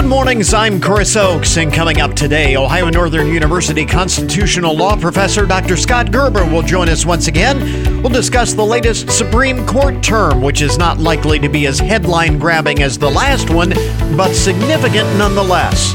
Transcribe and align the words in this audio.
Good 0.00 0.08
mornings, 0.08 0.54
I'm 0.54 0.80
Chris 0.80 1.14
Oakes, 1.14 1.58
and 1.58 1.70
coming 1.70 2.00
up 2.00 2.14
today, 2.14 2.56
Ohio 2.56 2.88
Northern 2.88 3.26
University 3.26 3.84
constitutional 3.84 4.74
law 4.74 4.96
professor 4.96 5.44
Dr. 5.44 5.76
Scott 5.76 6.10
Gerber 6.10 6.46
will 6.46 6.62
join 6.62 6.88
us 6.88 7.04
once 7.04 7.28
again. 7.28 8.02
We'll 8.02 8.08
discuss 8.08 8.54
the 8.54 8.64
latest 8.64 9.10
Supreme 9.10 9.66
Court 9.66 10.02
term, 10.02 10.40
which 10.40 10.62
is 10.62 10.78
not 10.78 10.96
likely 10.96 11.38
to 11.40 11.50
be 11.50 11.66
as 11.66 11.78
headline 11.78 12.38
grabbing 12.38 12.80
as 12.80 12.96
the 12.96 13.10
last 13.10 13.50
one, 13.50 13.74
but 14.16 14.32
significant 14.32 15.06
nonetheless. 15.18 15.94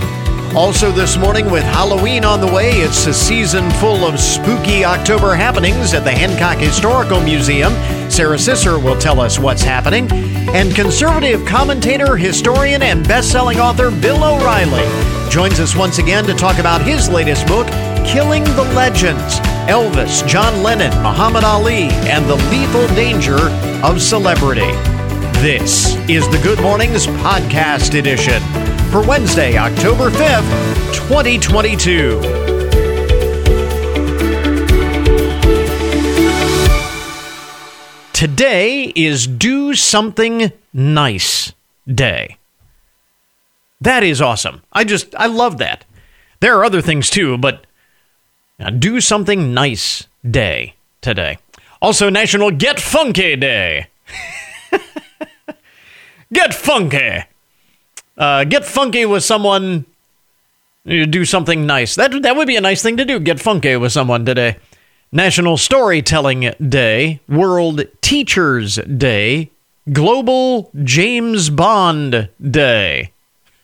Also, 0.55 0.89
this 0.89 1.17
morning, 1.17 1.51
with 1.51 1.65
Halloween 1.65 2.23
on 2.23 2.39
the 2.39 2.47
way, 2.47 2.71
it's 2.71 3.07
a 3.07 3.13
season 3.13 3.69
full 3.71 4.05
of 4.05 4.17
spooky 4.17 4.85
October 4.85 5.35
happenings 5.35 5.93
at 5.93 6.05
the 6.05 6.11
Hancock 6.11 6.57
Historical 6.59 7.19
Museum. 7.19 7.73
Sarah 8.09 8.37
Sisser 8.37 8.81
will 8.81 8.97
tell 8.97 9.19
us 9.19 9.37
what's 9.37 9.61
happening. 9.61 10.09
And 10.55 10.73
conservative 10.73 11.45
commentator, 11.45 12.15
historian, 12.15 12.83
and 12.83 13.05
best 13.05 13.33
selling 13.33 13.60
author 13.60 13.91
Bill 13.91 14.23
O'Reilly 14.23 15.29
joins 15.29 15.60
us 15.60 15.75
once 15.75 15.97
again 15.97 16.23
to 16.23 16.33
talk 16.33 16.57
about 16.57 16.82
his 16.82 17.10
latest 17.10 17.46
book, 17.47 17.68
Killing 18.05 18.46
the 18.46 18.71
Legends 18.74 19.41
Elvis, 19.68 20.25
John 20.25 20.63
Lennon, 20.63 20.93
Muhammad 21.04 21.43
Ali, 21.43 21.89
and 22.07 22.25
the 22.29 22.35
Lethal 22.49 22.87
Danger 22.96 23.49
of 23.83 24.01
Celebrity. 24.01 24.71
This 25.41 25.96
is 26.10 26.25
the 26.29 26.39
Good 26.41 26.61
Mornings 26.61 27.07
Podcast 27.07 27.99
Edition 27.99 28.41
for 28.92 29.06
Wednesday, 29.06 29.57
October 29.57 30.10
5th, 30.10 30.94
2022. 30.94 32.20
Today 38.14 38.94
is 38.95 39.28
Do 39.28 39.73
Something 39.73 40.52
Nice 40.73 41.53
Day. 41.88 42.38
That 43.81 44.03
is 44.03 44.22
awesome. 44.22 44.61
I 44.72 44.86
just, 44.86 45.14
I 45.16 45.27
love 45.27 45.58
that. 45.58 45.83
There 46.39 46.58
are 46.58 46.64
other 46.64 46.81
things 46.81 47.09
too, 47.09 47.38
but 47.38 47.66
uh, 48.59 48.70
Do 48.70 49.02
Something 49.02 49.53
Nice 49.53 50.08
Day 50.30 50.75
today. 51.02 51.38
Also, 51.81 52.09
National 52.09 52.52
Get 52.52 52.80
Funky 52.80 53.36
Day. 53.36 53.88
Get 56.33 56.53
funky. 56.53 57.25
Uh, 58.17 58.44
get 58.44 58.66
funky 58.66 59.05
with 59.05 59.23
someone. 59.23 59.85
Do 60.85 61.25
something 61.25 61.66
nice. 61.66 61.95
That 61.95 62.21
that 62.21 62.35
would 62.35 62.47
be 62.47 62.55
a 62.55 62.61
nice 62.61 62.83
thing 62.83 62.97
to 62.97 63.05
do. 63.05 63.19
Get 63.19 63.39
funky 63.39 63.75
with 63.75 63.91
someone 63.91 64.25
today. 64.25 64.58
National 65.11 65.58
Storytelling 65.58 66.53
Day, 66.67 67.21
World 67.27 67.83
Teachers 68.02 68.75
Day, 68.75 69.49
Global 69.91 70.69
James 70.83 71.49
Bond 71.49 72.30
Day. 72.41 73.11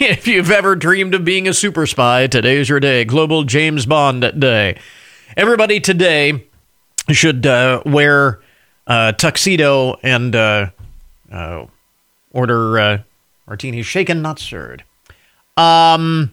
if 0.00 0.26
you've 0.26 0.50
ever 0.50 0.74
dreamed 0.74 1.14
of 1.14 1.24
being 1.24 1.46
a 1.46 1.54
super 1.54 1.86
spy, 1.86 2.26
today's 2.26 2.68
your 2.68 2.80
day. 2.80 3.04
Global 3.04 3.44
James 3.44 3.86
Bond 3.86 4.40
Day. 4.40 4.78
Everybody 5.36 5.78
today 5.78 6.46
should 7.10 7.46
uh, 7.46 7.82
wear 7.84 8.40
a 8.86 9.14
tuxedo 9.16 9.98
and 10.02 10.34
uh, 10.34 10.70
uh, 11.30 11.66
Order 12.36 12.78
uh, 12.78 12.98
martini 13.46 13.80
shaken, 13.80 14.20
not 14.20 14.38
stirred. 14.38 14.84
Um, 15.56 16.32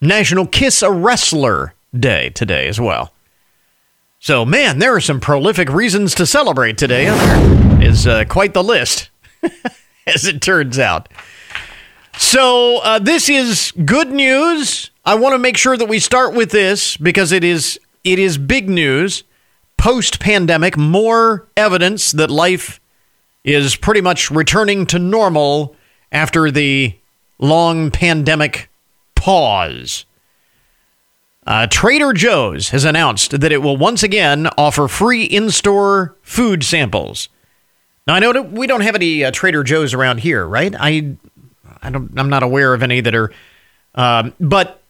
National 0.00 0.46
Kiss 0.46 0.80
a 0.80 0.92
Wrestler 0.92 1.74
Day 1.92 2.30
today 2.30 2.68
as 2.68 2.80
well. 2.80 3.12
So, 4.20 4.44
man, 4.44 4.78
there 4.78 4.94
are 4.94 5.00
some 5.00 5.18
prolific 5.18 5.68
reasons 5.70 6.14
to 6.14 6.24
celebrate 6.24 6.78
today. 6.78 7.06
Is 7.84 8.06
uh, 8.06 8.26
quite 8.28 8.54
the 8.54 8.62
list, 8.62 9.10
as 10.06 10.24
it 10.24 10.40
turns 10.40 10.78
out. 10.78 11.08
So, 12.16 12.78
uh, 12.78 13.00
this 13.00 13.28
is 13.28 13.72
good 13.84 14.12
news. 14.12 14.92
I 15.04 15.16
want 15.16 15.32
to 15.34 15.38
make 15.40 15.56
sure 15.56 15.76
that 15.76 15.88
we 15.88 15.98
start 15.98 16.32
with 16.32 16.52
this 16.52 16.96
because 16.96 17.32
it 17.32 17.42
is 17.42 17.80
it 18.04 18.20
is 18.20 18.38
big 18.38 18.68
news. 18.68 19.24
Post 19.76 20.20
pandemic, 20.20 20.76
more 20.76 21.48
evidence 21.56 22.12
that 22.12 22.30
life 22.30 22.80
is 23.46 23.76
pretty 23.76 24.00
much 24.00 24.30
returning 24.30 24.84
to 24.86 24.98
normal 24.98 25.74
after 26.10 26.50
the 26.50 26.94
long 27.38 27.90
pandemic 27.90 28.68
pause. 29.14 30.04
Uh, 31.46 31.68
Trader 31.68 32.12
Joe's 32.12 32.70
has 32.70 32.84
announced 32.84 33.40
that 33.40 33.52
it 33.52 33.62
will 33.62 33.76
once 33.76 34.02
again 34.02 34.48
offer 34.58 34.88
free 34.88 35.22
in 35.22 35.50
store 35.50 36.16
food 36.22 36.64
samples. 36.64 37.28
Now, 38.06 38.14
I 38.14 38.18
know 38.18 38.42
we 38.42 38.66
don't 38.66 38.80
have 38.80 38.96
any 38.96 39.24
uh, 39.24 39.30
Trader 39.30 39.62
Joe's 39.62 39.94
around 39.94 40.18
here, 40.18 40.44
right? 40.46 40.74
I, 40.76 41.16
I 41.82 41.90
don't, 41.90 42.18
I'm 42.18 42.28
not 42.28 42.42
aware 42.42 42.74
of 42.74 42.82
any 42.82 43.00
that 43.00 43.14
are, 43.14 43.32
um, 43.94 44.34
but 44.40 44.82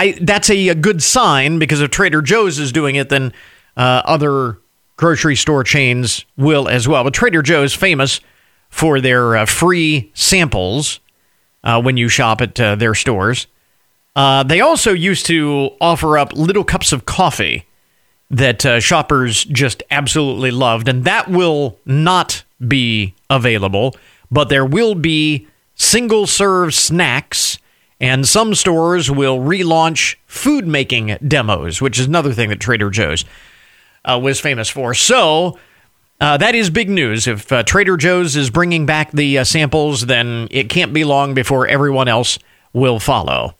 I, 0.00 0.18
that's 0.20 0.50
a, 0.50 0.68
a, 0.68 0.74
good 0.74 1.02
sign 1.02 1.58
because 1.58 1.80
if 1.80 1.90
Trader 1.90 2.22
Joe's 2.22 2.58
is 2.58 2.72
doing 2.72 2.96
it, 2.96 3.08
then 3.08 3.32
uh, 3.76 4.02
other 4.04 4.58
grocery 4.98 5.36
store 5.36 5.64
chains 5.64 6.26
will 6.36 6.68
as 6.68 6.86
well. 6.86 7.04
But 7.04 7.14
Trader 7.14 7.40
Joe's 7.40 7.72
famous 7.72 8.20
for 8.68 9.00
their 9.00 9.36
uh, 9.36 9.46
free 9.46 10.10
samples 10.12 11.00
uh, 11.64 11.80
when 11.80 11.96
you 11.96 12.10
shop 12.10 12.42
at 12.42 12.60
uh, 12.60 12.74
their 12.74 12.94
stores. 12.94 13.46
Uh, 14.14 14.42
they 14.42 14.60
also 14.60 14.92
used 14.92 15.24
to 15.26 15.70
offer 15.80 16.18
up 16.18 16.32
little 16.34 16.64
cups 16.64 16.92
of 16.92 17.06
coffee 17.06 17.64
that 18.30 18.66
uh, 18.66 18.80
shoppers 18.80 19.44
just 19.44 19.82
absolutely 19.90 20.50
loved, 20.50 20.88
and 20.88 21.04
that 21.04 21.30
will 21.30 21.78
not 21.86 22.44
be 22.66 23.14
available. 23.30 23.94
But 24.30 24.48
there 24.48 24.66
will 24.66 24.94
be 24.94 25.46
single 25.76 26.26
serve 26.26 26.74
snacks, 26.74 27.58
and 28.00 28.26
some 28.26 28.54
stores 28.54 29.10
will 29.10 29.38
relaunch 29.38 30.16
food 30.26 30.66
making 30.66 31.16
demos, 31.26 31.80
which 31.80 31.98
is 31.98 32.06
another 32.06 32.32
thing 32.32 32.48
that 32.48 32.60
Trader 32.60 32.90
Joe's 32.90 33.24
uh, 34.08 34.18
was 34.18 34.40
famous 34.40 34.68
for. 34.68 34.94
So 34.94 35.58
uh, 36.20 36.36
that 36.38 36.54
is 36.54 36.70
big 36.70 36.88
news. 36.88 37.26
If 37.26 37.50
uh, 37.52 37.62
Trader 37.62 37.96
Joe's 37.96 38.36
is 38.36 38.50
bringing 38.50 38.86
back 38.86 39.12
the 39.12 39.38
uh, 39.38 39.44
samples, 39.44 40.06
then 40.06 40.48
it 40.50 40.68
can't 40.68 40.92
be 40.92 41.04
long 41.04 41.34
before 41.34 41.66
everyone 41.66 42.08
else 42.08 42.38
will 42.72 42.98
follow. 42.98 43.54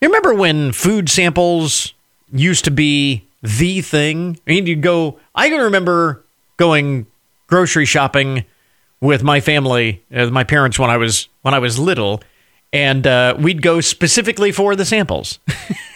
You 0.00 0.08
remember 0.08 0.34
when 0.34 0.72
food 0.72 1.08
samples 1.08 1.94
used 2.32 2.64
to 2.64 2.70
be 2.70 3.24
the 3.42 3.80
thing? 3.80 4.38
I 4.46 4.50
mean, 4.50 4.66
you'd 4.66 4.82
go, 4.82 5.18
I 5.34 5.48
can 5.48 5.60
remember 5.60 6.24
going 6.56 7.06
grocery 7.46 7.84
shopping 7.84 8.44
with 9.00 9.22
my 9.22 9.40
family, 9.40 10.04
uh, 10.12 10.26
my 10.26 10.44
parents 10.44 10.78
when 10.78 10.90
I 10.90 10.96
was 10.96 11.28
when 11.42 11.54
I 11.54 11.60
was 11.60 11.78
little, 11.78 12.22
and 12.72 13.06
uh, 13.06 13.36
we'd 13.38 13.62
go 13.62 13.80
specifically 13.80 14.52
for 14.52 14.74
the 14.74 14.84
samples. 14.84 15.38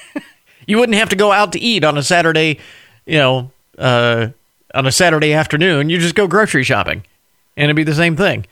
you 0.66 0.78
wouldn't 0.78 0.96
have 0.96 1.08
to 1.10 1.16
go 1.16 1.32
out 1.32 1.52
to 1.52 1.60
eat 1.60 1.84
on 1.84 1.98
a 1.98 2.02
Saturday, 2.02 2.60
you 3.04 3.18
know, 3.18 3.50
uh, 3.78 4.28
on 4.74 4.86
a 4.86 4.92
Saturday 4.92 5.32
afternoon, 5.32 5.90
you 5.90 5.98
just 5.98 6.14
go 6.14 6.26
grocery 6.26 6.64
shopping, 6.64 7.04
and 7.56 7.64
it'd 7.64 7.76
be 7.76 7.84
the 7.84 7.94
same 7.94 8.16
thing. 8.16 8.46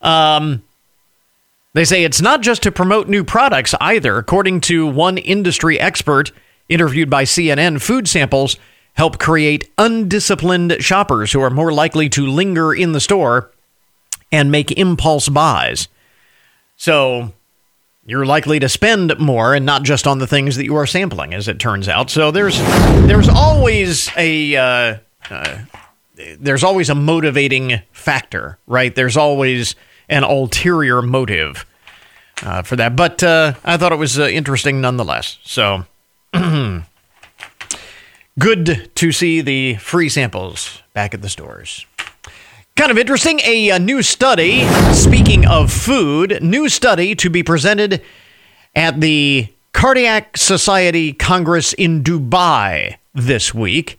Um, 0.00 0.62
they 1.74 1.84
say 1.84 2.04
it's 2.04 2.22
not 2.22 2.40
just 2.40 2.62
to 2.62 2.72
promote 2.72 3.08
new 3.08 3.22
products 3.22 3.74
either. 3.80 4.16
According 4.16 4.62
to 4.62 4.86
one 4.86 5.18
industry 5.18 5.78
expert 5.78 6.32
interviewed 6.68 7.10
by 7.10 7.24
CNN, 7.24 7.82
food 7.82 8.08
samples 8.08 8.56
help 8.94 9.18
create 9.18 9.70
undisciplined 9.76 10.76
shoppers 10.80 11.32
who 11.32 11.40
are 11.42 11.50
more 11.50 11.72
likely 11.72 12.08
to 12.08 12.26
linger 12.26 12.72
in 12.72 12.92
the 12.92 13.00
store 13.00 13.50
and 14.32 14.50
make 14.50 14.72
impulse 14.72 15.28
buys. 15.28 15.88
So 16.76 17.32
you're 18.06 18.24
likely 18.24 18.60
to 18.60 18.68
spend 18.68 19.18
more 19.18 19.52
and 19.54 19.66
not 19.66 19.82
just 19.82 20.06
on 20.06 20.20
the 20.20 20.26
things 20.26 20.56
that 20.56 20.64
you 20.64 20.76
are 20.76 20.86
sampling 20.86 21.34
as 21.34 21.48
it 21.48 21.58
turns 21.58 21.88
out. 21.88 22.08
So 22.08 22.30
there's 22.30 22.56
there's 23.06 23.28
always 23.28 24.08
a 24.16 24.56
uh, 24.56 24.96
uh, 25.28 25.58
there's 26.38 26.62
always 26.64 26.88
a 26.88 26.94
motivating 26.94 27.82
factor 27.92 28.58
right? 28.66 28.94
There's 28.94 29.16
always 29.16 29.74
an 30.08 30.22
ulterior 30.22 31.02
motive 31.02 31.66
uh, 32.42 32.62
for 32.62 32.76
that. 32.76 32.94
But 32.96 33.22
uh, 33.22 33.54
i 33.64 33.76
thought 33.76 33.92
it 33.92 33.98
was 33.98 34.18
uh, 34.18 34.26
interesting 34.26 34.80
nonetheless. 34.80 35.38
So 35.42 35.84
good 38.38 38.90
to 38.94 39.12
see 39.12 39.40
the 39.40 39.74
free 39.76 40.08
samples 40.08 40.82
back 40.92 41.12
at 41.12 41.22
the 41.22 41.28
stores 41.28 41.86
Kind 42.76 42.90
of 42.90 42.98
interesting. 42.98 43.40
A, 43.40 43.70
a, 43.70 43.78
new 43.78 44.02
study, 44.02 44.66
speaking 44.92 45.46
of 45.46 45.72
food, 45.72 46.42
new 46.42 46.68
study 46.68 47.14
to 47.14 47.30
be 47.30 47.42
presented 47.42 48.02
at 48.74 49.00
the 49.00 49.48
Cardiac 49.72 50.36
Society 50.36 51.14
Congress 51.14 51.72
in 51.72 52.02
Dubai 52.02 52.98
this 53.14 53.54
week 53.54 53.98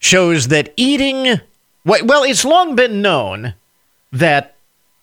shows 0.00 0.48
that 0.48 0.74
eating, 0.76 1.40
well, 1.84 2.24
it's 2.24 2.44
long 2.44 2.74
been 2.74 3.02
known 3.02 3.54
that 4.10 4.56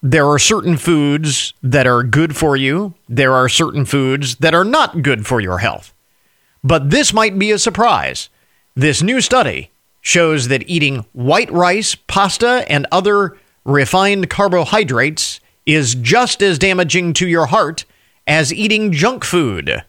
there 0.04 0.28
are 0.28 0.38
certain 0.38 0.76
foods 0.76 1.54
that 1.64 1.88
are 1.88 2.04
good 2.04 2.36
for 2.36 2.58
you, 2.58 2.96
there 3.08 3.34
are 3.34 3.48
certain 3.48 3.86
foods 3.86 4.36
that 4.36 4.54
are 4.54 4.66
not 4.66 5.04
good 5.04 5.26
for 5.26 5.40
your 5.40 5.60
health. 5.60 5.94
But 6.66 6.90
this 6.90 7.14
might 7.14 7.40
be 7.40 7.52
a 7.52 7.60
surprise. 7.60 8.28
This 8.76 9.02
new 9.02 9.22
study 9.22 9.72
shows 10.02 10.48
that 10.48 10.68
eating 10.70 11.06
white 11.14 11.52
rice, 11.52 11.96
pasta, 11.96 12.66
and 12.70 12.88
other 12.92 13.38
refined 13.66 14.30
carbohydrates 14.30 15.40
is 15.66 15.96
just 15.96 16.42
as 16.42 16.58
damaging 16.58 17.14
to 17.14 17.28
your 17.28 17.48
heart 17.48 17.86
as 18.26 18.54
eating 18.54 18.92
junk 18.92 19.24
food. 19.24 19.84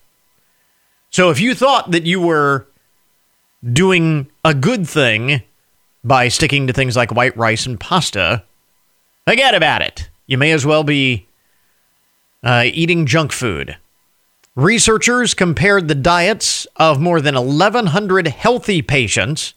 So 1.10 1.30
if 1.30 1.40
you 1.40 1.54
thought 1.54 1.90
that 1.90 2.04
you 2.04 2.20
were 2.20 2.66
doing 3.72 4.30
a 4.44 4.54
good 4.54 4.88
thing 4.88 5.42
by 6.02 6.28
sticking 6.28 6.66
to 6.66 6.72
things 6.72 6.96
like 6.96 7.12
white 7.12 7.36
rice 7.36 7.66
and 7.66 7.78
pasta, 7.78 8.44
forget 9.26 9.54
about 9.54 9.82
it. 9.82 10.08
You 10.26 10.38
may 10.38 10.52
as 10.52 10.64
well 10.64 10.84
be 10.84 11.26
uh, 12.42 12.64
eating 12.66 13.06
junk 13.06 13.32
food. 13.32 13.76
Researchers 14.56 15.34
compared 15.34 15.88
the 15.88 15.94
diets 15.94 16.66
of 16.76 17.00
more 17.00 17.20
than 17.20 17.34
1,100 17.34 18.28
healthy 18.28 18.82
patients 18.82 19.54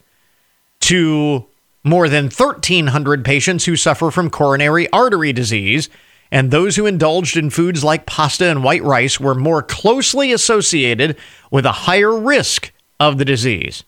to 0.83 1.45
more 1.83 2.09
than 2.09 2.25
1,300 2.25 3.25
patients 3.25 3.65
who 3.65 3.75
suffer 3.75 4.11
from 4.11 4.29
coronary 4.29 4.89
artery 4.91 5.33
disease, 5.33 5.89
and 6.31 6.49
those 6.49 6.75
who 6.75 6.85
indulged 6.85 7.37
in 7.37 7.49
foods 7.49 7.83
like 7.83 8.05
pasta 8.05 8.45
and 8.45 8.63
white 8.63 8.83
rice 8.83 9.19
were 9.19 9.35
more 9.35 9.61
closely 9.61 10.31
associated 10.31 11.17
with 11.51 11.65
a 11.65 11.71
higher 11.71 12.17
risk 12.17 12.71
of 12.99 13.17
the 13.17 13.25
disease. 13.25 13.83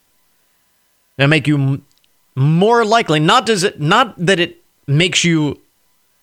That 1.17 1.27
make 1.27 1.47
you 1.47 1.81
more 2.35 2.85
likely. 2.85 3.19
Not 3.19 3.45
does 3.45 3.63
it. 3.63 3.79
Not 3.79 4.13
that 4.17 4.39
it 4.39 4.61
makes 4.87 5.23
you. 5.23 5.59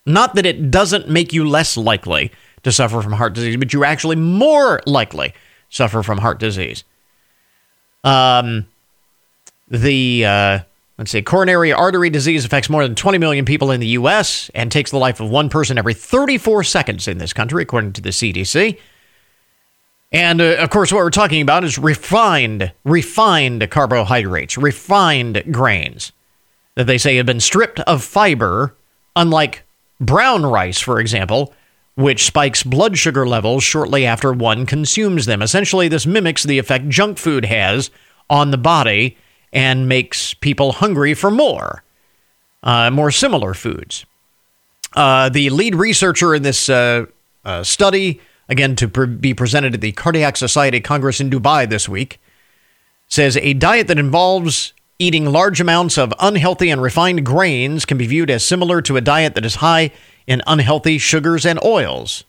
Not 0.05 0.35
that 0.35 0.45
it 0.45 0.69
doesn't 0.69 1.09
make 1.09 1.33
you 1.33 1.47
less 1.47 1.77
likely 1.77 2.31
to 2.63 2.71
suffer 2.71 3.01
from 3.01 3.13
heart 3.13 3.33
disease, 3.33 3.57
but 3.57 3.73
you're 3.73 3.85
actually 3.85 4.15
more 4.15 4.81
likely 4.85 5.33
suffer 5.69 6.03
from 6.03 6.19
heart 6.19 6.39
disease. 6.39 6.83
Um, 8.03 8.67
the 9.67 10.25
uh, 10.25 10.59
let's 10.97 11.11
say 11.11 11.21
coronary 11.21 11.73
artery 11.73 12.09
disease 12.09 12.45
affects 12.45 12.69
more 12.69 12.83
than 12.83 12.95
20 12.95 13.17
million 13.17 13.45
people 13.45 13.71
in 13.71 13.79
the 13.79 13.87
U.S. 13.87 14.49
and 14.53 14.71
takes 14.71 14.91
the 14.91 14.97
life 14.97 15.19
of 15.19 15.29
one 15.29 15.49
person 15.49 15.77
every 15.77 15.93
34 15.93 16.63
seconds 16.63 17.07
in 17.07 17.17
this 17.17 17.33
country, 17.33 17.63
according 17.63 17.93
to 17.93 18.01
the 18.01 18.09
CDC. 18.09 18.77
And 20.11 20.41
uh, 20.41 20.57
of 20.59 20.69
course, 20.69 20.91
what 20.91 20.99
we're 20.99 21.09
talking 21.09 21.41
about 21.41 21.63
is 21.63 21.79
refined, 21.79 22.71
refined 22.83 23.69
carbohydrates, 23.71 24.57
refined 24.57 25.43
grains 25.51 26.11
that 26.75 26.85
they 26.85 26.97
say 26.97 27.15
have 27.17 27.25
been 27.25 27.39
stripped 27.39 27.79
of 27.81 28.03
fiber, 28.03 28.75
unlike 29.15 29.63
brown 29.99 30.45
rice, 30.45 30.79
for 30.79 30.99
example, 30.99 31.53
which 31.95 32.25
spikes 32.25 32.63
blood 32.63 32.97
sugar 32.97 33.27
levels 33.27 33.63
shortly 33.63 34.05
after 34.05 34.33
one 34.33 34.65
consumes 34.65 35.25
them. 35.25 35.41
Essentially, 35.41 35.87
this 35.87 36.05
mimics 36.05 36.43
the 36.43 36.59
effect 36.59 36.89
junk 36.89 37.17
food 37.17 37.45
has 37.45 37.91
on 38.29 38.51
the 38.51 38.57
body 38.57 39.17
and 39.53 39.87
makes 39.87 40.33
people 40.33 40.73
hungry 40.73 41.13
for 41.13 41.31
more, 41.31 41.83
uh, 42.63 42.89
more 42.89 43.11
similar 43.11 43.53
foods. 43.53 44.05
Uh, 44.93 45.29
the 45.29 45.49
lead 45.51 45.75
researcher 45.75 46.35
in 46.35 46.43
this 46.43 46.69
uh, 46.69 47.05
uh 47.45 47.63
study, 47.63 48.19
again 48.49 48.75
to 48.75 48.87
pre- 48.87 49.07
be 49.07 49.33
presented 49.33 49.73
at 49.73 49.81
the 49.81 49.91
Cardiac 49.91 50.35
Society 50.35 50.81
Congress 50.81 51.21
in 51.21 51.29
Dubai 51.29 51.69
this 51.69 51.87
week, 51.87 52.19
says 53.07 53.37
a 53.37 53.53
diet 53.53 53.87
that 53.87 53.99
involves 53.99 54.73
eating 54.99 55.25
large 55.25 55.61
amounts 55.61 55.97
of 55.97 56.13
unhealthy 56.19 56.69
and 56.69 56.81
refined 56.81 57.25
grains 57.25 57.85
can 57.85 57.97
be 57.97 58.07
viewed 58.07 58.29
as 58.29 58.45
similar 58.45 58.81
to 58.81 58.97
a 58.97 59.01
diet 59.01 59.35
that 59.35 59.45
is 59.45 59.55
high 59.55 59.91
in 60.27 60.41
unhealthy 60.47 60.97
sugars 60.97 61.45
and 61.45 61.63
oils. 61.63 62.23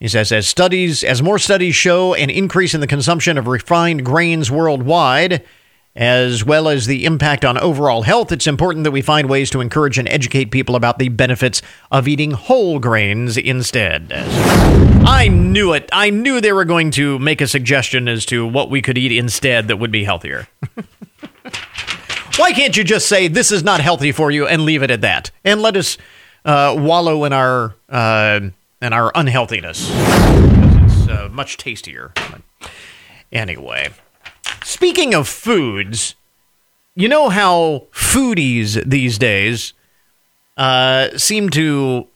He 0.00 0.08
says, 0.08 0.30
as 0.30 0.46
studies, 0.46 1.02
as 1.02 1.22
more 1.22 1.38
studies 1.38 1.74
show 1.74 2.14
an 2.14 2.30
increase 2.30 2.74
in 2.74 2.80
the 2.80 2.86
consumption 2.86 3.38
of 3.38 3.46
refined 3.46 4.04
grains 4.04 4.50
worldwide, 4.50 5.42
as 5.96 6.44
well 6.44 6.68
as 6.68 6.86
the 6.86 7.06
impact 7.06 7.44
on 7.44 7.56
overall 7.58 8.02
health, 8.02 8.30
it's 8.30 8.46
important 8.46 8.84
that 8.84 8.90
we 8.90 9.00
find 9.00 9.28
ways 9.28 9.50
to 9.50 9.60
encourage 9.60 9.98
and 9.98 10.06
educate 10.08 10.50
people 10.50 10.76
about 10.76 10.98
the 10.98 11.08
benefits 11.08 11.62
of 11.90 12.06
eating 12.06 12.32
whole 12.32 12.78
grains 12.78 13.38
instead. 13.38 14.12
I 14.12 15.28
knew 15.28 15.72
it. 15.72 15.88
I 15.92 16.10
knew 16.10 16.40
they 16.40 16.52
were 16.52 16.66
going 16.66 16.90
to 16.92 17.18
make 17.18 17.40
a 17.40 17.46
suggestion 17.46 18.08
as 18.08 18.26
to 18.26 18.46
what 18.46 18.68
we 18.70 18.82
could 18.82 18.98
eat 18.98 19.12
instead 19.12 19.68
that 19.68 19.78
would 19.78 19.90
be 19.90 20.04
healthier. 20.04 20.46
Why 22.36 22.52
can't 22.52 22.76
you 22.76 22.84
just 22.84 23.08
say 23.08 23.28
this 23.28 23.50
is 23.50 23.62
not 23.62 23.80
healthy 23.80 24.12
for 24.12 24.30
you 24.30 24.46
and 24.46 24.62
leave 24.62 24.82
it 24.82 24.90
at 24.90 25.00
that, 25.00 25.30
and 25.42 25.62
let 25.62 25.74
us 25.74 25.96
uh, 26.44 26.74
wallow 26.78 27.24
in 27.24 27.32
our 27.32 27.74
uh, 27.88 28.40
in 28.82 28.92
our 28.92 29.10
unhealthiness? 29.14 29.88
It's 29.90 31.08
uh, 31.08 31.30
much 31.32 31.56
tastier. 31.56 32.12
Anyway, 33.32 33.88
speaking 34.66 35.14
of 35.14 35.28
foods, 35.28 36.16
you 36.96 37.08
know 37.08 37.28
how 37.28 37.84
foodies 37.92 38.82
these 38.84 39.16
days 39.16 39.72
uh, 40.56 41.16
seem 41.16 41.48
to, 41.50 42.08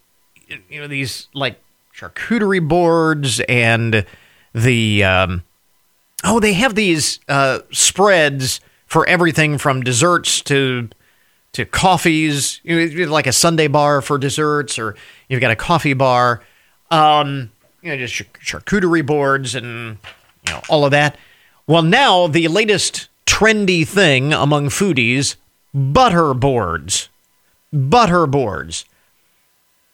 you 0.68 0.80
know, 0.80 0.88
these 0.88 1.28
like 1.32 1.60
charcuterie 1.94 2.66
boards 2.66 3.40
and 3.48 4.04
the 4.52 5.04
um, 5.04 5.44
oh, 6.24 6.40
they 6.40 6.54
have 6.54 6.74
these 6.74 7.20
uh, 7.28 7.60
spreads 7.70 8.60
for 8.86 9.06
everything 9.06 9.56
from 9.56 9.82
desserts 9.82 10.40
to 10.42 10.88
to 11.52 11.64
coffees, 11.64 12.60
you 12.64 13.06
know, 13.06 13.12
like 13.12 13.28
a 13.28 13.32
sundae 13.32 13.68
bar 13.68 14.02
for 14.02 14.18
desserts, 14.18 14.76
or 14.76 14.96
you've 15.28 15.40
got 15.40 15.52
a 15.52 15.56
coffee 15.56 15.94
bar, 15.94 16.42
um, 16.90 17.50
you 17.80 17.90
know, 17.90 17.96
just 17.96 18.14
charcuterie 18.40 19.06
boards 19.06 19.54
and 19.54 19.98
you 20.46 20.52
know 20.52 20.62
all 20.68 20.84
of 20.84 20.90
that. 20.90 21.16
Well, 21.70 21.82
now 21.82 22.26
the 22.26 22.48
latest 22.48 23.08
trendy 23.26 23.86
thing 23.86 24.32
among 24.32 24.70
foodies: 24.70 25.36
butter 25.72 26.34
boards. 26.34 27.10
Butter 27.72 28.26
boards. 28.26 28.84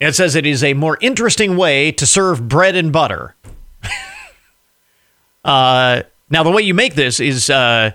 It 0.00 0.14
says 0.14 0.34
it 0.34 0.46
is 0.46 0.64
a 0.64 0.72
more 0.72 0.96
interesting 1.02 1.54
way 1.58 1.92
to 1.92 2.06
serve 2.06 2.48
bread 2.48 2.76
and 2.76 2.94
butter. 2.94 3.34
uh, 5.44 6.04
now, 6.30 6.42
the 6.42 6.50
way 6.50 6.62
you 6.62 6.72
make 6.72 6.94
this 6.94 7.20
is 7.20 7.50
uh, 7.50 7.90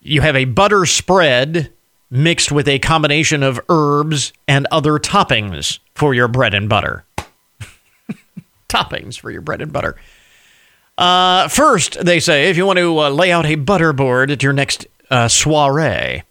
you 0.00 0.22
have 0.22 0.34
a 0.34 0.46
butter 0.46 0.86
spread 0.86 1.70
mixed 2.08 2.50
with 2.50 2.68
a 2.68 2.78
combination 2.78 3.42
of 3.42 3.60
herbs 3.68 4.32
and 4.48 4.66
other 4.70 4.98
toppings 4.98 5.78
for 5.94 6.14
your 6.14 6.26
bread 6.26 6.54
and 6.54 6.70
butter. 6.70 7.04
toppings 8.70 9.20
for 9.20 9.30
your 9.30 9.42
bread 9.42 9.60
and 9.60 9.74
butter. 9.74 9.94
Uh, 10.98 11.46
first, 11.46 12.04
they 12.04 12.18
say 12.18 12.50
if 12.50 12.56
you 12.56 12.66
want 12.66 12.80
to 12.80 12.98
uh, 12.98 13.08
lay 13.08 13.30
out 13.30 13.46
a 13.46 13.54
butter 13.54 13.92
board 13.92 14.32
at 14.32 14.42
your 14.42 14.52
next 14.52 14.88
uh, 15.10 15.28
soiree, 15.28 16.24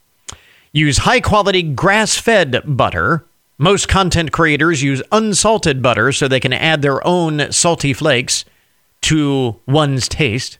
use 0.73 0.99
high 0.99 1.21
quality 1.21 1.63
grass 1.63 2.17
fed 2.17 2.61
butter. 2.65 3.25
Most 3.57 3.87
content 3.87 4.33
creators 4.33 4.83
use 4.83 5.01
unsalted 5.11 5.81
butter 5.81 6.11
so 6.11 6.27
they 6.27 6.41
can 6.41 6.51
add 6.53 6.81
their 6.81 7.05
own 7.07 7.49
salty 7.51 7.93
flakes 7.93 8.43
to 9.03 9.59
one's 9.65 10.09
taste. 10.09 10.59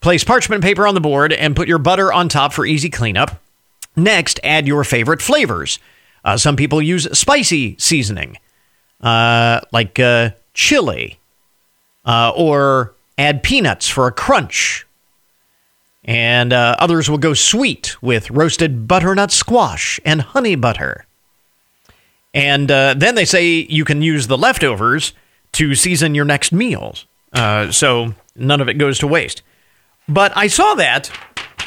Place 0.00 0.22
parchment 0.22 0.62
paper 0.62 0.86
on 0.86 0.94
the 0.94 1.00
board 1.00 1.32
and 1.32 1.56
put 1.56 1.68
your 1.68 1.78
butter 1.78 2.12
on 2.12 2.28
top 2.28 2.52
for 2.52 2.64
easy 2.64 2.90
cleanup. 2.90 3.42
Next, 3.96 4.38
add 4.44 4.68
your 4.68 4.84
favorite 4.84 5.20
flavors. 5.20 5.80
Uh, 6.24 6.36
some 6.36 6.54
people 6.54 6.80
use 6.80 7.08
spicy 7.18 7.76
seasoning, 7.78 8.38
uh, 9.00 9.60
like 9.72 9.98
uh, 9.98 10.30
chili, 10.54 11.18
uh, 12.04 12.32
or 12.34 12.94
add 13.18 13.42
peanuts 13.42 13.88
for 13.88 14.06
a 14.06 14.12
crunch. 14.12 14.86
And 16.04 16.52
uh, 16.52 16.76
others 16.78 17.08
will 17.08 17.18
go 17.18 17.32
sweet 17.32 17.96
with 18.02 18.30
roasted 18.30 18.88
butternut 18.88 19.30
squash 19.30 20.00
and 20.04 20.20
honey 20.20 20.56
butter. 20.56 21.06
And 22.34 22.70
uh, 22.70 22.94
then 22.96 23.14
they 23.14 23.24
say 23.24 23.66
you 23.68 23.84
can 23.84 24.02
use 24.02 24.26
the 24.26 24.38
leftovers 24.38 25.12
to 25.52 25.74
season 25.74 26.14
your 26.14 26.24
next 26.24 26.52
meals. 26.52 27.06
so 27.34 28.14
none 28.34 28.60
of 28.60 28.68
it 28.68 28.74
goes 28.74 28.98
to 28.98 29.06
waste. 29.06 29.42
But 30.08 30.36
I 30.36 30.48
saw 30.48 30.74
that, 30.74 31.10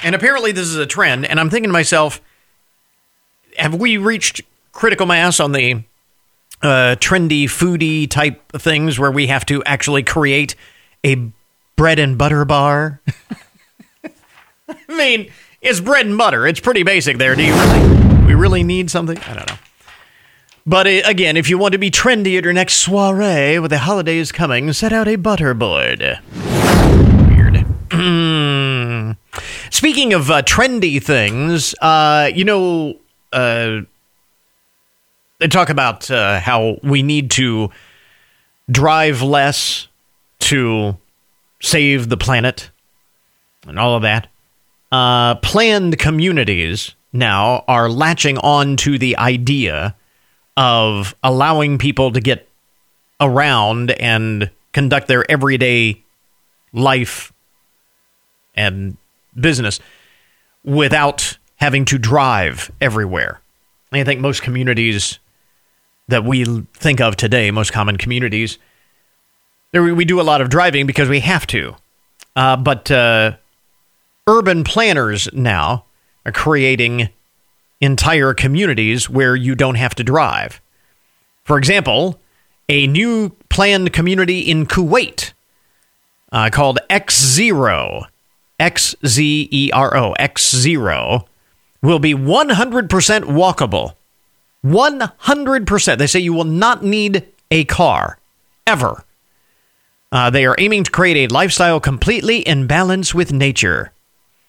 and 0.03 0.15
apparently 0.15 0.51
this 0.51 0.67
is 0.67 0.75
a 0.75 0.85
trend, 0.85 1.25
and 1.25 1.39
I'm 1.39 1.49
thinking 1.49 1.69
to 1.69 1.73
myself, 1.73 2.19
have 3.57 3.75
we 3.75 3.97
reached 3.97 4.41
critical 4.71 5.05
mass 5.05 5.39
on 5.39 5.53
the 5.53 5.83
uh, 6.61 6.95
trendy, 6.99 7.45
foodie 7.45 8.09
type 8.09 8.51
things 8.51 8.99
where 8.99 9.11
we 9.11 9.27
have 9.27 9.45
to 9.45 9.63
actually 9.63 10.03
create 10.03 10.55
a 11.05 11.31
bread 11.75 11.99
and 11.99 12.17
butter 12.17 12.43
bar? 12.43 12.99
I 14.67 14.75
mean, 14.89 15.31
it's 15.61 15.79
bread 15.79 16.05
and 16.05 16.17
butter. 16.17 16.47
It's 16.47 16.59
pretty 16.59 16.83
basic 16.83 17.17
there. 17.17 17.35
Do 17.35 17.43
you 17.43 17.53
really, 17.53 18.25
we 18.25 18.33
really 18.33 18.63
need 18.63 18.89
something? 18.89 19.17
I 19.19 19.35
don't 19.35 19.47
know. 19.47 19.57
But 20.65 20.87
uh, 20.87 21.01
again, 21.05 21.37
if 21.37 21.49
you 21.49 21.59
want 21.59 21.73
to 21.73 21.77
be 21.77 21.91
trendy 21.91 22.37
at 22.37 22.43
your 22.43 22.53
next 22.53 22.75
soiree 22.75 23.59
with 23.59 23.69
the 23.69 23.77
holidays 23.79 24.31
coming, 24.31 24.73
set 24.73 24.91
out 24.91 25.07
a 25.07 25.15
butter 25.15 25.53
board. 25.53 26.19
Speaking 29.69 30.13
of 30.13 30.31
uh, 30.31 30.41
trendy 30.41 31.01
things, 31.01 31.75
uh, 31.81 32.31
you 32.33 32.43
know, 32.43 32.95
uh, 33.31 33.81
they 35.37 35.47
talk 35.47 35.69
about 35.69 36.09
uh, 36.09 36.39
how 36.39 36.77
we 36.81 37.03
need 37.03 37.29
to 37.31 37.69
drive 38.71 39.21
less 39.21 39.87
to 40.45 40.97
save 41.61 42.09
the 42.09 42.17
planet 42.17 42.69
and 43.67 43.79
all 43.79 43.95
of 43.95 44.03
that. 44.03 44.27
Uh, 44.91 45.35
planned 45.35 45.97
communities 45.97 46.93
now 47.11 47.63
are 47.67 47.89
latching 47.89 48.37
on 48.37 48.77
to 48.77 48.97
the 48.97 49.17
idea 49.17 49.95
of 50.55 51.15
allowing 51.23 51.77
people 51.77 52.11
to 52.11 52.21
get 52.21 52.47
around 53.19 53.91
and 53.91 54.49
conduct 54.71 55.07
their 55.07 55.29
everyday 55.31 56.03
life 56.73 57.33
and 58.53 58.97
business 59.39 59.79
without 60.63 61.37
having 61.55 61.85
to 61.85 61.97
drive 61.97 62.71
everywhere. 62.79 63.41
I 63.91 64.03
think 64.03 64.19
most 64.19 64.43
communities 64.43 65.19
that 66.07 66.23
we 66.23 66.45
think 66.73 67.01
of 67.01 67.15
today, 67.15 67.49
most 67.49 67.73
common 67.73 67.97
communities, 67.97 68.59
we 69.83 70.05
do 70.05 70.19
a 70.19 70.23
lot 70.23 70.41
of 70.41 70.49
driving 70.49 70.85
because 70.85 71.09
we 71.09 71.19
have 71.21 71.47
to. 71.47 71.75
Uh, 72.35 72.57
but 72.57 72.91
uh, 72.91 73.37
urban 74.27 74.63
planners 74.63 75.29
now 75.33 75.85
are 76.25 76.31
creating 76.31 77.09
entire 77.81 78.33
communities 78.33 79.09
where 79.09 79.35
you 79.35 79.55
don't 79.55 79.75
have 79.75 79.95
to 79.95 80.03
drive. 80.03 80.61
For 81.43 81.57
example, 81.57 82.19
a 82.67 82.87
new 82.87 83.29
planned 83.49 83.93
community 83.93 84.39
in 84.39 84.65
Kuwait 84.65 85.33
uh, 86.31 86.49
called 86.51 86.79
X 86.89 87.23
Zero, 87.23 88.05
X 88.59 88.95
Z 89.05 89.47
E 89.51 89.71
R 89.71 89.95
O, 89.95 90.13
X 90.13 90.55
Zero, 90.55 91.25
will 91.81 91.99
be 91.99 92.13
100% 92.13 92.87
walkable. 92.89 93.93
100%. 94.65 95.97
They 95.97 96.07
say 96.07 96.19
you 96.19 96.33
will 96.33 96.43
not 96.43 96.83
need 96.83 97.27
a 97.51 97.65
car 97.65 98.17
ever. 98.65 99.04
Uh, 100.15 100.29
they 100.29 100.45
are 100.45 100.55
aiming 100.59 100.81
to 100.81 100.91
create 100.91 101.29
a 101.29 101.33
lifestyle 101.33 101.81
completely 101.81 102.37
in 102.37 102.67
balance 102.67 103.13
with 103.13 103.33
nature. 103.33 103.91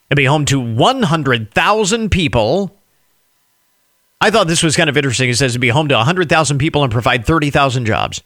It'll 0.08 0.16
be 0.16 0.24
home 0.24 0.44
to 0.44 0.60
100,000 0.60 2.08
people. 2.08 2.78
I 4.20 4.30
thought 4.30 4.46
this 4.46 4.62
was 4.62 4.76
kind 4.76 4.88
of 4.88 4.96
interesting. 4.96 5.28
It 5.28 5.34
says 5.34 5.54
to 5.54 5.58
be 5.58 5.70
home 5.70 5.88
to 5.88 5.96
100,000 5.96 6.58
people 6.58 6.84
and 6.84 6.92
provide 6.92 7.26
30,000 7.26 7.84
jobs. 7.84 8.22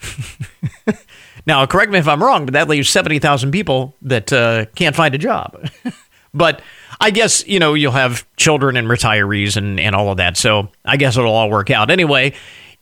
now, 1.46 1.66
correct 1.66 1.92
me 1.92 1.98
if 1.98 2.08
I'm 2.08 2.22
wrong, 2.22 2.46
but 2.46 2.54
that 2.54 2.66
leaves 2.66 2.88
70,000 2.88 3.50
people 3.50 3.94
that 4.00 4.32
uh, 4.32 4.64
can't 4.74 4.96
find 4.96 5.14
a 5.14 5.18
job. 5.18 5.68
but 6.32 6.62
I 6.98 7.10
guess, 7.10 7.46
you 7.46 7.58
know, 7.58 7.74
you'll 7.74 7.92
have 7.92 8.26
children 8.36 8.78
and 8.78 8.88
retirees 8.88 9.58
and, 9.58 9.78
and 9.78 9.94
all 9.94 10.10
of 10.10 10.16
that. 10.16 10.38
So 10.38 10.70
I 10.86 10.96
guess 10.96 11.18
it'll 11.18 11.34
all 11.34 11.50
work 11.50 11.68
out. 11.68 11.90
Anyway, 11.90 12.32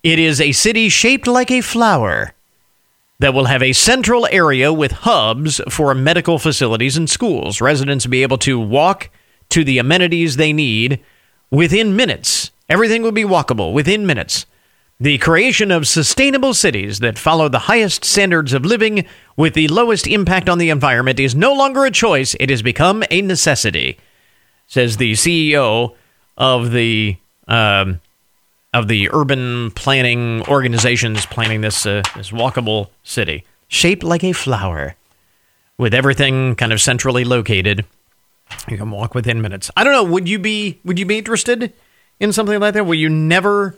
it 0.05 0.21
is 0.21 0.41
a 0.41 0.53
city 0.53 0.89
shaped 0.89 1.27
like 1.27 1.51
a 1.51 1.63
flower 1.63 2.33
that 3.21 3.35
will 3.35 3.47
have 3.47 3.63
a 3.63 3.73
central 3.73 4.29
area 4.31 4.73
with 4.73 4.93
hubs 4.93 5.61
for 5.69 5.95
medical 5.95 6.39
facilities 6.39 6.97
and 6.97 7.11
schools. 7.11 7.61
Residents 7.61 8.07
will 8.07 8.13
be 8.13 8.23
able 8.23 8.39
to 8.39 8.61
walk 8.61 9.11
to 9.49 9.65
the 9.65 9.79
amenities 9.79 10.37
they 10.37 10.53
need 10.53 11.01
within 11.51 11.97
minutes. 11.97 12.51
Everything 12.69 13.03
will 13.03 13.13
be 13.13 13.25
walkable 13.25 13.73
within 13.73 14.07
minutes. 14.07 14.47
The 15.01 15.19
creation 15.19 15.71
of 15.71 15.87
sustainable 15.87 16.55
cities 16.55 16.99
that 16.99 17.19
follow 17.19 17.49
the 17.49 17.61
highest 17.61 18.05
standards 18.05 18.53
of 18.53 18.65
living 18.65 19.07
with 19.37 19.55
the 19.55 19.69
lowest 19.69 20.07
impact 20.07 20.49
on 20.49 20.59
the 20.59 20.71
environment 20.71 21.21
is 21.21 21.35
no 21.35 21.55
longer 21.55 21.85
a 21.85 21.91
choice, 21.91 22.35
it 22.41 22.51
has 22.51 22.63
become 22.63 23.05
a 23.11 23.23
necessity, 23.23 23.99
says 24.67 24.97
the 24.97 25.13
CEO 25.13 25.95
of 26.37 26.73
the 26.73 27.17
um, 27.47 28.01
of 28.75 28.89
the 28.89 29.09
urban 29.13 29.71
planning 29.73 30.43
organizations 30.49 31.27
planning 31.27 31.61
this 31.61 31.87
uh, 31.87 32.03
this 32.17 32.31
walkable 32.31 32.91
city, 33.03 33.45
shaped 33.69 34.03
like 34.03 34.23
a 34.25 34.33
flower, 34.33 34.95
with 35.79 35.95
everything 35.95 36.55
kind 36.55 36.73
of 36.73 36.81
centrally 36.81 37.25
located. 37.25 37.85
You 38.69 38.77
can 38.77 38.91
walk 38.91 39.15
within 39.15 39.43
minutes. 39.43 39.71
I 39.77 39.85
don't 39.85 39.93
know. 39.93 40.05
Would 40.05 40.29
you 40.29 40.39
be 40.39 40.81
Would 40.85 40.99
you 40.99 41.07
be 41.07 41.19
interested 41.19 41.73
in 42.21 42.33
something 42.33 42.59
like 42.61 42.75
that? 42.75 42.87
Will 42.87 42.95
you 42.95 43.09
never 43.09 43.77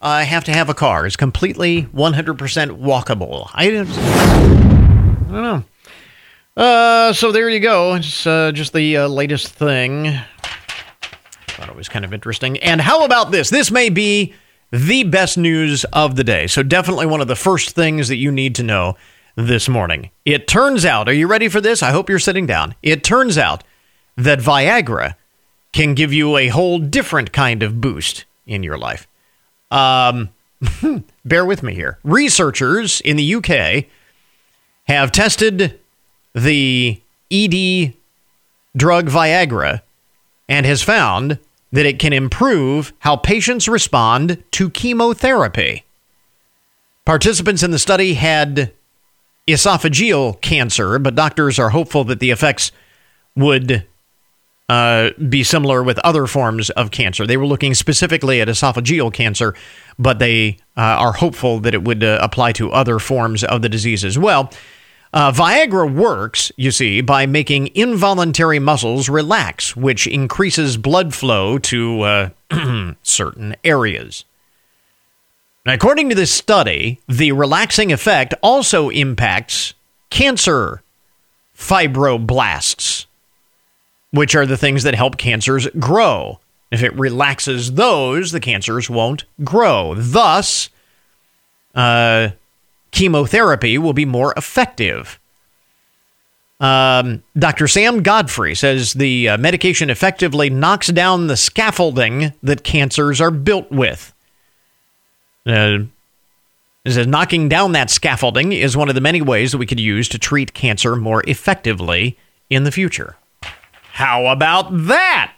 uh, 0.00 0.24
have 0.24 0.44
to 0.44 0.52
have 0.52 0.68
a 0.68 0.74
car? 0.74 1.06
It's 1.06 1.16
completely 1.16 1.84
100% 1.94 2.36
walkable. 2.80 3.50
I, 3.54 3.66
I 3.66 5.32
don't 5.32 5.42
know. 5.42 5.64
Uh, 6.56 7.12
so 7.12 7.30
there 7.30 7.48
you 7.48 7.60
go. 7.60 7.94
It's 7.94 8.26
uh, 8.26 8.50
just 8.52 8.72
the 8.72 8.96
uh, 8.96 9.08
latest 9.08 9.48
thing 9.48 10.18
Thought 11.58 11.70
it 11.70 11.74
was 11.74 11.88
kind 11.88 12.04
of 12.04 12.14
interesting. 12.14 12.56
And 12.58 12.80
how 12.80 13.04
about 13.04 13.32
this? 13.32 13.50
This 13.50 13.72
may 13.72 13.88
be 13.88 14.32
the 14.70 15.02
best 15.02 15.36
news 15.36 15.84
of 15.92 16.14
the 16.14 16.22
day. 16.22 16.46
So, 16.46 16.62
definitely 16.62 17.06
one 17.06 17.20
of 17.20 17.26
the 17.26 17.34
first 17.34 17.70
things 17.70 18.06
that 18.06 18.14
you 18.14 18.30
need 18.30 18.54
to 18.54 18.62
know 18.62 18.96
this 19.34 19.68
morning. 19.68 20.10
It 20.24 20.46
turns 20.46 20.84
out, 20.84 21.08
are 21.08 21.12
you 21.12 21.26
ready 21.26 21.48
for 21.48 21.60
this? 21.60 21.82
I 21.82 21.90
hope 21.90 22.08
you're 22.08 22.20
sitting 22.20 22.46
down. 22.46 22.76
It 22.80 23.02
turns 23.02 23.36
out 23.36 23.64
that 24.16 24.38
Viagra 24.38 25.16
can 25.72 25.94
give 25.94 26.12
you 26.12 26.36
a 26.36 26.46
whole 26.46 26.78
different 26.78 27.32
kind 27.32 27.64
of 27.64 27.80
boost 27.80 28.24
in 28.46 28.62
your 28.62 28.78
life. 28.78 29.08
Um, 29.72 30.28
bear 31.24 31.44
with 31.44 31.64
me 31.64 31.74
here. 31.74 31.98
Researchers 32.04 33.00
in 33.00 33.16
the 33.16 33.34
UK 33.34 33.86
have 34.84 35.10
tested 35.10 35.80
the 36.36 37.02
ED 37.32 37.94
drug 38.76 39.08
Viagra 39.08 39.82
and 40.48 40.64
has 40.64 40.84
found 40.84 41.40
that 41.72 41.86
it 41.86 41.98
can 41.98 42.12
improve 42.12 42.92
how 43.00 43.16
patients 43.16 43.68
respond 43.68 44.42
to 44.52 44.70
chemotherapy. 44.70 45.84
Participants 47.04 47.62
in 47.62 47.70
the 47.70 47.78
study 47.78 48.14
had 48.14 48.72
esophageal 49.46 50.40
cancer, 50.40 50.98
but 50.98 51.14
doctors 51.14 51.58
are 51.58 51.70
hopeful 51.70 52.04
that 52.04 52.20
the 52.20 52.30
effects 52.30 52.70
would 53.34 53.86
uh, 54.68 55.10
be 55.28 55.42
similar 55.42 55.82
with 55.82 55.98
other 56.00 56.26
forms 56.26 56.68
of 56.70 56.90
cancer. 56.90 57.26
They 57.26 57.38
were 57.38 57.46
looking 57.46 57.74
specifically 57.74 58.40
at 58.42 58.48
esophageal 58.48 59.12
cancer, 59.12 59.54
but 59.98 60.18
they 60.18 60.58
uh, 60.76 60.80
are 60.80 61.12
hopeful 61.12 61.60
that 61.60 61.72
it 61.72 61.84
would 61.84 62.04
uh, 62.04 62.18
apply 62.20 62.52
to 62.52 62.70
other 62.72 62.98
forms 62.98 63.42
of 63.42 63.62
the 63.62 63.68
disease 63.70 64.04
as 64.04 64.18
well. 64.18 64.52
Uh, 65.12 65.32
Viagra 65.32 65.92
works, 65.92 66.52
you 66.56 66.70
see, 66.70 67.00
by 67.00 67.26
making 67.26 67.74
involuntary 67.74 68.58
muscles 68.58 69.08
relax, 69.08 69.74
which 69.74 70.06
increases 70.06 70.76
blood 70.76 71.14
flow 71.14 71.58
to 71.58 72.02
uh, 72.02 72.30
certain 73.02 73.56
areas. 73.64 74.24
According 75.66 76.08
to 76.08 76.14
this 76.14 76.30
study, 76.30 77.00
the 77.08 77.32
relaxing 77.32 77.92
effect 77.92 78.34
also 78.42 78.88
impacts 78.90 79.74
cancer 80.10 80.82
fibroblasts, 81.56 83.06
which 84.10 84.34
are 84.34 84.46
the 84.46 84.56
things 84.56 84.82
that 84.84 84.94
help 84.94 85.18
cancers 85.18 85.66
grow. 85.78 86.38
If 86.70 86.82
it 86.82 86.94
relaxes 86.94 87.72
those, 87.72 88.32
the 88.32 88.40
cancers 88.40 88.88
won't 88.88 89.24
grow. 89.42 89.94
Thus, 89.96 90.70
uh, 91.74 92.30
chemotherapy 92.90 93.78
will 93.78 93.92
be 93.92 94.04
more 94.04 94.32
effective. 94.36 95.18
Um, 96.60 97.22
Dr. 97.38 97.68
Sam 97.68 98.02
Godfrey 98.02 98.54
says 98.54 98.94
the 98.94 99.28
uh, 99.28 99.38
medication 99.38 99.90
effectively 99.90 100.50
knocks 100.50 100.88
down 100.88 101.28
the 101.28 101.36
scaffolding 101.36 102.32
that 102.42 102.64
cancers 102.64 103.20
are 103.20 103.30
built 103.30 103.70
with. 103.70 104.12
Uh, 105.46 105.78
says 106.86 107.06
knocking 107.06 107.48
down 107.48 107.72
that 107.72 107.90
scaffolding 107.90 108.52
is 108.52 108.76
one 108.76 108.88
of 108.88 108.94
the 108.94 109.00
many 109.00 109.20
ways 109.20 109.52
that 109.52 109.58
we 109.58 109.66
could 109.66 109.80
use 109.80 110.08
to 110.08 110.18
treat 110.18 110.54
cancer 110.54 110.96
more 110.96 111.22
effectively 111.28 112.16
in 112.50 112.64
the 112.64 112.72
future. 112.72 113.16
How 113.92 114.26
about 114.26 114.68
that? 114.86 115.36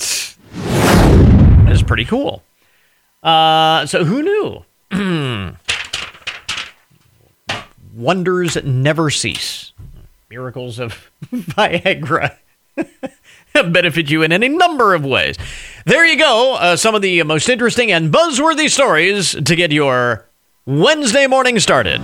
That 0.55 1.73
is 1.73 1.83
pretty 1.83 2.05
cool. 2.05 2.43
Uh, 3.23 3.87
so 3.87 4.05
who 4.05 4.23
knew? 4.23 4.65
wonders 8.01 8.57
never 8.65 9.11
cease. 9.11 9.73
Miracles 10.29 10.79
of 10.79 11.11
Viagra 11.33 12.37
benefit 13.73 14.11
you 14.11 14.23
in 14.23 14.33
any 14.33 14.49
number 14.49 14.95
of 14.95 15.05
ways. 15.05 15.37
There 15.85 16.07
you 16.07 16.19
go. 16.19 16.55
Uh, 16.55 16.77
some 16.77 16.95
of 16.95 17.03
the 17.03 17.23
most 17.25 17.49
interesting 17.49 17.93
and 17.93 18.13
buzzworthy 18.13 18.71
stories 18.71 19.33
to 19.33 19.57
get 19.57 19.73
your 19.73 20.27
Wednesday 20.67 21.27
morning 21.27 21.59
started. 21.59 22.01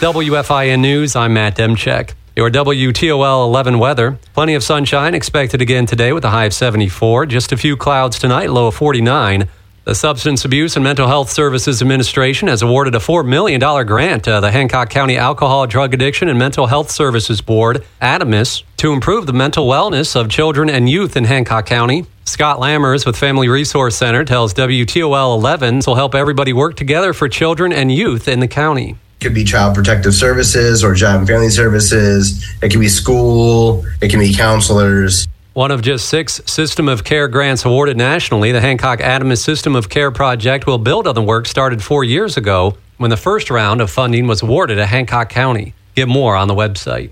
WFIN 0.00 0.80
News, 0.80 1.16
I'm 1.16 1.34
Matt 1.34 1.56
Demchek. 1.56 2.14
Your 2.36 2.50
WTOL 2.50 3.46
11 3.46 3.78
weather. 3.78 4.18
Plenty 4.34 4.54
of 4.54 4.64
sunshine 4.64 5.14
expected 5.14 5.62
again 5.62 5.86
today 5.86 6.12
with 6.12 6.24
a 6.24 6.30
high 6.30 6.46
of 6.46 6.52
74. 6.52 7.26
Just 7.26 7.52
a 7.52 7.56
few 7.56 7.76
clouds 7.76 8.18
tonight, 8.18 8.50
low 8.50 8.66
of 8.66 8.74
49. 8.74 9.48
The 9.84 9.94
Substance 9.94 10.46
Abuse 10.46 10.76
and 10.76 10.82
Mental 10.82 11.06
Health 11.06 11.28
Services 11.28 11.82
Administration 11.82 12.48
has 12.48 12.62
awarded 12.62 12.94
a 12.94 12.98
$4 12.98 13.22
million 13.22 13.60
grant 13.60 14.24
to 14.24 14.40
the 14.40 14.50
Hancock 14.50 14.88
County 14.88 15.18
Alcohol, 15.18 15.66
Drug 15.66 15.92
Addiction, 15.92 16.30
and 16.30 16.38
Mental 16.38 16.66
Health 16.66 16.90
Services 16.90 17.42
Board, 17.42 17.84
ADAMHS, 18.00 18.62
to 18.78 18.94
improve 18.94 19.26
the 19.26 19.34
mental 19.34 19.68
wellness 19.68 20.18
of 20.18 20.30
children 20.30 20.70
and 20.70 20.88
youth 20.88 21.18
in 21.18 21.24
Hancock 21.24 21.66
County. 21.66 22.06
Scott 22.24 22.60
Lammers 22.60 23.04
with 23.04 23.18
Family 23.18 23.50
Resource 23.50 23.94
Center 23.94 24.24
tells 24.24 24.54
WTOL 24.54 25.36
11 25.36 25.82
will 25.86 25.96
help 25.96 26.14
everybody 26.14 26.54
work 26.54 26.76
together 26.76 27.12
for 27.12 27.28
children 27.28 27.70
and 27.70 27.92
youth 27.92 28.26
in 28.26 28.40
the 28.40 28.48
county. 28.48 28.96
It 29.20 29.24
could 29.24 29.34
be 29.34 29.44
child 29.44 29.74
protective 29.74 30.14
services 30.14 30.82
or 30.82 30.94
job 30.94 31.18
and 31.18 31.28
family 31.28 31.50
services. 31.50 32.42
It 32.62 32.70
can 32.70 32.80
be 32.80 32.88
school. 32.88 33.84
It 34.00 34.08
can 34.08 34.20
be 34.20 34.32
counselors. 34.32 35.28
One 35.54 35.70
of 35.70 35.82
just 35.82 36.08
six 36.08 36.40
System 36.46 36.88
of 36.88 37.04
Care 37.04 37.28
grants 37.28 37.64
awarded 37.64 37.96
nationally, 37.96 38.50
the 38.50 38.60
Hancock 38.60 38.98
ADAMHS 38.98 39.38
System 39.38 39.76
of 39.76 39.88
Care 39.88 40.10
project 40.10 40.66
will 40.66 40.78
build 40.78 41.06
on 41.06 41.14
the 41.14 41.22
work 41.22 41.46
started 41.46 41.80
four 41.80 42.02
years 42.02 42.36
ago. 42.36 42.76
when 42.96 43.10
the 43.10 43.16
first 43.16 43.50
round 43.50 43.80
of 43.80 43.88
funding 43.88 44.26
was 44.26 44.42
awarded 44.42 44.78
to 44.78 44.86
Hancock 44.86 45.28
County. 45.28 45.74
Get 45.94 46.08
more 46.08 46.34
on 46.34 46.48
the 46.48 46.54
website. 46.54 47.10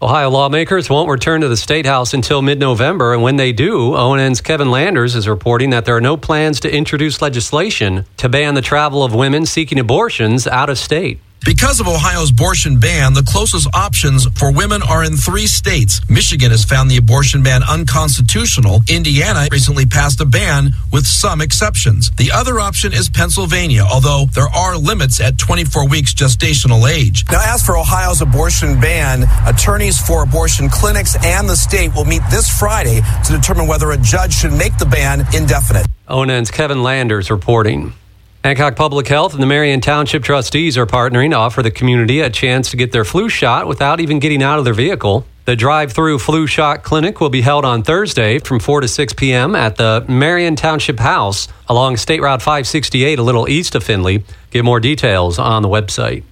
Ohio 0.00 0.30
lawmakers 0.30 0.90
won't 0.90 1.08
return 1.08 1.40
to 1.40 1.48
the 1.48 1.56
State 1.56 1.86
House 1.86 2.14
until 2.14 2.40
mid 2.40 2.60
November, 2.60 3.14
and 3.14 3.22
when 3.22 3.34
they 3.34 3.52
do, 3.52 3.94
ONN's 3.94 4.40
Kevin 4.40 4.70
Landers 4.70 5.16
is 5.16 5.26
reporting 5.26 5.70
that 5.70 5.84
there 5.84 5.96
are 5.96 6.00
no 6.00 6.16
plans 6.16 6.60
to 6.60 6.72
introduce 6.72 7.20
legislation 7.20 8.04
to 8.16 8.28
ban 8.28 8.54
the 8.54 8.62
travel 8.62 9.02
of 9.02 9.12
women 9.12 9.44
seeking 9.44 9.80
abortions 9.80 10.46
out 10.46 10.70
of 10.70 10.78
state. 10.78 11.20
Because 11.44 11.80
of 11.80 11.88
Ohio's 11.88 12.30
abortion 12.30 12.78
ban, 12.78 13.14
the 13.14 13.22
closest 13.24 13.66
options 13.74 14.26
for 14.38 14.52
women 14.52 14.80
are 14.80 15.02
in 15.02 15.16
three 15.16 15.48
states. 15.48 16.00
Michigan 16.08 16.52
has 16.52 16.64
found 16.64 16.88
the 16.88 16.98
abortion 16.98 17.42
ban 17.42 17.62
unconstitutional. 17.68 18.80
Indiana 18.88 19.48
recently 19.50 19.84
passed 19.84 20.20
a 20.20 20.24
ban 20.24 20.70
with 20.92 21.04
some 21.04 21.40
exceptions. 21.40 22.12
The 22.12 22.30
other 22.30 22.60
option 22.60 22.92
is 22.92 23.08
Pennsylvania, 23.08 23.82
although 23.82 24.26
there 24.34 24.48
are 24.48 24.76
limits 24.76 25.20
at 25.20 25.36
24 25.36 25.88
weeks 25.88 26.14
gestational 26.14 26.88
age. 26.88 27.24
Now, 27.30 27.42
as 27.44 27.66
for 27.66 27.76
Ohio's 27.76 28.22
abortion 28.22 28.80
ban, 28.80 29.24
attorneys 29.44 29.98
for 29.98 30.22
abortion 30.22 30.68
clinics 30.68 31.16
and 31.24 31.48
the 31.48 31.56
state 31.56 31.92
will 31.92 32.04
meet 32.04 32.22
this 32.30 32.48
Friday 32.48 33.00
to 33.26 33.32
determine 33.32 33.66
whether 33.66 33.90
a 33.90 33.98
judge 33.98 34.32
should 34.32 34.52
make 34.52 34.78
the 34.78 34.86
ban 34.86 35.26
indefinite. 35.34 35.86
ONN's 36.08 36.52
Kevin 36.52 36.84
Landers 36.84 37.30
reporting. 37.32 37.94
Hancock 38.44 38.74
Public 38.74 39.06
Health 39.06 39.34
and 39.34 39.42
the 39.42 39.46
Marion 39.46 39.80
Township 39.80 40.24
trustees 40.24 40.76
are 40.76 40.84
partnering 40.84 41.30
to 41.30 41.36
offer 41.36 41.62
the 41.62 41.70
community 41.70 42.18
a 42.18 42.28
chance 42.28 42.72
to 42.72 42.76
get 42.76 42.90
their 42.90 43.04
flu 43.04 43.28
shot 43.28 43.68
without 43.68 44.00
even 44.00 44.18
getting 44.18 44.42
out 44.42 44.58
of 44.58 44.64
their 44.64 44.74
vehicle. 44.74 45.24
The 45.44 45.54
drive 45.54 45.92
through 45.92 46.18
flu 46.18 46.48
shot 46.48 46.82
clinic 46.82 47.20
will 47.20 47.30
be 47.30 47.42
held 47.42 47.64
on 47.64 47.84
Thursday 47.84 48.40
from 48.40 48.58
4 48.58 48.80
to 48.80 48.88
6 48.88 49.12
p.m. 49.12 49.54
at 49.54 49.76
the 49.76 50.04
Marion 50.08 50.56
Township 50.56 50.98
House 50.98 51.46
along 51.68 51.98
State 51.98 52.20
Route 52.20 52.42
568, 52.42 53.20
a 53.20 53.22
little 53.22 53.48
east 53.48 53.76
of 53.76 53.84
Findlay. 53.84 54.24
Get 54.50 54.64
more 54.64 54.80
details 54.80 55.38
on 55.38 55.62
the 55.62 55.68
website. 55.68 56.24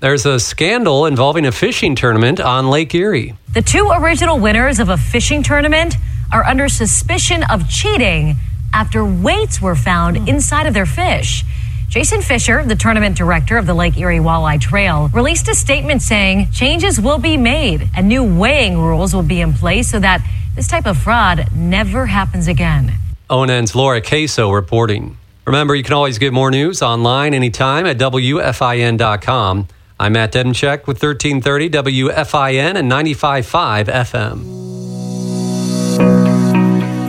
There's 0.00 0.24
a 0.24 0.40
scandal 0.40 1.04
involving 1.04 1.44
a 1.44 1.52
fishing 1.52 1.94
tournament 1.94 2.40
on 2.40 2.70
Lake 2.70 2.94
Erie. 2.94 3.36
The 3.52 3.60
two 3.60 3.90
original 3.90 4.38
winners 4.38 4.80
of 4.80 4.88
a 4.88 4.96
fishing 4.96 5.42
tournament 5.42 5.96
are 6.32 6.44
under 6.44 6.70
suspicion 6.70 7.44
of 7.50 7.68
cheating 7.68 8.36
after 8.72 9.04
weights 9.04 9.60
were 9.60 9.76
found 9.76 10.16
hmm. 10.16 10.28
inside 10.28 10.66
of 10.66 10.74
their 10.74 10.86
fish. 10.86 11.44
Jason 11.88 12.20
Fisher, 12.20 12.62
the 12.64 12.76
tournament 12.76 13.16
director 13.16 13.56
of 13.56 13.66
the 13.66 13.72
Lake 13.72 13.96
Erie 13.96 14.18
Walleye 14.18 14.60
Trail, 14.60 15.08
released 15.14 15.48
a 15.48 15.54
statement 15.54 16.02
saying 16.02 16.50
changes 16.50 17.00
will 17.00 17.18
be 17.18 17.38
made 17.38 17.88
and 17.96 18.06
new 18.06 18.22
weighing 18.22 18.78
rules 18.78 19.14
will 19.14 19.22
be 19.22 19.40
in 19.40 19.54
place 19.54 19.90
so 19.90 19.98
that 19.98 20.22
this 20.54 20.68
type 20.68 20.86
of 20.86 20.98
fraud 20.98 21.46
never 21.54 22.04
happens 22.04 22.46
again. 22.46 22.92
ONN's 23.30 23.74
Laura 23.74 24.02
Queso 24.02 24.50
reporting. 24.50 25.16
Remember, 25.46 25.74
you 25.74 25.82
can 25.82 25.94
always 25.94 26.18
get 26.18 26.34
more 26.34 26.50
news 26.50 26.82
online 26.82 27.32
anytime 27.32 27.86
at 27.86 27.96
WFIN.com. 27.96 29.68
I'm 30.00 30.12
Matt 30.12 30.32
Demchek 30.32 30.86
with 30.86 31.02
1330 31.02 31.70
WFIN 31.70 32.76
and 32.76 32.92
95.5 32.92 33.86
FM. 33.86 34.87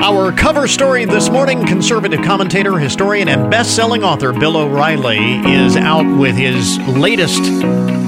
Our 0.02 0.32
cover 0.32 0.70
story 0.70 1.04
this 1.04 1.30
morning 1.30 1.68
conservative 1.68 2.22
commentator, 2.22 2.78
historian, 2.78 3.28
and 3.28 3.52
best 3.52 3.76
selling 3.76 4.02
author 4.02 4.32
Bill 4.32 4.56
O'Reilly 4.56 5.18
is 5.40 5.76
out 5.76 6.06
with 6.18 6.38
his 6.38 6.78
latest 6.88 7.44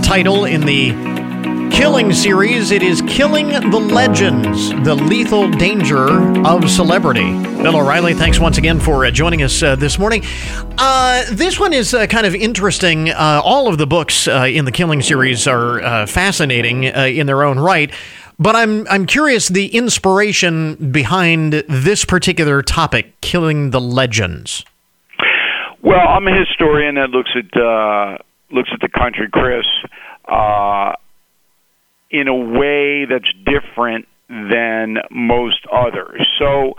title 0.06 0.46
in 0.46 0.62
the 0.62 0.92
Killing 1.70 2.14
series. 2.14 2.72
It 2.72 2.82
is 2.82 3.02
Killing 3.08 3.50
the 3.50 3.80
Legends 3.80 4.70
The 4.86 4.96
Lethal 4.96 5.50
Danger 5.50 6.08
of 6.48 6.70
Celebrity. 6.70 7.30
Bill 7.62 7.76
O'Reilly, 7.76 8.14
thanks 8.14 8.40
once 8.40 8.58
again 8.58 8.80
for 8.80 9.06
uh, 9.06 9.12
joining 9.12 9.44
us 9.44 9.62
uh, 9.62 9.76
this 9.76 10.00
morning. 10.00 10.24
Uh, 10.78 11.26
this 11.32 11.60
one 11.60 11.74
is 11.74 11.94
uh, 11.94 12.08
kind 12.08 12.26
of 12.26 12.34
interesting. 12.34 13.10
Uh, 13.10 13.42
all 13.44 13.68
of 13.68 13.78
the 13.78 13.88
books 13.88 14.30
uh, 14.30 14.48
in 14.50 14.64
the 14.64 14.72
Killing 14.72 15.02
series 15.02 15.46
are 15.46 16.08
fascinating 16.08 16.86
in 16.86 17.28
their 17.28 17.44
own 17.44 17.60
right. 17.60 17.92
But 18.42 18.56
I'm 18.56 18.88
I'm 18.90 19.06
curious 19.06 19.50
the 19.50 19.68
inspiration 19.68 20.92
behind 20.92 21.54
this 21.54 22.04
particular 22.04 22.64
topic, 22.64 23.22
killing 23.22 23.70
the 23.70 23.80
legends. 23.80 24.66
Well, 25.84 26.08
I'm 26.08 26.28
a 26.28 26.36
historian 26.36 26.96
that 26.96 27.12
looks 27.12 27.30
at 27.36 27.56
uh, 27.56 28.18
looks 28.50 28.70
at 28.74 28.80
the 28.82 28.90
country, 28.90 29.30
Chris, 29.32 29.68
uh, 30.28 30.94
in 32.10 32.28
a 32.28 32.36
way 32.36 33.06
that's 33.06 33.32
different 33.46 34.08
than 34.28 34.98
most 35.12 35.60
others. 35.72 36.28
So 36.40 36.74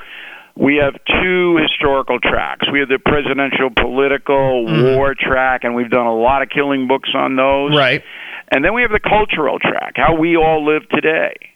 we 0.56 0.80
have 0.82 0.96
two 1.22 1.58
historical 1.62 2.18
tracks. 2.18 2.66
We 2.72 2.80
have 2.80 2.88
the 2.88 2.98
presidential 2.98 3.70
political 3.70 4.66
mm. 4.66 4.96
war 4.96 5.14
track, 5.14 5.62
and 5.62 5.76
we've 5.76 5.90
done 5.90 6.06
a 6.06 6.14
lot 6.14 6.42
of 6.42 6.48
killing 6.48 6.88
books 6.88 7.10
on 7.14 7.36
those. 7.36 7.76
Right. 7.76 8.02
And 8.50 8.64
then 8.64 8.74
we 8.74 8.82
have 8.82 8.90
the 8.90 9.00
cultural 9.00 9.60
track, 9.60 9.92
how 9.94 10.16
we 10.16 10.36
all 10.36 10.66
live 10.66 10.88
today. 10.88 11.51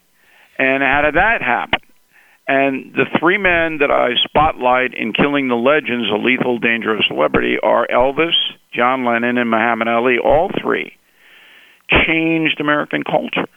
And 0.57 0.81
how 0.83 1.01
did 1.03 1.15
that 1.15 1.41
happen? 1.41 1.79
And 2.47 2.93
the 2.93 3.05
three 3.19 3.37
men 3.37 3.79
that 3.79 3.91
I 3.91 4.11
spotlight 4.23 4.93
in 4.93 5.11
Killing 5.11 5.49
the 5.49 5.55
Legends, 5.55 6.07
a 6.09 6.15
lethal, 6.15 6.59
dangerous 6.59 7.03
celebrity, 7.07 7.57
are 7.61 7.85
Elvis, 7.87 8.35
John 8.73 9.03
Lennon, 9.03 9.37
and 9.37 9.49
Muhammad 9.49 9.89
Ali. 9.89 10.17
All 10.17 10.49
three 10.61 10.95
changed 11.89 12.59
American 12.61 13.03
culture. 13.03 13.47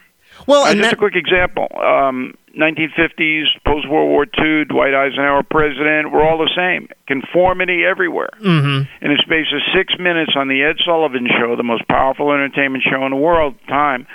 Well, 0.47 0.67
and 0.67 0.79
just 0.79 0.91
that- 0.91 0.95
a 0.95 0.97
quick 0.97 1.15
example: 1.15 1.69
um, 1.79 2.35
1950s, 2.59 3.45
post 3.65 3.89
World 3.89 4.11
War 4.11 4.27
II, 4.27 4.65
Dwight 4.65 4.95
Eisenhower 4.95 5.45
president. 5.45 6.11
We're 6.11 6.27
all 6.27 6.39
the 6.39 6.51
same. 6.57 6.89
Conformity 7.07 7.85
everywhere. 7.85 8.31
Mm-hmm. 8.41 9.05
In 9.05 9.13
a 9.13 9.19
space 9.19 9.47
of 9.55 9.61
six 9.75 9.95
minutes 10.01 10.33
on 10.37 10.49
the 10.49 10.63
Ed 10.63 10.77
Sullivan 10.85 11.29
Show, 11.39 11.55
the 11.57 11.63
most 11.63 11.87
powerful 11.89 12.33
entertainment 12.33 12.83
show 12.91 13.05
in 13.05 13.11
the 13.11 13.17
world, 13.17 13.55
at 13.55 13.67
the 13.67 13.73
time 13.73 14.07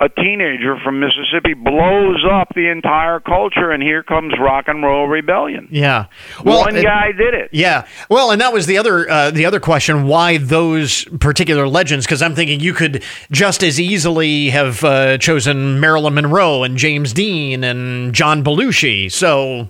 a 0.00 0.08
teenager 0.08 0.78
from 0.84 1.00
Mississippi 1.00 1.54
blows 1.54 2.24
up 2.30 2.54
the 2.54 2.68
entire 2.70 3.18
culture, 3.18 3.72
and 3.72 3.82
here 3.82 4.04
comes 4.04 4.32
rock 4.38 4.68
and 4.68 4.82
roll 4.82 5.08
rebellion. 5.08 5.66
Yeah, 5.72 6.06
well, 6.44 6.60
one 6.60 6.80
guy 6.80 7.10
did 7.10 7.34
it. 7.34 7.50
Yeah, 7.52 7.86
well, 8.08 8.30
and 8.30 8.40
that 8.40 8.52
was 8.52 8.66
the 8.66 8.78
other 8.78 9.10
uh, 9.10 9.30
the 9.32 9.44
other 9.44 9.58
question: 9.58 10.06
why 10.06 10.38
those 10.38 11.04
particular 11.18 11.66
legends? 11.66 12.06
Because 12.06 12.22
I'm 12.22 12.36
thinking 12.36 12.60
you 12.60 12.74
could 12.74 13.02
just 13.32 13.64
as 13.64 13.80
easily 13.80 14.50
have 14.50 14.84
uh, 14.84 15.18
chosen 15.18 15.80
Marilyn 15.80 16.14
Monroe 16.14 16.62
and 16.62 16.76
James 16.76 17.12
Dean 17.12 17.64
and 17.64 18.14
John 18.14 18.44
Belushi. 18.44 19.10
So, 19.10 19.68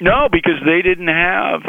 no, 0.00 0.28
because 0.32 0.60
they 0.66 0.82
didn't 0.82 1.08
have 1.08 1.62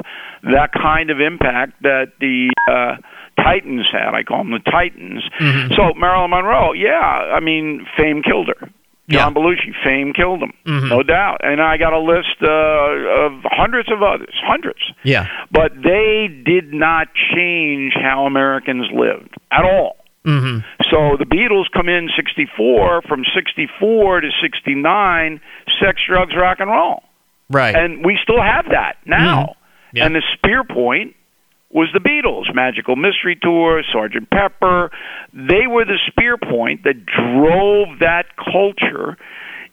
that 0.44 0.72
kind 0.74 1.12
of 1.12 1.20
impact 1.22 1.84
that 1.84 2.14
the. 2.20 2.52
Uh, 2.68 2.96
Titans 3.44 3.86
had. 3.92 4.16
I 4.16 4.24
call 4.24 4.40
them 4.40 4.52
the 4.52 4.72
Titans. 4.72 5.24
Mm-hmm. 5.40 5.74
So 5.76 5.94
Marilyn 6.00 6.32
Monroe, 6.32 6.74
yeah, 6.74 7.00
I 7.36 7.40
mean, 7.40 7.86
fame 7.98 8.24
killed 8.24 8.48
her. 8.48 8.70
John 9.10 9.34
yeah. 9.36 9.42
Belushi, 9.42 9.74
fame 9.84 10.14
killed 10.14 10.42
him, 10.42 10.54
mm-hmm. 10.66 10.88
no 10.88 11.04
doubt. 11.04 11.42
And 11.44 11.62
I 11.62 11.76
got 11.76 11.92
a 11.92 12.00
list 12.00 12.40
uh, 12.42 12.48
of 12.48 13.42
hundreds 13.44 13.92
of 13.92 14.02
others, 14.02 14.34
hundreds. 14.46 14.80
Yeah. 15.04 15.28
But 15.52 15.74
they 15.76 16.28
did 16.46 16.74
not 16.74 17.10
change 17.36 17.94
how 18.02 18.26
Americans 18.26 18.88
lived 18.94 19.36
at 19.52 19.66
all. 19.66 19.98
Mm-hmm. 20.26 20.60
So 20.90 21.18
the 21.18 21.26
Beatles 21.26 21.66
come 21.74 21.90
in 21.90 22.10
64, 22.16 23.02
from 23.02 23.24
64 23.36 24.22
to 24.22 24.30
69, 24.42 25.42
sex, 25.82 26.00
drugs, 26.08 26.34
rock 26.38 26.62
and 26.62 26.70
roll. 26.70 27.04
Right. 27.50 27.76
And 27.76 28.06
we 28.06 28.18
still 28.24 28.42
have 28.42 28.66
that 28.72 28.96
now. 29.06 29.42
Mm-hmm. 29.44 29.98
Yeah. 29.98 30.06
And 30.06 30.16
the 30.16 30.24
spear 30.34 30.64
point 30.64 31.16
was 31.74 31.90
the 31.92 32.00
Beatles, 32.00 32.54
Magical 32.54 32.96
Mystery 32.96 33.38
Tour, 33.42 33.82
Sergeant 33.92 34.30
Pepper. 34.30 34.92
They 35.34 35.66
were 35.68 35.86
the 35.86 36.00
spear 36.08 36.38
point 36.38 36.84
that 36.84 37.04
drove 37.06 38.00
that 38.00 38.26
culture 38.38 39.18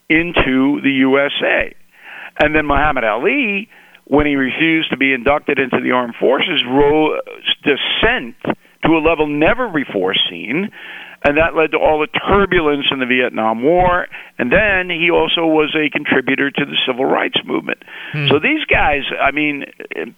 into 0.09 0.81
the 0.81 0.91
USA. 0.91 1.75
And 2.43 2.55
then 2.55 2.67
Muhammad 2.67 3.05
Ali, 3.05 3.69
when 4.07 4.27
he 4.27 4.35
refused 4.35 4.91
to 4.91 4.97
be 4.97 5.13
inducted 5.13 5.59
into 5.59 5.81
the 5.83 5.93
armed 5.93 6.15
forces, 6.19 6.63
rose 6.67 7.21
dissent 7.63 8.35
to 8.85 8.93
a 8.93 9.01
level 9.07 9.27
never 9.27 9.69
before 9.69 10.15
seen 10.31 10.71
and 11.23 11.37
that 11.37 11.55
led 11.55 11.73
to 11.73 11.79
all 11.79 12.01
the 12.01 12.07
turbulence 12.07 12.87
in 12.91 12.99
the 12.99 13.07
Vietnam 13.07 13.63
War. 13.63 14.07
And 14.39 14.51
then 14.51 14.89
he 14.89 15.11
also 15.11 15.45
was 15.47 15.77
a 15.77 15.91
contributor 15.91 16.51
to 16.51 16.65
the 16.65 16.77
civil 16.87 17.05
rights 17.05 17.39
movement. 17.45 17.83
Hmm. 18.13 18.29
So 18.29 18.39
these 18.39 18.65
guys, 18.65 19.03
I 19.21 19.31
mean, 19.31 19.65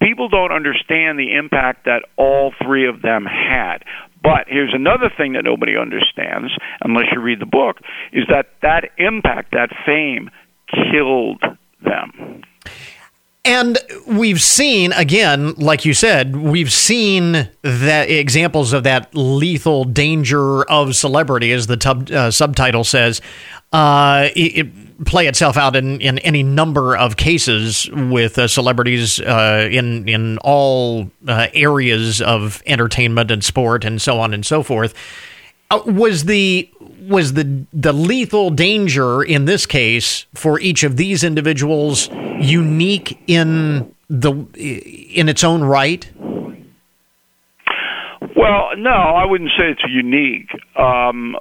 people 0.00 0.28
don't 0.28 0.52
understand 0.52 1.18
the 1.18 1.34
impact 1.34 1.86
that 1.86 2.04
all 2.16 2.52
three 2.62 2.88
of 2.88 3.02
them 3.02 3.24
had. 3.24 3.78
But 4.22 4.46
here's 4.46 4.72
another 4.72 5.10
thing 5.16 5.32
that 5.32 5.42
nobody 5.42 5.76
understands, 5.76 6.52
unless 6.80 7.06
you 7.12 7.20
read 7.20 7.40
the 7.40 7.46
book, 7.46 7.78
is 8.12 8.24
that 8.28 8.46
that 8.62 8.90
impact, 8.96 9.52
that 9.52 9.70
fame, 9.84 10.30
killed 10.70 11.42
them. 11.82 12.42
And 13.44 13.76
we've 14.06 14.40
seen 14.40 14.92
again, 14.92 15.54
like 15.54 15.84
you 15.84 15.94
said, 15.94 16.36
we've 16.36 16.70
seen 16.70 17.48
that 17.62 18.08
examples 18.08 18.72
of 18.72 18.84
that 18.84 19.12
lethal 19.14 19.84
danger 19.84 20.62
of 20.70 20.94
celebrity, 20.94 21.50
as 21.50 21.66
the 21.66 21.76
tub, 21.76 22.08
uh, 22.10 22.30
subtitle 22.30 22.84
says, 22.84 23.20
uh, 23.72 24.28
it, 24.36 24.58
it 24.58 25.04
play 25.06 25.26
itself 25.26 25.56
out 25.56 25.74
in, 25.74 26.00
in 26.00 26.18
any 26.20 26.44
number 26.44 26.96
of 26.96 27.16
cases 27.16 27.90
with 27.90 28.38
uh, 28.38 28.46
celebrities 28.46 29.18
uh, 29.18 29.68
in 29.70 30.08
in 30.08 30.38
all 30.38 31.10
uh, 31.26 31.48
areas 31.54 32.20
of 32.20 32.62
entertainment 32.66 33.30
and 33.30 33.44
sport 33.44 33.84
and 33.84 34.00
so 34.00 34.20
on 34.20 34.32
and 34.32 34.46
so 34.46 34.62
forth. 34.62 34.94
Uh, 35.70 35.80
was 35.86 36.24
the 36.24 36.70
was 37.08 37.34
the 37.34 37.64
the 37.72 37.92
lethal 37.92 38.50
danger 38.50 39.22
in 39.22 39.44
this 39.44 39.66
case 39.66 40.26
for 40.34 40.60
each 40.60 40.84
of 40.84 40.96
these 40.96 41.24
individuals 41.24 42.08
unique 42.40 43.22
in 43.26 43.94
the 44.08 44.32
in 45.14 45.28
its 45.28 45.44
own 45.44 45.64
right? 45.64 46.10
Well, 48.34 48.70
no, 48.76 48.90
I 48.90 49.26
wouldn't 49.26 49.50
say 49.58 49.70
it's 49.70 49.84
unique. 49.88 50.48
Um, 50.76 51.36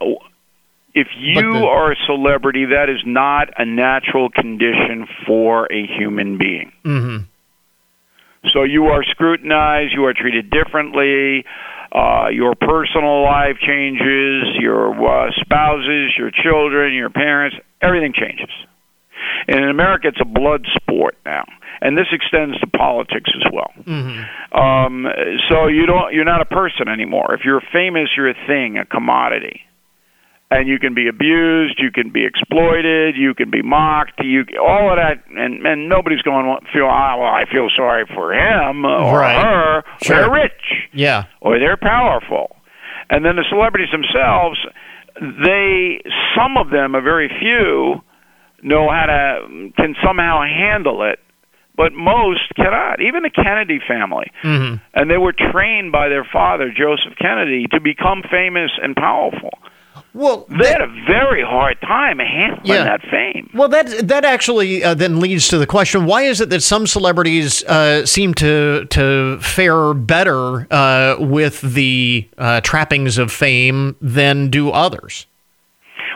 if 0.93 1.07
you 1.17 1.53
the, 1.53 1.65
are 1.65 1.93
a 1.93 1.95
celebrity, 2.05 2.65
that 2.65 2.89
is 2.89 3.01
not 3.05 3.49
a 3.57 3.65
natural 3.65 4.29
condition 4.29 5.07
for 5.25 5.71
a 5.71 5.87
human 5.87 6.37
being. 6.37 6.71
Mm-hmm. 6.83 7.23
So 8.53 8.63
you 8.63 8.85
are 8.85 9.03
scrutinized, 9.03 9.93
you 9.93 10.05
are 10.05 10.13
treated 10.13 10.49
differently. 10.49 11.45
Uh, 11.91 12.29
your 12.31 12.55
personal 12.55 13.23
life 13.23 13.57
changes, 13.59 14.55
your 14.59 14.91
uh, 14.95 15.31
spouses, 15.41 16.13
your 16.17 16.31
children, 16.31 16.93
your 16.93 17.09
parents, 17.09 17.57
everything 17.81 18.13
changes. 18.13 18.49
And 19.47 19.63
in 19.63 19.69
America, 19.69 20.07
it's 20.07 20.21
a 20.21 20.25
blood 20.25 20.65
sport 20.75 21.17
now, 21.25 21.45
and 21.81 21.97
this 21.97 22.07
extends 22.11 22.59
to 22.59 22.67
politics 22.67 23.29
as 23.35 23.51
well. 23.51 23.71
Mm-hmm. 23.83 24.57
Um, 24.57 25.05
so 25.49 25.67
you 25.67 25.85
don't, 25.85 26.13
you're 26.13 26.25
not 26.25 26.41
a 26.41 26.45
person 26.45 26.87
anymore. 26.87 27.33
If 27.33 27.41
you're 27.43 27.61
famous, 27.73 28.09
you're 28.15 28.29
a 28.29 28.47
thing, 28.47 28.77
a 28.77 28.85
commodity 28.85 29.61
and 30.51 30.67
you 30.67 30.77
can 30.77 30.93
be 30.93 31.07
abused, 31.07 31.79
you 31.79 31.91
can 31.91 32.11
be 32.11 32.25
exploited, 32.25 33.15
you 33.15 33.33
can 33.33 33.49
be 33.49 33.61
mocked, 33.61 34.19
you 34.21 34.43
all 34.61 34.91
of 34.91 34.97
that, 34.97 35.23
and 35.29 35.65
and 35.65 35.87
nobody's 35.87 36.21
going 36.21 36.45
to 36.45 36.67
feel 36.73 36.85
ah, 36.85 37.15
well, 37.17 37.33
I 37.33 37.45
feel 37.49 37.69
sorry 37.75 38.05
for 38.13 38.33
him 38.33 38.85
or 38.85 39.19
right. 39.19 39.41
her. 39.41 39.83
Sure. 40.03 40.17
They're 40.17 40.31
rich, 40.31 40.89
yeah, 40.93 41.23
or 41.39 41.57
they're 41.57 41.77
powerful, 41.77 42.55
and 43.09 43.25
then 43.25 43.37
the 43.37 43.45
celebrities 43.49 43.89
themselves, 43.91 44.59
they 45.15 46.01
some 46.35 46.57
of 46.57 46.69
them, 46.69 46.95
a 46.95 47.01
very 47.01 47.29
few, 47.39 48.01
know 48.61 48.89
how 48.91 49.05
to 49.07 49.71
can 49.77 49.95
somehow 50.05 50.43
handle 50.43 51.09
it. 51.09 51.19
But 51.73 51.93
most 51.93 52.53
cannot. 52.57 53.01
Even 53.01 53.23
the 53.23 53.31
Kennedy 53.31 53.79
family, 53.87 54.29
mm-hmm. 54.43 54.83
and 54.93 55.09
they 55.09 55.17
were 55.17 55.31
trained 55.33 55.93
by 55.93 56.09
their 56.09 56.27
father, 56.31 56.69
Joseph 56.69 57.17
Kennedy, 57.17 57.65
to 57.71 57.79
become 57.79 58.21
famous 58.29 58.71
and 58.83 58.93
powerful. 58.93 59.57
Well, 60.13 60.45
they 60.49 60.67
had 60.67 60.81
a 60.81 60.93
very 61.07 61.41
hard 61.41 61.79
time 61.79 62.19
handling 62.19 62.65
yeah. 62.65 62.83
that 62.83 63.01
fame. 63.09 63.49
Well, 63.53 63.69
that 63.69 64.07
that 64.09 64.25
actually 64.25 64.83
uh, 64.83 64.93
then 64.93 65.21
leads 65.21 65.47
to 65.49 65.57
the 65.57 65.65
question: 65.65 66.05
Why 66.05 66.23
is 66.23 66.41
it 66.41 66.49
that 66.49 66.61
some 66.61 66.85
celebrities 66.85 67.63
uh, 67.63 68.05
seem 68.05 68.33
to 68.35 68.85
to 68.89 69.39
fare 69.39 69.93
better 69.93 70.67
uh, 70.69 71.15
with 71.17 71.61
the 71.61 72.27
uh, 72.37 72.59
trappings 72.61 73.17
of 73.17 73.31
fame 73.31 73.95
than 74.01 74.49
do 74.49 74.69
others? 74.69 75.27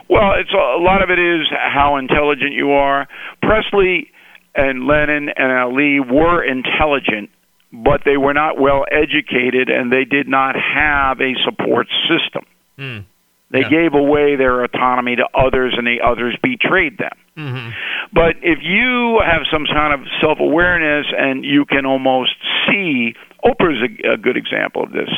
Well, 0.10 0.34
it's 0.34 0.52
a, 0.54 0.58
a 0.58 0.82
lot 0.82 1.02
of 1.02 1.10
it 1.10 1.20
is 1.20 1.48
how 1.52 1.96
intelligent 1.96 2.52
you 2.52 2.72
are. 2.72 3.08
Presley 3.42 4.12
and 4.54 4.88
Lennon 4.88 5.30
and 5.30 5.52
Ali 5.52 6.02
were 6.02 6.44
intelligent, 6.44 7.30
but 7.72 8.02
they 8.04 8.18
were 8.18 8.34
not 8.34 8.60
well 8.60 8.86
educated, 8.92 9.70
and 9.70 9.90
they 9.90 10.04
did 10.04 10.28
not 10.28 10.56
have 10.56 11.22
a 11.22 11.34
support 11.46 11.88
system. 12.10 12.46
Mm. 12.78 13.06
They 13.52 13.62
yeah. 13.62 13.70
gave 13.70 13.94
away 13.94 14.36
their 14.36 14.64
autonomy 14.64 15.16
to 15.18 15.28
others, 15.34 15.76
and 15.78 15.86
the 15.86 16.02
others 16.04 16.36
betrayed 16.42 16.98
them. 16.98 17.18
Mm-hmm. 17.38 17.70
But 18.14 18.38
if 18.42 18.60
you 18.62 19.22
have 19.24 19.42
some 19.52 19.66
kind 19.66 19.94
of 19.94 20.08
self 20.22 20.40
awareness 20.40 21.06
and 21.16 21.44
you 21.44 21.66
can 21.66 21.86
almost 21.86 22.36
see, 22.68 23.14
Oprah's 23.44 23.84
a, 23.84 24.14
a 24.14 24.18
good 24.18 24.38
example 24.38 24.84
of 24.84 24.92
this. 24.92 25.10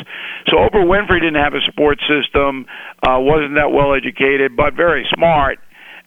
So 0.48 0.56
Oprah 0.56 0.84
Winfrey 0.84 1.20
didn't 1.20 1.42
have 1.42 1.54
a 1.54 1.60
support 1.64 1.98
system, 2.00 2.66
uh, 3.06 3.18
wasn't 3.18 3.54
that 3.54 3.72
well 3.72 3.94
educated, 3.94 4.56
but 4.56 4.74
very 4.74 5.06
smart. 5.14 5.58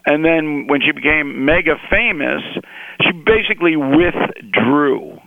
And 0.06 0.26
then 0.26 0.68
when 0.68 0.82
she 0.82 0.92
became 0.92 1.46
mega 1.46 1.76
famous, 1.90 2.42
she 3.02 3.12
basically 3.12 3.76
withdrew. 3.76 5.20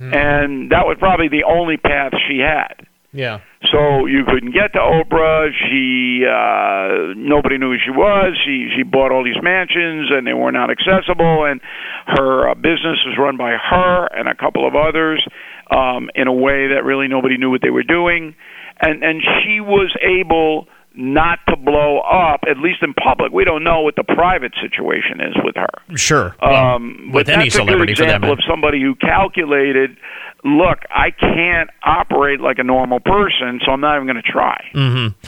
Mm-hmm. 0.00 0.14
And 0.14 0.70
that 0.72 0.86
was 0.86 0.96
probably 0.98 1.28
the 1.28 1.44
only 1.44 1.76
path 1.76 2.12
she 2.28 2.38
had. 2.38 2.86
Yeah. 3.12 3.40
So 3.76 4.06
you 4.06 4.24
couldn't 4.24 4.52
get 4.52 4.72
to 4.72 4.78
Oprah. 4.78 5.50
She 5.52 6.24
uh, 6.24 7.12
nobody 7.16 7.58
knew 7.58 7.72
who 7.72 7.78
she 7.84 7.90
was. 7.90 8.36
She 8.44 8.68
she 8.74 8.82
bought 8.82 9.12
all 9.12 9.22
these 9.22 9.40
mansions 9.42 10.08
and 10.10 10.26
they 10.26 10.32
were 10.32 10.52
not 10.52 10.70
accessible. 10.70 11.44
And 11.44 11.60
her 12.06 12.48
uh, 12.48 12.54
business 12.54 13.04
was 13.04 13.16
run 13.18 13.36
by 13.36 13.50
her 13.50 14.06
and 14.16 14.28
a 14.28 14.34
couple 14.34 14.66
of 14.66 14.74
others 14.74 15.26
um, 15.70 16.08
in 16.14 16.26
a 16.26 16.32
way 16.32 16.68
that 16.68 16.84
really 16.84 17.08
nobody 17.08 17.36
knew 17.36 17.50
what 17.50 17.60
they 17.62 17.70
were 17.70 17.82
doing. 17.82 18.34
And 18.80 19.02
and 19.02 19.20
she 19.20 19.60
was 19.60 19.94
able 20.00 20.68
not 20.96 21.40
to 21.48 21.56
blow 21.56 22.00
up, 22.00 22.40
at 22.48 22.56
least 22.56 22.82
in 22.82 22.94
public. 22.94 23.30
We 23.30 23.44
don't 23.44 23.62
know 23.62 23.82
what 23.82 23.96
the 23.96 24.04
private 24.04 24.52
situation 24.62 25.20
is 25.20 25.36
with 25.44 25.56
her. 25.56 25.96
Sure. 25.96 26.34
Um, 26.42 27.10
with 27.12 27.26
but 27.26 27.34
any 27.34 27.50
that's 27.50 27.58
a 27.58 27.64
good 27.66 27.90
example 27.90 28.30
for 28.30 28.32
of 28.32 28.38
somebody 28.48 28.80
who 28.80 28.94
calculated 28.94 29.98
look, 30.44 30.78
I 30.90 31.10
can't 31.10 31.70
operate 31.82 32.40
like 32.40 32.58
a 32.58 32.64
normal 32.64 33.00
person, 33.00 33.60
so 33.64 33.72
I'm 33.72 33.80
not 33.80 33.96
even 33.96 34.06
going 34.06 34.22
to 34.22 34.30
try. 34.30 34.70
Mm-hmm. 34.74 35.18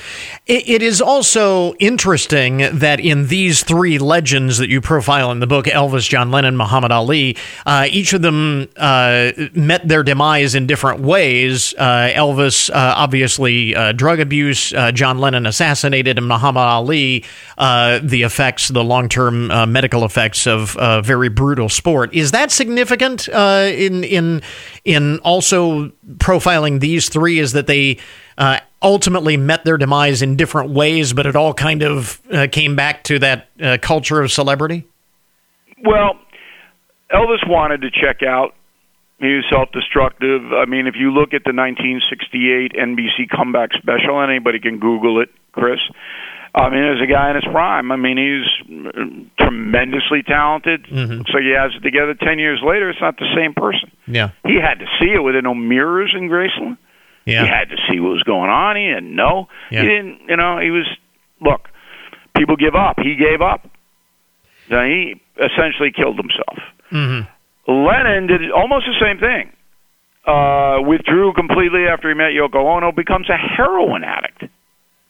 It, 0.47 0.69
it 0.69 0.83
is 0.83 1.01
also 1.01 1.75
interesting 1.75 2.59
that 2.79 3.01
in 3.01 3.29
these 3.29 3.63
three 3.63 3.99
legends 3.99 4.59
that 4.59 4.69
you 4.69 4.81
profile 4.81 5.31
in 5.31 5.41
the 5.41 5.47
book 5.47 5.67
Elvis, 5.67 6.09
John 6.09 6.31
Lennon, 6.31 6.57
Muhammad 6.57 6.93
Ali 6.93 7.37
uh, 7.67 7.87
each 7.91 8.13
of 8.13 8.23
them 8.23 8.69
uh, 8.77 9.33
met 9.55 9.87
their 9.87 10.03
demise 10.03 10.55
in 10.55 10.67
different 10.67 11.01
ways. 11.01 11.75
Uh, 11.75 12.11
Elvis, 12.15 12.71
uh, 12.71 12.95
obviously, 12.97 13.75
uh, 13.75 13.93
drug 13.93 14.21
abuse, 14.21 14.73
uh, 14.73 14.93
John 14.93 15.19
Lennon 15.19 15.47
assassinated, 15.47 16.19
and 16.19 16.27
Muhammad 16.27 16.63
Ali, 16.63 17.25
the 17.57 18.23
effects, 18.23 18.69
the 18.69 18.85
long 18.85 19.09
term 19.09 19.49
medical 19.71 20.05
effects 20.05 20.47
of 20.47 20.77
very 21.05 21.29
brutal 21.29 21.69
sport. 21.69 22.15
Is 22.15 22.31
that 22.33 22.51
significant 22.51 23.29
in, 23.29 24.05
in, 24.05 24.43
in 24.89 25.19
also 25.19 25.91
profiling 26.17 26.81
these 26.81 27.11
three 27.11 27.39
is 27.39 27.53
that 27.53 27.67
they 27.67 27.99
uh, 28.39 28.59
ultimately 28.81 29.37
met 29.37 29.63
their 29.63 29.77
demise 29.77 30.23
in 30.23 30.35
different 30.35 30.71
ways, 30.71 31.13
but 31.13 31.27
it 31.27 31.37
all 31.37 31.53
kind 31.53 31.83
of 31.83 32.23
uh, 32.33 32.47
came 32.51 32.75
back 32.75 33.05
to 33.05 33.19
that 33.19 33.49
uh, 33.61 33.77
culture 33.83 34.23
of 34.23 34.33
celebrity? 34.33 34.87
Well, 35.85 36.19
Elvis 37.13 37.47
wanted 37.47 37.83
to 37.83 37.91
check 37.91 38.23
out. 38.23 38.55
He 39.21 39.27
was 39.27 39.45
self 39.51 39.69
destructive. 39.73 40.55
I 40.55 40.65
mean, 40.65 40.87
if 40.87 40.95
you 40.97 41.11
look 41.11 41.35
at 41.35 41.45
the 41.45 41.53
1968 41.53 42.73
NBC 42.73 43.29
comeback 43.29 43.71
special, 43.77 44.23
anybody 44.23 44.59
can 44.59 44.79
Google 44.79 45.21
it, 45.21 45.29
Chris. 45.53 45.81
I 46.55 46.71
mean, 46.71 46.83
as 46.85 47.01
a 47.03 47.07
guy 47.07 47.31
in 47.31 47.37
his 47.37 47.45
prime. 47.45 47.93
I 47.93 47.97
mean, 47.97 48.17
he's 48.17 48.47
tremendously 49.39 50.23
talented. 50.23 50.85
Mm-hmm. 50.85 51.23
So 51.31 51.39
he 51.39 51.55
has 51.57 51.73
it 51.77 51.83
together. 51.83 52.15
Ten 52.15 52.39
years 52.39 52.61
later, 52.65 52.91
it's 52.91 53.01
not 53.01 53.17
the 53.19 53.29
same 53.37 53.55
person. 53.55 53.91
Yeah, 54.07 54.31
he 54.45 54.57
had 54.61 54.79
to 54.79 54.87
see 55.01 55.13
it. 55.13 55.23
with 55.23 55.35
no 55.43 55.55
mirrors 55.55 56.15
in 56.17 56.29
Graceland? 56.29 56.79
Yeah, 57.27 57.43
he 57.43 57.49
had 57.49 57.69
to 57.71 57.77
see 57.91 58.01
what 58.01 58.11
was 58.11 58.23
going 58.23 58.51
on. 58.51 58.77
He 58.77 58.87
didn't 58.87 59.15
know. 59.15 59.49
Yeah. 59.71 59.83
He 59.83 59.89
didn't. 59.89 60.21
You 60.29 60.37
know, 60.37 60.59
he 60.59 60.71
was. 60.71 60.87
Look, 61.41 61.69
people 62.37 62.57
give 62.57 62.75
up. 62.75 62.97
He 62.99 63.15
gave 63.15 63.43
up. 63.43 63.69
Now, 64.71 64.85
he 64.85 65.21
essentially 65.37 65.93
killed 65.95 66.17
himself. 66.17 66.59
Mm-hmm. 66.91 67.73
Lennon 67.73 68.27
did 68.27 68.51
almost 68.51 68.87
the 68.87 68.97
same 69.01 69.19
thing. 69.19 69.53
Uh, 70.27 70.81
withdrew 70.83 71.33
completely 71.33 71.87
after 71.87 72.09
he 72.09 72.15
met 72.15 72.33
Yoko 72.33 72.77
Ono. 72.77 72.93
Becomes 72.93 73.29
a 73.31 73.37
heroin 73.37 74.05
addict. 74.05 74.45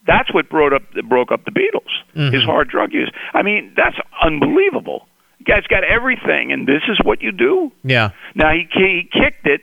That's 0.09 0.33
what 0.33 0.49
brought 0.49 0.73
up 0.73 0.83
broke 1.07 1.31
up 1.31 1.44
the 1.44 1.51
Beatles. 1.51 1.92
Mm-hmm. 2.16 2.35
His 2.35 2.42
hard 2.42 2.68
drug 2.71 2.94
use. 2.94 3.12
I 3.35 3.42
mean, 3.42 3.75
that's 3.77 3.97
unbelievable. 4.25 5.07
guy's 5.44 5.66
got 5.68 5.85
everything, 5.85 6.51
and 6.51 6.66
this 6.66 6.83
is 6.88 6.99
what 7.05 7.21
you 7.21 7.31
do. 7.31 7.71
Yeah. 7.85 8.11
Now 8.35 8.53
he 8.55 8.66
he 8.73 9.09
kicked 9.12 9.47
it, 9.47 9.61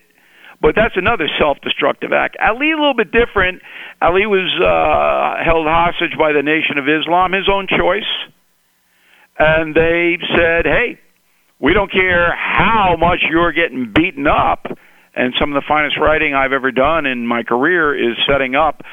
but 0.61 0.75
that's 0.75 0.95
another 0.97 1.27
self-destructive 1.39 2.13
act. 2.13 2.37
Ali 2.39 2.71
a 2.71 2.77
little 2.77 2.93
bit 2.93 3.11
different. 3.11 3.63
Ali 4.03 4.27
was 4.27 4.53
uh, 4.61 5.43
held 5.43 5.65
hostage 5.65 6.15
by 6.17 6.31
the 6.31 6.43
Nation 6.43 6.77
of 6.77 6.87
Islam, 6.87 7.33
his 7.33 7.49
own 7.51 7.65
choice, 7.67 8.11
and 9.39 9.73
they 9.73 10.19
said, 10.37 10.65
"Hey, 10.65 10.99
we 11.59 11.73
don't 11.73 11.91
care 11.91 12.35
how 12.35 12.95
much 12.99 13.25
you're 13.27 13.51
getting 13.51 13.91
beaten 13.91 14.27
up." 14.27 14.67
And 15.17 15.33
some 15.39 15.55
of 15.55 15.55
the 15.55 15.65
finest 15.65 15.97
writing 15.97 16.35
I've 16.35 16.51
ever 16.51 16.71
done 16.71 17.05
in 17.05 17.25
my 17.25 17.41
career 17.43 17.95
is 17.95 18.17
setting 18.27 18.53
up 18.53 18.83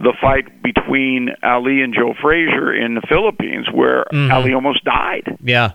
the 0.00 0.14
fight 0.20 0.62
between 0.62 1.30
Ali 1.42 1.82
and 1.82 1.94
Joe 1.94 2.14
Frazier 2.20 2.74
in 2.74 2.94
the 2.94 3.02
Philippines, 3.08 3.66
where 3.72 4.04
mm-hmm. 4.12 4.32
Ali 4.32 4.54
almost 4.54 4.84
died. 4.84 5.36
Yeah. 5.42 5.72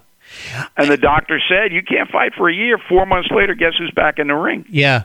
And 0.77 0.89
the 0.89 0.97
doctor 0.97 1.39
said, 1.49 1.71
"You 1.71 1.83
can't 1.83 2.09
fight 2.09 2.33
for 2.35 2.49
a 2.49 2.53
year." 2.53 2.77
Four 2.89 3.05
months 3.05 3.29
later, 3.31 3.53
guess 3.55 3.73
who's 3.77 3.91
back 3.91 4.19
in 4.19 4.27
the 4.27 4.35
ring? 4.35 4.65
Yeah. 4.69 5.03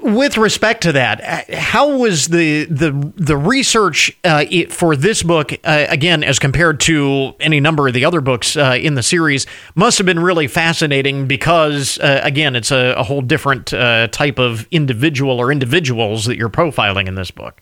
With 0.00 0.38
respect 0.38 0.84
to 0.84 0.92
that, 0.92 1.52
how 1.52 1.96
was 1.96 2.28
the 2.28 2.66
the 2.66 3.12
the 3.16 3.36
research 3.36 4.16
uh, 4.22 4.44
for 4.68 4.94
this 4.94 5.24
book 5.24 5.52
uh, 5.64 5.86
again 5.88 6.22
as 6.22 6.38
compared 6.38 6.78
to 6.80 7.34
any 7.40 7.58
number 7.58 7.88
of 7.88 7.94
the 7.94 8.04
other 8.04 8.20
books 8.20 8.56
uh, 8.56 8.78
in 8.80 8.94
the 8.94 9.02
series? 9.02 9.46
Must 9.74 9.98
have 9.98 10.06
been 10.06 10.20
really 10.20 10.46
fascinating 10.46 11.26
because 11.26 11.98
uh, 11.98 12.20
again, 12.22 12.54
it's 12.54 12.70
a, 12.70 12.94
a 12.96 13.02
whole 13.02 13.22
different 13.22 13.74
uh, 13.74 14.06
type 14.08 14.38
of 14.38 14.68
individual 14.70 15.40
or 15.40 15.50
individuals 15.50 16.26
that 16.26 16.36
you're 16.36 16.50
profiling 16.50 17.08
in 17.08 17.16
this 17.16 17.32
book. 17.32 17.60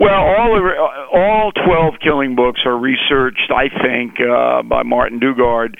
Well, 0.00 0.14
all 0.14 0.56
of, 0.56 0.64
all 1.12 1.52
twelve 1.52 1.94
killing 2.02 2.34
books 2.34 2.62
are 2.64 2.76
researched, 2.76 3.52
I 3.54 3.68
think, 3.68 4.16
uh, 4.18 4.62
by 4.62 4.82
Martin 4.82 5.20
Dugard. 5.20 5.74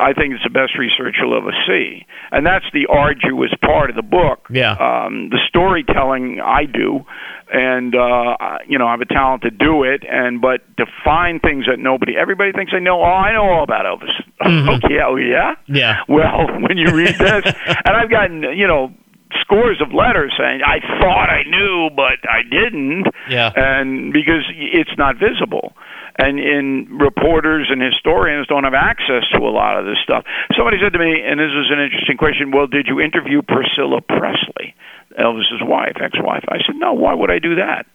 I 0.00 0.14
think 0.14 0.32
it's 0.32 0.44
the 0.44 0.50
best 0.50 0.78
research 0.78 1.16
you'll 1.20 1.36
ever 1.36 1.52
see, 1.66 2.06
and 2.32 2.46
that's 2.46 2.64
the 2.72 2.86
arduous 2.86 3.52
part 3.62 3.90
of 3.90 3.96
the 3.96 4.02
book. 4.02 4.46
Yeah. 4.50 4.72
Um, 4.72 5.28
the 5.28 5.38
storytelling 5.46 6.40
I 6.40 6.64
do, 6.64 7.04
and 7.52 7.94
uh, 7.94 8.58
you 8.66 8.78
know 8.78 8.86
I 8.86 8.92
have 8.92 9.02
a 9.02 9.06
talent 9.06 9.42
to 9.42 9.50
do 9.50 9.84
it, 9.84 10.04
and 10.08 10.40
but 10.40 10.64
to 10.78 10.86
find 11.04 11.42
things 11.42 11.66
that 11.66 11.78
nobody, 11.78 12.16
everybody 12.16 12.52
thinks 12.52 12.72
I 12.74 12.78
know. 12.78 13.00
Oh, 13.00 13.04
I 13.04 13.32
know 13.32 13.44
all 13.44 13.62
about 13.62 13.84
Elvis. 13.84 14.16
Mm-hmm. 14.40 14.68
okay, 14.84 15.00
oh 15.04 15.16
yeah. 15.16 15.54
Yeah. 15.66 15.96
Well, 16.08 16.46
when 16.60 16.78
you 16.78 16.96
read 16.96 17.14
this, 17.18 17.44
and 17.84 17.94
I've 17.94 18.10
gotten 18.10 18.42
you 18.56 18.66
know 18.66 18.94
scores 19.40 19.80
of 19.80 19.92
letters 19.94 20.32
saying 20.38 20.60
I 20.64 20.80
thought 21.00 21.30
I 21.30 21.42
knew 21.46 21.90
but 21.94 22.18
I 22.28 22.42
didn't. 22.42 23.06
Yeah. 23.28 23.50
And 23.54 24.12
because 24.12 24.44
it's 24.56 24.96
not 24.98 25.16
visible. 25.16 25.72
And 26.18 26.38
in 26.38 26.98
reporters 26.98 27.68
and 27.70 27.80
historians 27.80 28.46
don't 28.46 28.64
have 28.64 28.74
access 28.74 29.24
to 29.32 29.38
a 29.40 29.48
lot 29.48 29.78
of 29.78 29.86
this 29.86 29.96
stuff. 30.04 30.24
Somebody 30.56 30.76
said 30.82 30.92
to 30.92 30.98
me, 30.98 31.22
and 31.24 31.38
this 31.40 31.48
is 31.54 31.70
an 31.70 31.80
interesting 31.80 32.18
question, 32.18 32.50
well, 32.50 32.66
did 32.66 32.86
you 32.88 33.00
interview 33.00 33.40
Priscilla 33.40 34.02
Presley, 34.02 34.74
Elvis's 35.18 35.62
wife, 35.62 35.96
ex-wife? 36.02 36.44
I 36.48 36.58
said, 36.66 36.76
no, 36.76 36.92
why 36.92 37.14
would 37.14 37.30
I 37.30 37.38
do 37.38 37.54
that? 37.56 37.86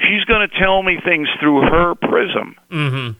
She's 0.00 0.22
going 0.24 0.46
to 0.48 0.58
tell 0.60 0.82
me 0.82 0.98
things 1.04 1.26
through 1.40 1.62
her 1.62 1.94
prism. 1.96 2.54
Mm-hmm. 2.70 3.18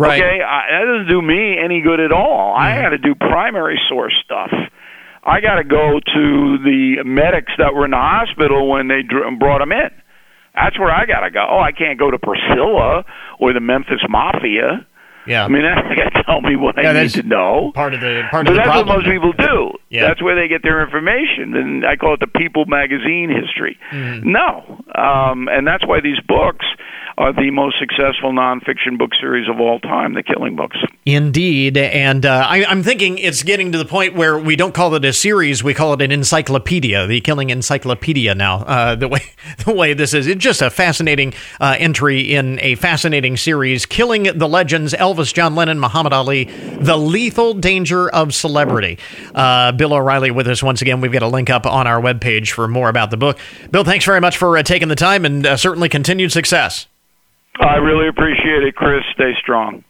Right. 0.00 0.20
Okay, 0.22 0.42
I, 0.42 0.60
that 0.72 0.84
doesn't 0.86 1.08
do 1.08 1.22
me 1.22 1.56
any 1.58 1.80
good 1.80 2.00
at 2.00 2.12
all. 2.12 2.54
I 2.54 2.72
Mm-hmm. 2.72 2.82
got 2.82 2.88
to 2.90 2.98
do 2.98 3.14
primary 3.14 3.80
source 3.88 4.14
stuff. 4.22 4.50
I 5.22 5.40
got 5.40 5.56
to 5.56 5.64
go 5.64 6.00
to 6.00 6.58
the 6.64 7.04
medics 7.04 7.52
that 7.58 7.74
were 7.74 7.84
in 7.84 7.90
the 7.90 8.00
hospital 8.00 8.70
when 8.70 8.88
they 8.88 9.02
dr- 9.02 9.38
brought 9.38 9.60
him 9.60 9.72
in. 9.72 9.90
That's 10.54 10.78
where 10.78 10.90
I 10.90 11.06
got 11.06 11.20
to 11.20 11.30
go. 11.30 11.46
Oh, 11.48 11.60
I 11.60 11.72
can't 11.72 11.98
go 11.98 12.10
to 12.10 12.18
Priscilla 12.18 13.04
or 13.38 13.52
the 13.52 13.60
Memphis 13.60 14.02
Mafia. 14.08 14.86
Yeah. 15.30 15.44
I 15.44 15.48
mean, 15.48 15.62
got 15.62 16.10
to 16.12 16.22
tell 16.24 16.40
me 16.40 16.56
what 16.56 16.74
Yeah, 16.76 16.90
I 16.90 16.92
need 16.92 16.98
that's 17.02 17.14
to 17.14 17.22
know. 17.22 17.72
part 17.74 17.94
of 17.94 18.00
the 18.00 18.22
part 18.30 18.44
But 18.46 18.50
of 18.52 18.56
the 18.56 18.58
that's 18.58 18.66
problem. 18.66 18.88
what 18.88 19.06
most 19.06 19.12
people 19.12 19.32
do. 19.32 19.78
Yeah. 19.88 20.06
That's 20.08 20.22
where 20.22 20.34
they 20.34 20.48
get 20.48 20.62
their 20.62 20.82
information, 20.84 21.54
and 21.56 21.86
I 21.86 21.96
call 21.96 22.14
it 22.14 22.20
the 22.20 22.26
People 22.26 22.64
Magazine 22.66 23.30
history. 23.30 23.78
Mm-hmm. 23.92 24.30
No, 24.30 24.82
um, 24.94 25.48
and 25.48 25.66
that's 25.66 25.86
why 25.86 26.00
these 26.00 26.20
books 26.28 26.66
are 27.18 27.32
the 27.34 27.50
most 27.50 27.76
successful 27.78 28.32
nonfiction 28.32 28.96
book 28.96 29.10
series 29.20 29.46
of 29.48 29.60
all 29.60 29.78
time, 29.80 30.14
the 30.14 30.22
Killing 30.22 30.56
Books. 30.56 30.78
Indeed, 31.04 31.76
and 31.76 32.24
uh, 32.24 32.46
I, 32.48 32.64
I'm 32.64 32.82
thinking 32.82 33.18
it's 33.18 33.42
getting 33.42 33.72
to 33.72 33.78
the 33.78 33.84
point 33.84 34.14
where 34.14 34.38
we 34.38 34.54
don't 34.56 34.72
call 34.72 34.94
it 34.94 35.04
a 35.04 35.12
series; 35.12 35.62
we 35.62 35.74
call 35.74 35.92
it 35.94 36.00
an 36.02 36.12
encyclopedia, 36.12 37.06
the 37.08 37.20
Killing 37.20 37.50
Encyclopedia. 37.50 38.34
Now, 38.34 38.58
uh, 38.60 38.94
the 38.94 39.08
way 39.08 39.20
the 39.66 39.74
way 39.74 39.92
this 39.92 40.14
is, 40.14 40.26
it's 40.28 40.42
just 40.42 40.62
a 40.62 40.70
fascinating 40.70 41.34
uh, 41.60 41.74
entry 41.78 42.32
in 42.32 42.58
a 42.60 42.76
fascinating 42.76 43.36
series: 43.36 43.84
Killing 43.86 44.22
the 44.22 44.48
Legends, 44.48 44.94
Elvis, 44.94 45.19
John 45.32 45.54
Lennon, 45.54 45.78
Muhammad 45.78 46.12
Ali, 46.12 46.44
the 46.44 46.96
Lethal 46.96 47.54
Danger 47.54 48.08
of 48.08 48.34
Celebrity. 48.34 48.98
Uh, 49.34 49.72
Bill 49.72 49.94
O'Reilly 49.94 50.30
with 50.30 50.48
us 50.48 50.62
once 50.62 50.82
again. 50.82 51.00
We've 51.00 51.12
got 51.12 51.22
a 51.22 51.28
link 51.28 51.50
up 51.50 51.66
on 51.66 51.86
our 51.86 52.00
webpage 52.00 52.50
for 52.50 52.66
more 52.68 52.88
about 52.88 53.10
the 53.10 53.16
book. 53.16 53.38
Bill, 53.70 53.84
thanks 53.84 54.04
very 54.04 54.20
much 54.20 54.36
for 54.36 54.56
uh, 54.56 54.62
taking 54.62 54.88
the 54.88 54.96
time, 54.96 55.24
and 55.24 55.46
uh, 55.46 55.56
certainly 55.56 55.88
continued 55.88 56.32
success. 56.32 56.86
I 57.60 57.76
really 57.76 58.08
appreciate 58.08 58.62
it, 58.62 58.74
Chris. 58.74 59.02
Stay 59.14 59.32
strong. 59.40 59.84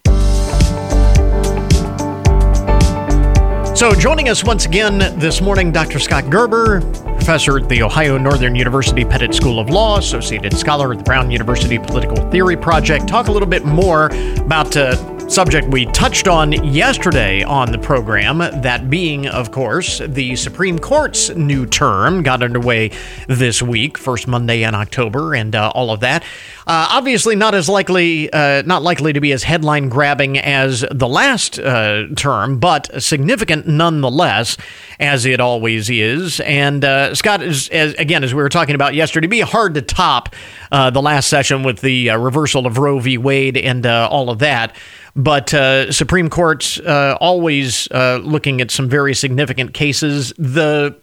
So, 3.81 3.95
joining 3.95 4.29
us 4.29 4.45
once 4.45 4.67
again 4.67 4.99
this 5.19 5.41
morning, 5.41 5.73
Dr. 5.73 5.99
Scott 6.01 6.29
Gerber, 6.29 6.83
professor 7.15 7.59
at 7.59 7.69
the 7.69 7.83
Ohio 7.83 8.19
Northern 8.19 8.55
University 8.55 9.05
Pettit 9.05 9.35
School 9.35 9.59
of 9.59 9.71
Law, 9.71 9.99
associated 9.99 10.53
scholar 10.55 10.93
at 10.93 10.99
the 10.99 11.05
Brown 11.05 11.31
University 11.31 11.79
Political 11.79 12.31
Theory 12.31 12.57
Project. 12.59 13.09
Talk 13.09 13.29
a 13.29 13.33
little 13.33 13.49
bit 13.49 13.65
more 13.65 14.07
about 14.37 14.77
a 14.77 14.97
subject 15.31 15.69
we 15.69 15.87
touched 15.87 16.27
on 16.27 16.51
yesterday 16.51 17.45
on 17.45 17.71
the 17.71 17.79
program, 17.79 18.39
that 18.39 18.91
being, 18.91 19.29
of 19.29 19.53
course, 19.53 20.01
the 20.05 20.35
Supreme 20.35 20.77
Court's 20.77 21.31
new 21.31 21.67
term 21.67 22.25
got 22.25 22.43
underway 22.43 22.91
this 23.29 23.63
week, 23.63 23.97
first 23.97 24.27
Monday 24.27 24.65
in 24.65 24.75
October, 24.75 25.33
and 25.33 25.55
uh, 25.55 25.71
all 25.73 25.93
of 25.93 26.01
that. 26.01 26.25
Uh, 26.67 26.89
obviously, 26.91 27.37
not 27.37 27.55
as 27.55 27.69
likely, 27.69 28.33
uh, 28.33 28.63
not 28.63 28.83
likely 28.83 29.13
to 29.13 29.21
be 29.21 29.31
as 29.31 29.45
headline 29.45 29.89
grabbing 29.89 30.37
as 30.37 30.85
the 30.91 31.07
last 31.07 31.61
uh, 31.61 32.09
term, 32.17 32.59
but 32.59 32.91
significant 33.01 33.69
nonetheless, 33.69 34.57
as 34.99 35.27
it 35.27 35.39
always 35.39 35.89
is. 35.89 36.41
And 36.41 36.85
uh, 36.85 37.15
Scott, 37.15 37.41
is, 37.41 37.69
as, 37.69 37.95
again, 37.95 38.25
as 38.25 38.35
we 38.35 38.43
were 38.43 38.49
talking 38.49 38.75
about 38.75 38.95
yesterday, 38.95 39.29
be 39.29 39.41
hard 39.41 39.75
to 39.75 39.83
top 39.83 40.35
uh, 40.73 40.91
the 40.91 41.01
last 41.01 41.29
session 41.29 41.63
with 41.63 41.83
the 41.83 42.11
reversal 42.11 42.67
of 42.67 42.79
Roe 42.79 42.99
v. 42.99 43.17
Wade 43.17 43.57
and 43.57 43.87
all 43.87 44.29
of 44.29 44.41
that. 44.41 44.77
But 45.17 45.53
uh, 45.53 45.93
Supreme 45.93 46.31
Court's 46.31 46.79
uh, 46.81 47.17
always 47.21 47.89
uh, 47.91 48.21
looking 48.23 48.61
at 48.61 48.71
some 48.71 48.89
very 48.89 49.15
significant 49.15 49.75
cases. 49.75 50.33
The 50.39 50.97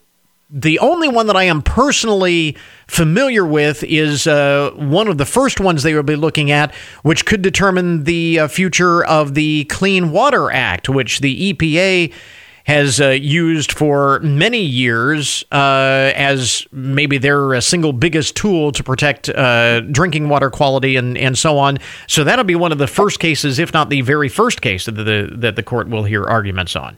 the 0.50 0.80
only 0.80 1.10
one 1.10 1.28
that 1.28 1.36
I 1.36 1.44
am 1.44 1.62
personally 1.62 2.56
familiar 2.88 3.46
with 3.46 3.84
is 3.84 4.28
uh, 4.28 4.72
one 4.76 5.10
of 5.10 5.18
the 5.18 5.26
first 5.26 5.60
ones 5.60 5.84
they 5.84 5.94
will 5.94 6.04
be 6.04 6.16
looking 6.16 6.52
at, 6.52 6.74
which 7.04 7.26
could 7.26 7.42
determine 7.42 8.06
the 8.06 8.40
uh, 8.40 8.48
future 8.48 9.04
of 9.06 9.34
the 9.34 9.66
Clean 9.66 10.12
Water 10.12 10.50
Act, 10.50 10.88
which 10.88 11.20
the 11.20 11.54
EPA 11.54 12.14
has 12.68 13.00
uh, 13.00 13.12
used 13.12 13.72
for 13.72 14.20
many 14.20 14.60
years 14.60 15.46
uh, 15.54 16.12
as 16.16 16.68
maybe 16.74 17.18
their 17.18 17.62
single 17.62 17.94
biggest 17.94 18.36
tool 18.36 18.74
to 18.74 18.84
protect 18.84 19.30
uh, 19.30 19.80
drinking 19.80 20.28
water 20.28 20.50
quality 20.50 20.98
and, 20.98 21.18
and 21.18 21.38
so 21.38 21.58
on. 21.58 21.78
So 22.08 22.26
that'll 22.26 22.44
be 22.44 22.56
one 22.56 22.74
of 22.74 22.78
the 22.78 22.88
first 22.88 23.22
cases, 23.22 23.58
if 23.58 23.74
not 23.74 23.90
the 23.90 24.02
very 24.02 24.28
first 24.28 24.62
case 24.62 24.86
that 24.86 24.92
the 24.92 25.30
that 25.38 25.56
the 25.56 25.64
court 25.64 25.88
will 25.88 26.04
hear 26.04 26.26
arguments 26.26 26.76
on. 26.76 26.98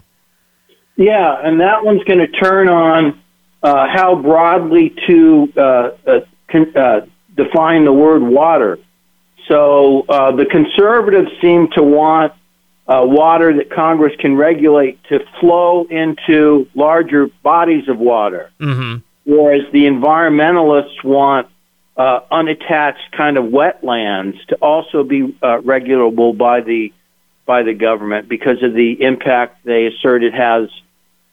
Yeah, 0.95 1.39
and 1.43 1.61
that 1.61 1.85
one's 1.85 2.03
going 2.03 2.19
to 2.19 2.27
turn 2.27 2.67
on 2.67 3.21
uh, 3.61 3.87
how 3.87 4.15
broadly 4.15 4.95
to 5.05 5.53
uh, 5.55 5.61
uh, 5.61 6.19
con- 6.51 7.11
define 7.35 7.85
the 7.85 7.93
word 7.93 8.23
water. 8.23 8.79
So 9.47 10.03
the 10.07 10.45
conservatives 10.49 11.29
seem 11.41 11.69
to 11.75 11.83
want 11.83 12.33
uh, 12.89 13.05
water 13.05 13.55
that 13.55 13.69
Congress 13.69 14.13
can 14.19 14.35
regulate 14.35 15.01
to 15.09 15.19
flow 15.39 15.85
into 15.85 16.67
larger 16.73 17.27
bodies 17.43 17.87
of 17.87 17.99
water, 17.99 18.49
Mm-hmm. 18.59 18.97
whereas 19.31 19.61
the 19.71 19.85
environmentalists 19.85 21.03
want 21.03 21.47
uh, 21.95 22.21
unattached 22.31 23.11
kind 23.15 23.37
of 23.37 23.45
wetlands 23.45 24.43
to 24.47 24.55
also 24.55 25.03
be 25.03 25.37
uh, 25.43 25.59
regulable 25.61 26.33
by 26.33 26.61
the 26.61 26.91
by 27.45 27.61
the 27.63 27.73
government 27.73 28.27
because 28.29 28.61
of 28.63 28.73
the 28.73 29.01
impact 29.03 29.63
they 29.65 29.85
assert 29.87 30.23
it 30.23 30.33
has 30.33 30.69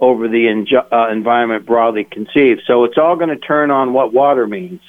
over 0.00 0.28
the 0.28 0.44
enjo- 0.46 0.86
uh, 0.92 1.10
environment 1.10 1.64
broadly 1.64 2.04
conceived. 2.04 2.62
So 2.66 2.84
it's 2.84 2.98
all 2.98 3.16
going 3.16 3.28
to 3.30 3.36
turn 3.36 3.70
on 3.70 3.92
what 3.92 4.12
water 4.12 4.46
means. 4.46 4.80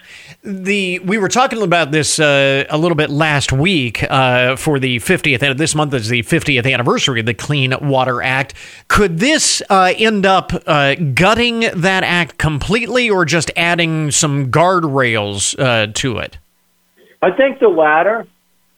The 0.44 1.00
we 1.00 1.18
were 1.18 1.28
talking 1.28 1.62
about 1.62 1.92
this 1.92 2.20
uh, 2.20 2.66
a 2.70 2.78
little 2.78 2.96
bit 2.96 3.10
last 3.10 3.52
week 3.52 4.04
uh, 4.10 4.56
for 4.56 4.80
the 4.80 4.98
50th 4.98 5.58
this 5.58 5.76
month 5.76 5.94
is 5.94 6.10
the 6.10 6.24
50th 6.24 6.72
anniversary 6.72 7.20
of 7.20 7.26
the 7.26 7.34
Clean 7.34 7.74
Water 7.82 8.22
Act. 8.22 8.54
Could 8.88 9.20
this 9.20 9.62
uh, 9.70 9.94
end 9.98 10.26
up 10.26 10.52
uh, 10.66 10.96
gutting 10.96 11.62
that 11.76 12.04
act 12.04 12.38
completely, 12.38 13.10
or 13.10 13.26
just 13.26 13.52
adding 13.56 14.12
some 14.12 14.52
guardrails 14.52 15.58
uh, 15.60 15.92
to 15.96 16.18
it? 16.20 16.38
I 17.22 17.32
think 17.32 17.60
the 17.60 17.70
latter. 17.70 18.28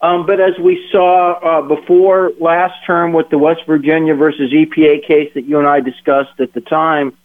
Um, 0.02 0.26
but 0.26 0.39
as 0.39 0.58
we 0.58 0.88
saw 0.93 1.34
uh, 1.34 1.62
before 1.62 2.32
last 2.39 2.86
term 2.88 3.12
with 3.12 3.30
the 3.30 3.38
West 3.38 3.62
Virginia 3.67 4.15
versus 4.15 4.52
EPA 4.54 5.06
case 5.06 5.34
that 5.34 5.43
you 5.43 5.60
and 5.60 5.67
I 5.67 5.82
discussed 5.82 6.39
at 6.39 6.54
the 6.54 6.62
time, 6.62 7.17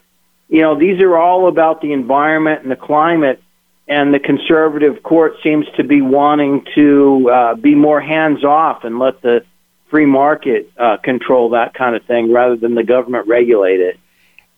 you 0.48 0.60
know, 0.60 0.76
these 0.76 1.00
are 1.00 1.16
all 1.16 1.46
about 1.46 1.80
the 1.80 1.92
environment 1.92 2.62
and 2.62 2.70
the 2.70 2.76
climate. 2.76 3.40
And 3.86 4.14
the 4.14 4.18
conservative 4.18 5.02
court 5.02 5.34
seems 5.42 5.66
to 5.76 5.84
be 5.84 6.00
wanting 6.00 6.64
to 6.74 7.30
uh, 7.30 7.54
be 7.54 7.74
more 7.74 8.00
hands 8.00 8.42
off 8.42 8.84
and 8.84 8.98
let 8.98 9.20
the 9.20 9.44
free 9.90 10.06
market 10.06 10.70
uh, 10.78 10.96
control 10.96 11.50
that 11.50 11.74
kind 11.74 11.94
of 11.94 12.04
thing 12.04 12.32
rather 12.32 12.56
than 12.56 12.74
the 12.74 12.82
government 12.82 13.28
regulate 13.28 13.80
it. 13.80 14.00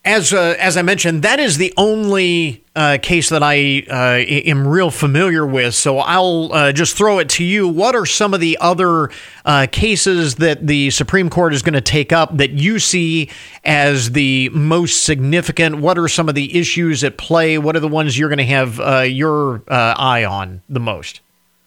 As 0.06 0.32
uh, 0.32 0.54
as 0.58 0.76
I 0.76 0.82
mentioned, 0.82 1.22
that 1.22 1.40
is 1.40 1.58
the 1.58 1.74
only 1.76 2.64
uh, 2.76 2.98
case 3.02 3.28
that 3.30 3.42
I 3.42 3.82
uh, 3.90 4.22
am 4.24 4.66
real 4.66 4.90
familiar 4.92 5.44
with. 5.44 5.74
So 5.74 5.98
I'll 5.98 6.52
uh, 6.52 6.72
just 6.72 6.96
throw 6.96 7.18
it 7.18 7.28
to 7.30 7.44
you. 7.44 7.66
What 7.66 7.96
are 7.96 8.06
some 8.06 8.32
of 8.32 8.38
the 8.38 8.56
other 8.60 9.10
uh, 9.44 9.66
cases 9.70 10.36
that 10.36 10.64
the 10.64 10.90
Supreme 10.90 11.28
Court 11.28 11.52
is 11.52 11.62
going 11.62 11.74
to 11.74 11.80
take 11.80 12.12
up 12.12 12.36
that 12.36 12.52
you 12.52 12.78
see 12.78 13.30
as 13.64 14.12
the 14.12 14.48
most 14.50 15.04
significant? 15.04 15.78
What 15.78 15.98
are 15.98 16.06
some 16.06 16.28
of 16.28 16.36
the 16.36 16.56
issues 16.56 17.02
at 17.02 17.18
play? 17.18 17.58
What 17.58 17.74
are 17.74 17.80
the 17.80 17.88
ones 17.88 18.16
you're 18.16 18.28
going 18.28 18.38
to 18.38 18.44
have 18.44 18.78
uh, 18.78 19.00
your 19.00 19.62
eye 19.68 20.24
on 20.24 20.62
the 20.68 20.80
most? 20.80 21.20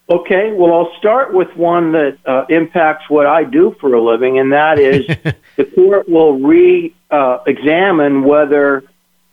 Okay, 0.09 0.53
well, 0.53 0.73
I'll 0.73 0.97
start 0.97 1.35
with 1.35 1.55
one 1.55 1.91
that 1.91 2.17
uh, 2.25 2.45
impacts 2.49 3.07
what 3.09 3.27
I 3.27 3.43
do 3.43 3.75
for 3.79 3.93
a 3.93 4.01
living, 4.01 4.39
and 4.39 4.51
that 4.53 4.79
is 4.79 5.05
the 5.59 5.65
court 5.65 6.07
will 6.07 6.39
re 6.39 6.95
uh, 7.11 7.39
examine 7.45 8.23
whether 8.23 8.85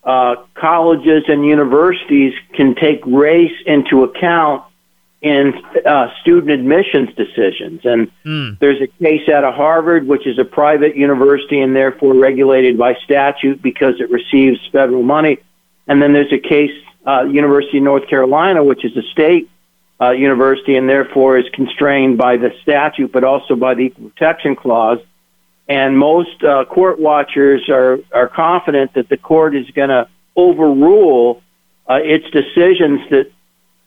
uh, 0.03 0.35
colleges 0.55 1.23
and 1.29 1.47
universities 1.47 2.35
can 2.53 2.75
take 2.75 3.01
race 3.07 3.55
into 3.65 4.03
account 4.03 4.65
in 5.23 5.55
uh, 5.87 6.09
student 6.23 6.51
admissions 6.51 7.11
decisions. 7.15 7.83
And 7.85 8.11
mm. 8.25 8.59
there's 8.59 8.83
a 8.83 8.89
case 9.01 9.29
out 9.29 9.45
of 9.45 9.55
Harvard, 9.55 10.09
which 10.09 10.27
is 10.27 10.37
a 10.41 10.45
private 10.45 10.97
university 10.97 11.61
and 11.61 11.77
therefore 11.77 12.15
regulated 12.15 12.77
by 12.77 12.97
statute 13.05 13.63
because 13.63 14.01
it 14.01 14.11
receives 14.11 14.59
federal 14.73 15.05
money. 15.05 15.39
And 15.87 16.03
then 16.03 16.13
there's 16.13 16.33
a 16.33 16.41
case, 16.41 16.73
uh, 17.07 17.23
University 17.23 17.79
of 17.79 17.85
North 17.85 18.09
Carolina, 18.09 18.65
which 18.65 18.85
is 18.85 18.97
a 18.97 19.03
state 19.13 19.49
uh, 20.01 20.11
university 20.11 20.77
and 20.77 20.89
therefore 20.89 21.39
is 21.39 21.47
constrained 21.53 22.19
by 22.19 22.37
the 22.37 22.51
statute, 22.63 23.13
but 23.13 23.23
also 23.23 23.55
by 23.55 23.75
the 23.75 23.83
Equal 23.83 24.11
Protection 24.11 24.57
Clause. 24.57 24.99
And 25.69 25.99
most 25.99 26.45
uh, 26.45 26.65
court 26.65 27.01
watchers 27.01 27.69
are, 27.69 27.99
are 28.13 28.29
confident 28.29 28.95
that 28.95 29.09
the 29.09 29.17
court 29.17 29.57
is 29.57 29.69
going 29.71 29.89
to 29.89 30.09
overrule 30.37 31.43
uh, 31.89 31.99
its 32.03 32.25
decisions 32.31 33.01
that 33.11 33.33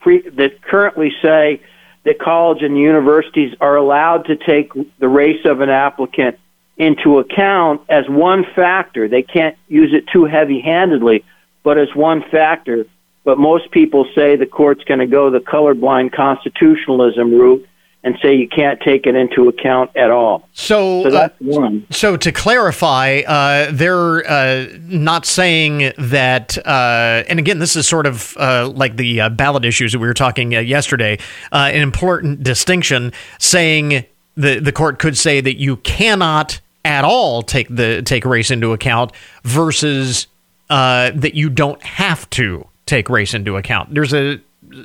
pre- 0.00 0.28
that 0.28 0.62
currently 0.62 1.12
say 1.22 1.62
that 2.04 2.18
college 2.18 2.62
and 2.62 2.76
universities 2.76 3.54
are 3.60 3.76
allowed 3.76 4.26
to 4.26 4.36
take 4.36 4.72
the 4.98 5.08
race 5.08 5.44
of 5.44 5.60
an 5.60 5.70
applicant 5.70 6.38
into 6.76 7.18
account 7.18 7.82
as 7.88 8.08
one 8.08 8.44
factor. 8.54 9.08
They 9.08 9.22
can't 9.22 9.56
use 9.68 9.92
it 9.92 10.06
too 10.10 10.24
heavy-handedly, 10.24 11.24
but 11.62 11.78
as 11.78 11.94
one 11.94 12.22
factor 12.30 12.86
but 13.24 13.38
most 13.38 13.70
people 13.70 14.06
say 14.14 14.36
the 14.36 14.46
court's 14.46 14.84
going 14.84 15.00
to 15.00 15.06
go 15.06 15.30
the 15.30 15.40
colorblind 15.40 16.12
constitutionalism 16.12 17.32
route 17.32 17.66
and 18.02 18.16
say 18.22 18.34
you 18.34 18.48
can't 18.48 18.80
take 18.80 19.06
it 19.06 19.14
into 19.14 19.48
account 19.48 19.94
at 19.94 20.10
all. 20.10 20.48
So, 20.52 21.02
so 21.02 21.10
that's 21.10 21.34
uh, 21.34 21.44
one. 21.44 21.86
So 21.90 22.16
to 22.16 22.32
clarify, 22.32 23.22
uh, 23.26 23.70
they're 23.72 24.28
uh, 24.28 24.68
not 24.82 25.26
saying 25.26 25.92
that. 25.98 26.56
Uh, 26.66 27.24
and 27.28 27.38
again, 27.38 27.58
this 27.58 27.76
is 27.76 27.86
sort 27.86 28.06
of 28.06 28.36
uh, 28.38 28.70
like 28.74 28.96
the 28.96 29.20
uh, 29.20 29.28
ballot 29.28 29.64
issues 29.64 29.92
that 29.92 29.98
we 29.98 30.06
were 30.06 30.14
talking 30.14 30.52
yesterday. 30.52 31.18
an 31.52 31.82
important 31.82 32.42
distinction, 32.42 33.12
saying 33.38 34.04
the 34.36 34.60
the 34.60 34.72
court 34.72 34.98
could 34.98 35.16
say 35.16 35.40
that 35.40 35.58
you 35.58 35.76
cannot 35.78 36.60
at 36.84 37.04
all 37.04 37.42
take 37.42 37.68
the 37.68 38.00
take 38.02 38.24
race 38.24 38.50
into 38.50 38.72
account 38.72 39.12
versus 39.44 40.26
that 40.68 41.34
you 41.34 41.50
don't 41.50 41.82
have 41.82 42.28
to 42.30 42.66
take 42.86 43.10
race 43.10 43.34
into 43.34 43.56
account. 43.56 43.92
There's 43.94 44.14
a 44.14 44.40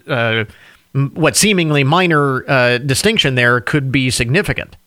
uh, 0.07 0.45
what 1.13 1.35
seemingly 1.35 1.83
minor 1.83 2.49
uh, 2.49 2.77
distinction 2.77 3.35
there 3.35 3.59
could 3.59 3.91
be 3.91 4.09
significant. 4.09 4.77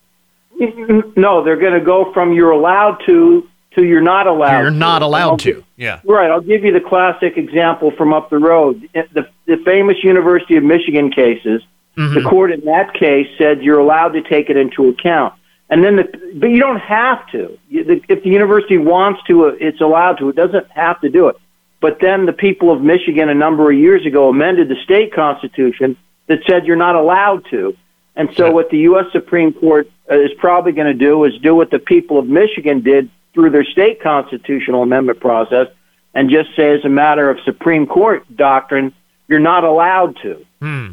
No, 1.16 1.44
they're 1.44 1.60
going 1.60 1.78
to 1.78 1.84
go 1.84 2.12
from 2.12 2.32
you're 2.32 2.50
allowed 2.50 3.02
to 3.06 3.48
to 3.74 3.84
you're 3.84 4.00
not 4.00 4.26
allowed. 4.26 4.62
You're 4.62 4.70
not 4.70 5.02
allowed 5.02 5.40
to. 5.40 5.62
Yeah. 5.76 6.00
Right. 6.04 6.30
I'll 6.30 6.40
give 6.40 6.64
you 6.64 6.72
the 6.72 6.80
classic 6.80 7.36
example 7.36 7.90
from 7.90 8.12
up 8.12 8.30
the 8.30 8.38
road. 8.38 8.88
The, 8.94 9.28
the 9.46 9.58
famous 9.64 10.02
University 10.02 10.56
of 10.56 10.64
Michigan 10.64 11.10
cases. 11.10 11.62
Mm-hmm. 11.96 12.14
The 12.14 12.22
court 12.22 12.52
in 12.52 12.64
that 12.64 12.94
case 12.94 13.26
said 13.36 13.62
you're 13.62 13.78
allowed 13.78 14.10
to 14.10 14.22
take 14.22 14.50
it 14.50 14.56
into 14.56 14.88
account. 14.88 15.34
And 15.68 15.84
then, 15.84 15.96
the, 15.96 16.32
but 16.34 16.46
you 16.46 16.58
don't 16.58 16.80
have 16.80 17.28
to. 17.32 17.58
If 17.70 18.22
the 18.22 18.30
university 18.30 18.78
wants 18.78 19.22
to, 19.24 19.44
it's 19.44 19.80
allowed 19.80 20.18
to. 20.18 20.30
It 20.30 20.36
doesn't 20.36 20.70
have 20.70 21.00
to 21.02 21.10
do 21.10 21.28
it. 21.28 21.36
But 21.80 21.98
then 22.00 22.26
the 22.26 22.32
people 22.32 22.72
of 22.72 22.82
Michigan 22.82 23.28
a 23.28 23.34
number 23.34 23.70
of 23.70 23.78
years 23.78 24.04
ago 24.04 24.28
amended 24.28 24.68
the 24.68 24.76
state 24.84 25.12
constitution 25.12 25.96
that 26.26 26.40
said 26.48 26.66
you're 26.66 26.76
not 26.76 26.96
allowed 26.96 27.46
to. 27.50 27.76
And 28.16 28.30
so 28.34 28.50
what 28.50 28.70
the 28.70 28.78
U.S. 28.78 29.06
Supreme 29.12 29.52
Court 29.52 29.88
uh, 30.10 30.18
is 30.18 30.32
probably 30.38 30.72
going 30.72 30.88
to 30.88 31.04
do 31.06 31.22
is 31.24 31.38
do 31.40 31.54
what 31.54 31.70
the 31.70 31.78
people 31.78 32.18
of 32.18 32.26
Michigan 32.26 32.82
did 32.82 33.10
through 33.32 33.50
their 33.50 33.64
state 33.64 34.02
constitutional 34.02 34.82
amendment 34.82 35.20
process 35.20 35.68
and 36.14 36.28
just 36.28 36.48
say 36.56 36.74
as 36.74 36.84
a 36.84 36.88
matter 36.88 37.30
of 37.30 37.38
Supreme 37.44 37.86
Court 37.86 38.24
doctrine, 38.34 38.92
you're 39.28 39.38
not 39.38 39.62
allowed 39.62 40.16
to. 40.22 40.44
Hmm. 40.60 40.90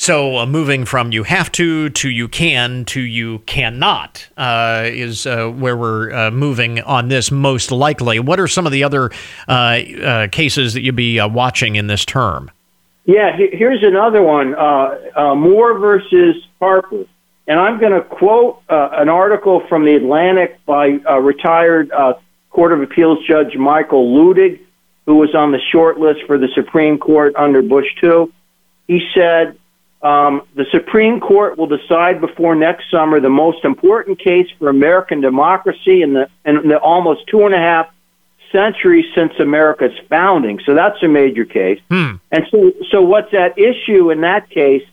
So 0.00 0.38
uh, 0.38 0.46
moving 0.46 0.86
from 0.86 1.12
you 1.12 1.24
have 1.24 1.52
to 1.52 1.90
to 1.90 2.08
you 2.08 2.26
can 2.26 2.86
to 2.86 3.02
you 3.02 3.40
cannot 3.40 4.26
uh, 4.38 4.84
is 4.86 5.26
uh, 5.26 5.48
where 5.48 5.76
we're 5.76 6.10
uh, 6.10 6.30
moving 6.30 6.80
on 6.80 7.08
this 7.08 7.30
most 7.30 7.70
likely. 7.70 8.18
What 8.18 8.40
are 8.40 8.48
some 8.48 8.64
of 8.64 8.72
the 8.72 8.82
other 8.82 9.10
uh, 9.46 9.52
uh, 9.52 10.28
cases 10.28 10.72
that 10.72 10.80
you'll 10.80 10.94
be 10.94 11.20
watching 11.20 11.76
in 11.76 11.86
this 11.86 12.06
term? 12.06 12.50
Yeah, 13.04 13.36
here's 13.36 13.82
another 13.82 14.22
one: 14.22 14.52
Moore 15.38 15.78
versus 15.78 16.36
Harper. 16.58 17.04
And 17.46 17.60
I'm 17.60 17.78
going 17.78 17.92
to 17.92 18.00
quote 18.00 18.62
an 18.70 19.10
article 19.10 19.66
from 19.68 19.84
the 19.84 19.96
Atlantic 19.96 20.64
by 20.64 20.86
retired 21.20 21.90
Court 22.48 22.72
of 22.72 22.80
Appeals 22.80 23.18
Judge 23.28 23.54
Michael 23.54 24.16
Luttig, 24.16 24.60
who 25.04 25.16
was 25.16 25.34
on 25.34 25.52
the 25.52 25.60
short 25.70 25.98
list 25.98 26.20
for 26.26 26.38
the 26.38 26.48
Supreme 26.54 26.96
Court 26.96 27.36
under 27.36 27.60
Bush 27.60 27.88
II. 28.02 28.32
He 28.88 29.06
said, 29.14 29.59
um, 30.02 30.42
the 30.54 30.64
Supreme 30.70 31.20
Court 31.20 31.58
will 31.58 31.66
decide 31.66 32.20
before 32.20 32.54
next 32.54 32.90
summer 32.90 33.20
the 33.20 33.28
most 33.28 33.64
important 33.64 34.18
case 34.18 34.46
for 34.58 34.68
American 34.68 35.20
democracy 35.20 36.02
in 36.02 36.14
the, 36.14 36.28
in 36.44 36.68
the 36.68 36.78
almost 36.78 37.26
two 37.26 37.44
and 37.44 37.54
a 37.54 37.58
half 37.58 37.92
centuries 38.50 39.04
since 39.14 39.32
America's 39.38 39.96
founding. 40.08 40.58
So 40.64 40.74
that's 40.74 41.02
a 41.02 41.08
major 41.08 41.44
case. 41.44 41.80
Hmm. 41.90 42.14
And 42.32 42.46
so, 42.50 42.72
so 42.90 43.02
what's 43.02 43.32
at 43.34 43.58
issue 43.58 44.10
in 44.10 44.22
that 44.22 44.48
case 44.50 44.86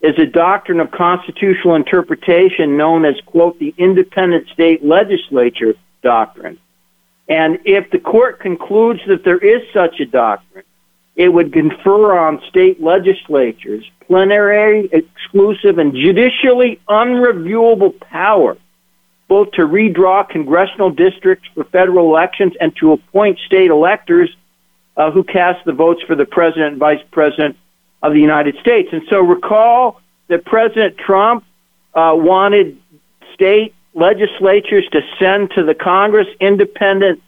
is 0.00 0.18
a 0.18 0.26
doctrine 0.26 0.80
of 0.80 0.90
constitutional 0.92 1.74
interpretation 1.74 2.76
known 2.76 3.04
as, 3.04 3.16
quote, 3.26 3.58
the 3.58 3.74
independent 3.76 4.48
state 4.48 4.84
legislature 4.84 5.74
doctrine. 6.02 6.58
And 7.28 7.58
if 7.64 7.90
the 7.90 7.98
court 7.98 8.40
concludes 8.40 9.00
that 9.08 9.24
there 9.24 9.38
is 9.38 9.62
such 9.74 10.00
a 10.00 10.06
doctrine, 10.06 10.64
it 11.18 11.28
would 11.30 11.52
confer 11.52 12.16
on 12.16 12.40
state 12.48 12.80
legislatures 12.80 13.84
plenary, 14.06 14.88
exclusive, 14.92 15.76
and 15.78 15.92
judicially 15.92 16.80
unreviewable 16.88 17.98
power, 18.00 18.56
both 19.26 19.50
to 19.50 19.62
redraw 19.62 20.26
congressional 20.26 20.90
districts 20.90 21.46
for 21.54 21.64
federal 21.64 22.08
elections 22.08 22.54
and 22.60 22.74
to 22.76 22.92
appoint 22.92 23.38
state 23.40 23.70
electors 23.70 24.34
uh, 24.96 25.10
who 25.10 25.22
cast 25.22 25.62
the 25.66 25.72
votes 25.72 26.00
for 26.06 26.14
the 26.14 26.24
president 26.24 26.68
and 26.72 26.78
vice 26.78 27.02
president 27.10 27.56
of 28.00 28.12
the 28.12 28.20
United 28.20 28.56
States. 28.60 28.88
And 28.92 29.02
so 29.10 29.20
recall 29.20 30.00
that 30.28 30.44
President 30.44 30.96
Trump 30.96 31.44
uh, 31.94 32.12
wanted 32.14 32.78
state 33.34 33.74
legislatures 33.92 34.88
to 34.92 35.00
send 35.18 35.50
to 35.50 35.64
the 35.64 35.74
Congress 35.74 36.28
independent, 36.40 37.20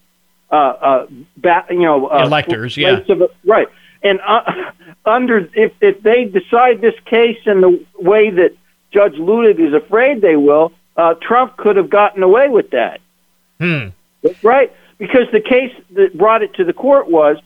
uh, 0.51 0.55
uh, 0.55 1.07
ba- 1.37 1.67
you 1.71 1.81
know, 1.81 2.07
uh, 2.07 2.25
electors, 2.25 2.77
yeah, 2.77 3.01
of, 3.09 3.23
right. 3.45 3.69
And 4.03 4.21
uh, 4.27 4.73
under 5.05 5.49
if 5.55 5.73
if 5.81 6.03
they 6.03 6.25
decide 6.25 6.81
this 6.81 6.95
case 7.07 7.39
in 7.47 7.61
the 7.61 7.85
way 7.99 8.31
that 8.31 8.57
Judge 8.93 9.15
Luttig 9.15 9.61
is 9.61 9.75
afraid 9.75 10.21
they 10.21 10.37
will, 10.37 10.73
uh, 10.97 11.15
Trump 11.21 11.57
could 11.57 11.77
have 11.77 11.91
gotten 11.91 12.23
away 12.23 12.49
with 12.49 12.71
that. 12.71 13.01
Hmm. 13.59 13.89
Right? 14.43 14.73
Because 14.99 15.27
the 15.33 15.41
case 15.41 15.75
that 15.93 16.17
brought 16.17 16.43
it 16.43 16.55
to 16.55 16.65
the 16.65 16.73
court 16.73 17.09
was 17.09 17.37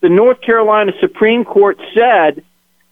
the 0.00 0.08
North 0.08 0.40
Carolina 0.40 0.92
Supreme 1.00 1.44
Court 1.44 1.80
said 1.94 2.44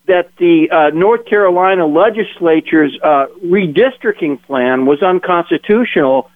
that 0.07 0.31
the 0.39 0.71
uh, 0.71 0.91
North 0.91 1.27
Carolina 1.27 1.87
legislature's 1.87 2.99
uh, 3.03 3.27
redistricting 3.45 4.43
plan 4.43 4.87
was 4.87 5.03
unconstitutional. 5.03 6.31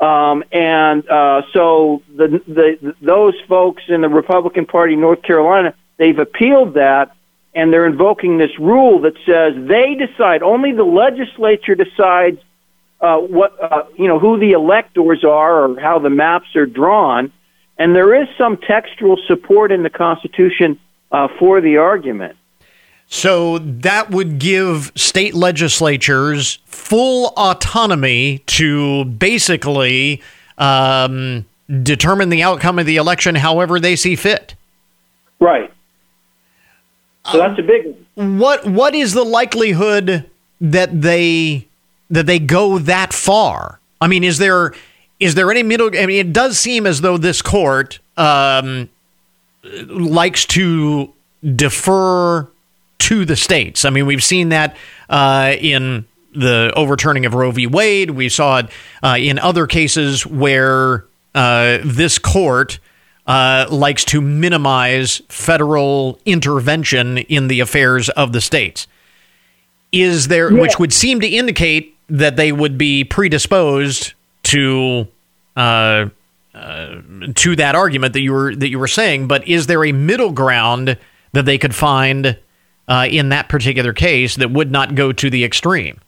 Um, 0.00 0.44
and 0.50 1.06
uh, 1.08 1.42
so 1.52 2.02
the, 2.16 2.42
the, 2.48 2.94
those 3.02 3.34
folks 3.46 3.82
in 3.88 4.00
the 4.00 4.08
Republican 4.08 4.64
Party 4.64 4.94
in 4.94 5.00
North 5.00 5.22
Carolina 5.22 5.74
They've 6.00 6.18
appealed 6.18 6.74
that, 6.74 7.14
and 7.54 7.70
they're 7.70 7.84
invoking 7.84 8.38
this 8.38 8.58
rule 8.58 9.02
that 9.02 9.12
says 9.26 9.52
they 9.68 9.94
decide. 9.94 10.42
Only 10.42 10.72
the 10.72 10.82
legislature 10.82 11.74
decides 11.74 12.38
uh, 13.02 13.18
what 13.18 13.62
uh, 13.62 13.82
you 13.98 14.08
know 14.08 14.18
who 14.18 14.38
the 14.38 14.52
electors 14.52 15.24
are 15.24 15.64
or 15.64 15.78
how 15.78 15.98
the 15.98 16.08
maps 16.08 16.56
are 16.56 16.64
drawn. 16.64 17.30
And 17.76 17.94
there 17.94 18.14
is 18.14 18.28
some 18.38 18.56
textual 18.56 19.18
support 19.26 19.72
in 19.72 19.82
the 19.82 19.90
Constitution 19.90 20.80
uh, 21.12 21.28
for 21.38 21.60
the 21.60 21.76
argument. 21.76 22.38
So 23.12 23.58
that 23.58 24.12
would 24.12 24.38
give 24.38 24.92
state 24.94 25.34
legislatures 25.34 26.60
full 26.64 27.32
autonomy 27.36 28.38
to 28.46 29.04
basically 29.04 30.22
um, 30.58 31.44
determine 31.82 32.28
the 32.28 32.44
outcome 32.44 32.78
of 32.78 32.86
the 32.86 32.96
election 32.96 33.34
however 33.34 33.80
they 33.80 33.96
see 33.96 34.14
fit. 34.14 34.54
Right. 35.40 35.72
So 37.32 37.38
that's 37.38 37.58
a 37.58 37.62
big 37.62 37.96
one. 38.14 38.38
What 38.38 38.64
what 38.66 38.94
is 38.94 39.12
the 39.12 39.24
likelihood 39.24 40.30
that 40.60 41.02
they 41.02 41.66
that 42.10 42.26
they 42.26 42.38
go 42.38 42.78
that 42.78 43.12
far? 43.12 43.80
I 44.00 44.06
mean, 44.06 44.22
is 44.22 44.38
there 44.38 44.72
is 45.18 45.34
there 45.34 45.50
any 45.50 45.64
middle? 45.64 45.88
I 45.88 46.06
mean, 46.06 46.28
it 46.28 46.32
does 46.32 46.60
seem 46.60 46.86
as 46.86 47.00
though 47.00 47.18
this 47.18 47.42
court 47.42 47.98
um, 48.16 48.88
likes 49.64 50.46
to 50.46 51.12
defer 51.56 52.48
to 53.00 53.24
the 53.24 53.36
states. 53.36 53.84
I 53.84 53.90
mean, 53.90 54.06
we've 54.06 54.22
seen 54.22 54.50
that 54.50 54.76
uh, 55.08 55.54
in 55.58 56.06
the 56.32 56.72
overturning 56.76 57.26
of 57.26 57.34
Roe 57.34 57.50
v. 57.50 57.66
Wade. 57.66 58.10
We 58.10 58.28
saw 58.28 58.58
it 58.58 58.66
uh, 59.02 59.16
in 59.18 59.38
other 59.38 59.66
cases 59.66 60.24
where 60.26 61.04
uh, 61.34 61.78
this 61.84 62.18
court 62.18 62.78
uh, 63.26 63.66
likes 63.70 64.04
to 64.06 64.20
minimize 64.20 65.22
federal 65.28 66.18
intervention 66.24 67.18
in 67.18 67.48
the 67.48 67.60
affairs 67.60 68.08
of 68.10 68.32
the 68.32 68.40
states. 68.40 68.86
Is 69.92 70.28
there, 70.28 70.52
yeah. 70.52 70.60
which 70.60 70.78
would 70.78 70.92
seem 70.92 71.20
to 71.20 71.26
indicate 71.26 71.96
that 72.08 72.36
they 72.36 72.52
would 72.52 72.78
be 72.78 73.02
predisposed 73.02 74.14
to 74.44 75.08
uh, 75.56 76.08
uh, 76.54 77.00
to 77.34 77.56
that 77.56 77.74
argument 77.74 78.12
that 78.12 78.20
you 78.20 78.32
were 78.32 78.54
that 78.54 78.68
you 78.68 78.78
were 78.78 78.88
saying. 78.88 79.26
But 79.26 79.48
is 79.48 79.66
there 79.66 79.84
a 79.84 79.92
middle 79.92 80.30
ground 80.30 80.96
that 81.32 81.44
they 81.44 81.58
could 81.58 81.74
find 81.74 82.38
uh, 82.90 83.06
in 83.08 83.28
that 83.28 83.48
particular 83.48 83.92
case 83.92 84.36
that 84.36 84.50
would 84.50 84.70
not 84.70 84.96
go 84.96 85.12
to 85.12 85.30
the 85.30 85.44
extreme? 85.44 86.00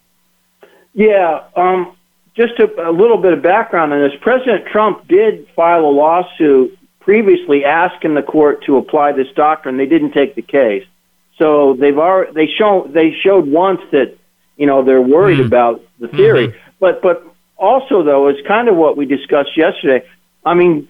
Yeah, 0.95 1.45
um, 1.57 1.97
just 2.35 2.55
a, 2.59 2.89
a, 2.89 2.91
little 2.91 3.17
bit 3.17 3.33
of 3.33 3.41
background 3.41 3.93
on 3.93 4.01
this. 4.01 4.13
President 4.21 4.67
Trump 4.67 5.07
did 5.07 5.49
file 5.55 5.85
a 5.85 5.87
lawsuit 5.87 6.77
previously 7.01 7.65
asking 7.65 8.15
the 8.15 8.23
court 8.23 8.65
to 8.65 8.77
apply 8.77 9.13
this 9.13 9.29
doctrine. 9.35 9.77
They 9.77 9.87
didn't 9.87 10.13
take 10.13 10.35
the 10.35 10.43
case, 10.43 10.85
so 11.39 11.75
they've 11.75 11.97
already 11.97 12.33
they 12.33 12.47
show 12.59 12.89
they 12.93 13.13
showed 13.23 13.47
once 13.47 13.81
that 13.93 14.17
you 14.57 14.67
know 14.67 14.85
they're 14.85 15.01
worried 15.01 15.39
mm. 15.39 15.47
about 15.47 15.83
the 15.99 16.09
theory, 16.09 16.49
mm-hmm. 16.49 16.59
but 16.81 17.01
but 17.01 17.25
also 17.57 18.03
though 18.03 18.29
is 18.29 18.37
kind 18.47 18.69
of 18.69 18.77
what 18.77 18.97
we 18.97 19.07
discussed 19.07 19.57
yesterday. 19.57 20.07
I 20.45 20.55
mean, 20.55 20.89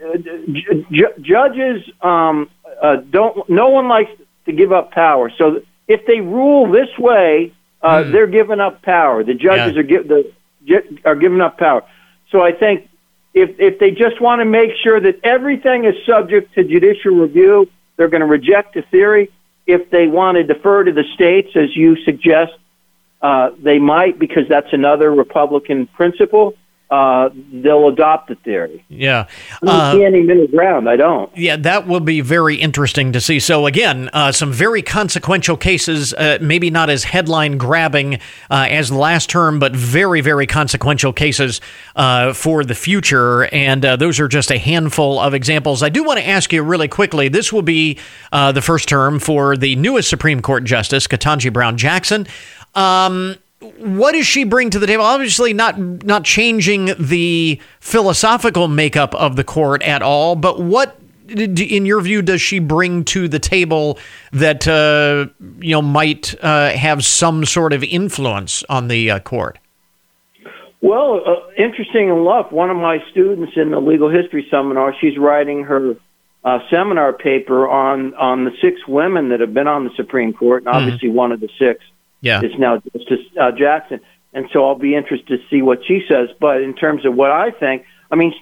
ju- 0.91 1.15
judges 1.21 1.83
um, 2.01 2.51
uh, 2.81 2.97
don't. 2.97 3.49
No 3.49 3.69
one 3.69 3.89
likes 3.89 4.11
to 4.47 4.53
give 4.53 4.73
up 4.73 4.91
power. 4.91 5.31
So 5.37 5.63
if 5.93 6.07
they 6.07 6.21
rule 6.21 6.71
this 6.71 6.89
way, 6.99 7.53
uh, 7.83 8.03
mm. 8.03 8.13
they're 8.13 8.27
giving 8.27 8.61
up 8.61 8.83
power. 8.83 9.23
The 9.25 9.35
judges 9.35 9.75
yeah. 9.75 9.81
are 9.81 9.83
give, 9.83 10.09
the 10.09 10.33
are 11.05 11.17
giving 11.17 11.41
up 11.41 11.59
power. 11.59 11.83
So 12.31 12.41
I 12.41 12.53
think 12.53 12.89
if 13.35 13.51
if 13.59 13.79
they 13.79 13.91
just 13.91 14.21
want 14.21 14.41
to 14.41 14.45
make 14.45 14.71
sure 14.83 15.01
that 15.01 15.21
everything 15.25 15.85
is 15.85 15.95
subject 16.07 16.55
to 16.55 16.65
judicial 16.65 17.13
review, 17.13 17.69
they're 17.97 18.09
going 18.09 18.21
to 18.21 18.27
reject 18.27 18.75
the 18.75 18.83
theory. 18.83 19.31
If 19.67 19.91
they 19.91 20.07
want 20.07 20.37
to 20.37 20.45
defer 20.45 20.85
to 20.85 20.93
the 20.93 21.05
states, 21.15 21.51
as 21.55 21.77
you 21.77 21.97
suggest, 22.05 22.53
uh, 23.21 23.51
they 23.59 23.79
might 23.79 24.19
because 24.19 24.49
that's 24.49 24.73
another 24.73 25.13
Republican 25.13 25.87
principle 25.87 26.55
uh, 26.93 27.31
they'll 27.51 27.89
adopt 27.89 28.29
the 28.29 28.35
theory. 28.35 28.85
Yeah. 28.91 29.27
I 29.63 29.67
don't 29.67 29.75
uh, 29.75 29.93
see 29.95 30.05
any 30.05 30.21
middle 30.21 30.47
ground. 30.47 30.91
I 30.91 30.97
don't. 30.97 31.35
Yeah, 31.35 31.57
that 31.57 31.87
will 31.87 32.01
be 32.01 32.21
very 32.21 32.57
interesting 32.57 33.13
to 33.13 33.21
see. 33.21 33.41
So, 33.41 33.65
again, 33.65 34.11
uh, 34.13 34.31
some 34.31 34.53
very 34.53 34.83
consequential 34.83 35.57
cases, 35.57 36.13
uh, 36.13 36.37
maybe 36.43 36.69
not 36.69 36.91
as 36.91 37.05
headline 37.05 37.57
grabbing 37.57 38.17
uh, 38.51 38.67
as 38.69 38.91
the 38.91 38.99
last 38.99 39.31
term, 39.31 39.59
but 39.59 39.75
very, 39.75 40.21
very 40.21 40.47
consequential 40.47 41.15
cases 41.15 41.63
uh, 41.97 42.35
for 42.35 42.63
the 42.63 42.75
future. 42.75 43.45
And 43.55 43.83
those 43.83 44.21
are 44.21 44.29
just 44.29 44.51
a 44.51 44.59
handful 44.59 45.19
of 45.19 45.33
examples. 45.33 45.83
I 45.83 45.89
do 45.89 46.05
want 46.05 46.19
to 46.19 46.29
ask 46.29 46.53
you 46.53 46.63
really 46.63 46.89
quickly 46.89 47.29
this 47.29 47.55
will 47.55 47.63
be 47.63 47.99
the 48.31 48.61
first 48.63 48.87
term 48.87 49.19
for 49.19 49.57
the 49.57 49.77
newest 49.77 50.11
Supreme 50.11 50.43
Court 50.43 50.65
Justice, 50.65 51.07
Ketanji 51.07 51.51
Brown 51.51 51.79
Jackson. 51.79 52.27
Um, 52.75 53.37
what 53.79 54.13
does 54.13 54.27
she 54.27 54.45
bring 54.45 54.71
to 54.71 54.79
the 54.79 54.87
table? 54.87 55.05
Obviously, 55.05 55.53
not 55.53 55.79
not 55.79 56.25
changing 56.25 56.91
the 56.99 57.61
philosophical 57.81 58.69
makeup 58.69 59.15
of 59.15 59.37
the 59.37 59.45
court 59.45 59.83
at 59.83 60.03
all, 60.03 60.37
but 60.37 60.61
what, 60.61 60.99
in 61.29 61.87
your 61.87 62.01
view, 62.01 62.23
does 62.23 62.41
she 62.41 62.59
bring 62.59 63.05
to 63.05 63.29
the 63.29 63.39
table 63.39 63.99
that 64.33 64.67
uh, 64.67 65.27
you 65.61 65.73
know 65.73 65.83
might 65.83 66.35
uh, 66.43 66.71
have 66.71 67.05
some 67.05 67.45
sort 67.45 67.73
of 67.73 67.85
influence 67.85 68.65
on 68.69 68.89
the 68.89 69.11
uh, 69.11 69.19
court? 69.21 69.59
Well, 70.81 71.23
uh, 71.25 71.63
interesting 71.63 72.09
enough, 72.09 72.51
one 72.51 72.71
of 72.71 72.77
my 72.77 72.99
students 73.13 73.53
in 73.55 73.71
the 73.71 73.81
legal 73.81 74.11
history 74.11 74.47
seminar, 74.51 74.95
she's 75.01 75.17
writing 75.17 75.63
her 75.65 75.95
uh, 76.45 76.59
seminar 76.71 77.13
paper 77.13 77.69
on 77.69 78.15
on 78.15 78.45
the 78.45 78.51
six 78.61 78.81
women 78.89 79.29
that 79.29 79.41
have 79.41 79.55
been 79.55 79.69
on 79.69 79.85
the 79.85 79.91
Supreme 79.97 80.33
Court, 80.33 80.65
and 80.65 80.75
mm-hmm. 80.75 80.85
obviously 80.85 81.09
mm-hmm. 81.09 81.19
one 81.19 81.33
of 81.33 81.41
the 81.41 81.49
six 81.59 81.85
yeah. 82.23 82.41
It's 82.43 82.59
now 82.59 82.79
Justice 82.79 83.27
uh, 83.39 83.51
Jackson. 83.53 84.01
And 84.33 84.47
so 84.53 84.65
I'll 84.67 84.79
be 84.79 84.95
interested 84.97 85.41
to 85.41 85.49
see 85.51 85.61
what 85.61 85.81
she 85.87 86.01
says. 86.09 86.31
But 86.41 86.63
in 86.63 86.75
terms 86.75 87.05
of 87.05 87.15
what 87.15 87.31
I 87.31 87.51
think, 87.51 87.85
I 88.11 88.17
mean, 88.17 88.33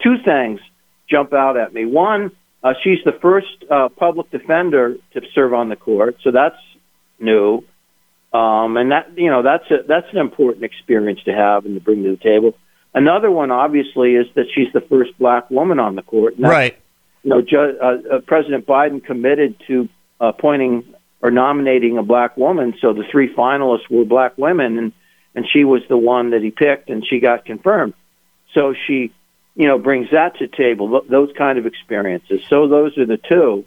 two 0.00 0.16
things 0.24 0.60
jump 1.08 1.32
out 1.32 1.56
at 1.56 1.74
me. 1.74 1.86
One, 1.86 2.30
uh, 2.62 2.74
she's 2.84 2.98
the 3.04 3.18
first 3.20 3.64
uh, 3.68 3.88
public 3.88 4.30
defender 4.30 4.96
to 5.14 5.20
serve 5.34 5.54
on 5.54 5.70
the 5.70 5.76
court, 5.76 6.18
so 6.22 6.30
that's 6.30 6.60
new. 7.18 7.64
Um, 8.32 8.76
and 8.76 8.92
that 8.92 9.18
you 9.18 9.28
know 9.28 9.42
that's 9.42 9.68
a, 9.72 9.78
that's 9.88 10.06
an 10.12 10.18
important 10.18 10.64
experience 10.64 11.20
to 11.24 11.32
have 11.32 11.64
and 11.64 11.74
to 11.74 11.80
bring 11.80 12.04
to 12.04 12.10
the 12.10 12.16
table. 12.16 12.54
Another 12.94 13.30
one, 13.30 13.50
obviously, 13.50 14.14
is 14.14 14.26
that 14.34 14.46
she's 14.54 14.72
the 14.72 14.80
first 14.82 15.18
black 15.18 15.50
woman 15.50 15.80
on 15.80 15.96
the 15.96 16.02
court. 16.02 16.34
right. 16.38 16.78
You 17.22 17.30
know, 17.30 17.42
Ju- 17.42 17.78
uh, 17.82 18.16
uh, 18.16 18.20
President 18.20 18.66
Biden 18.66 19.04
committed 19.04 19.56
to 19.66 19.88
appointing 20.20 20.94
or 21.22 21.30
nominating 21.30 21.98
a 21.98 22.02
black 22.02 22.36
woman. 22.36 22.74
So 22.80 22.92
the 22.92 23.04
three 23.10 23.32
finalists 23.32 23.90
were 23.90 24.04
black 24.04 24.36
women, 24.38 24.78
and 24.78 24.92
and 25.34 25.46
she 25.48 25.64
was 25.64 25.82
the 25.88 25.96
one 25.96 26.30
that 26.30 26.42
he 26.42 26.50
picked, 26.50 26.90
and 26.90 27.06
she 27.06 27.20
got 27.20 27.44
confirmed. 27.44 27.94
So 28.52 28.74
she, 28.86 29.12
you 29.54 29.68
know, 29.68 29.78
brings 29.78 30.10
that 30.10 30.36
to 30.38 30.48
table. 30.48 31.02
Those 31.08 31.30
kind 31.36 31.58
of 31.58 31.66
experiences. 31.66 32.42
So 32.48 32.66
those 32.66 32.98
are 32.98 33.06
the 33.06 33.16
two 33.16 33.64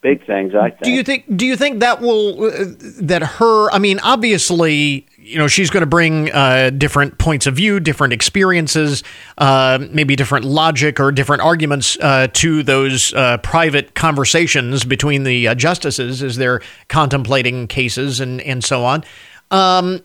big 0.00 0.26
things. 0.26 0.54
I 0.54 0.70
think. 0.70 0.82
Do 0.82 0.90
you 0.92 1.02
think? 1.02 1.36
Do 1.36 1.46
you 1.46 1.56
think 1.56 1.80
that 1.80 2.00
will 2.00 2.44
uh, 2.44 2.64
that 3.00 3.22
her? 3.22 3.70
I 3.70 3.78
mean, 3.78 3.98
obviously, 4.00 5.06
you 5.18 5.38
know, 5.38 5.48
she's 5.48 5.70
going 5.70 5.82
to 5.82 5.86
bring 5.86 6.30
uh, 6.32 6.70
different 6.70 7.18
points 7.18 7.46
of 7.46 7.54
view, 7.54 7.80
different 7.80 8.12
experiences, 8.12 9.02
uh, 9.38 9.78
maybe 9.90 10.16
different 10.16 10.44
logic 10.44 11.00
or 11.00 11.12
different 11.12 11.42
arguments 11.42 11.98
uh, 12.00 12.28
to 12.34 12.62
those 12.62 13.12
uh, 13.14 13.38
private 13.38 13.94
conversations 13.94 14.84
between 14.84 15.24
the 15.24 15.48
uh, 15.48 15.54
justices 15.54 16.22
as 16.22 16.36
they're 16.36 16.60
contemplating 16.88 17.66
cases 17.66 18.20
and 18.20 18.40
and 18.42 18.64
so 18.64 18.84
on. 18.84 19.04
Um, 19.50 20.02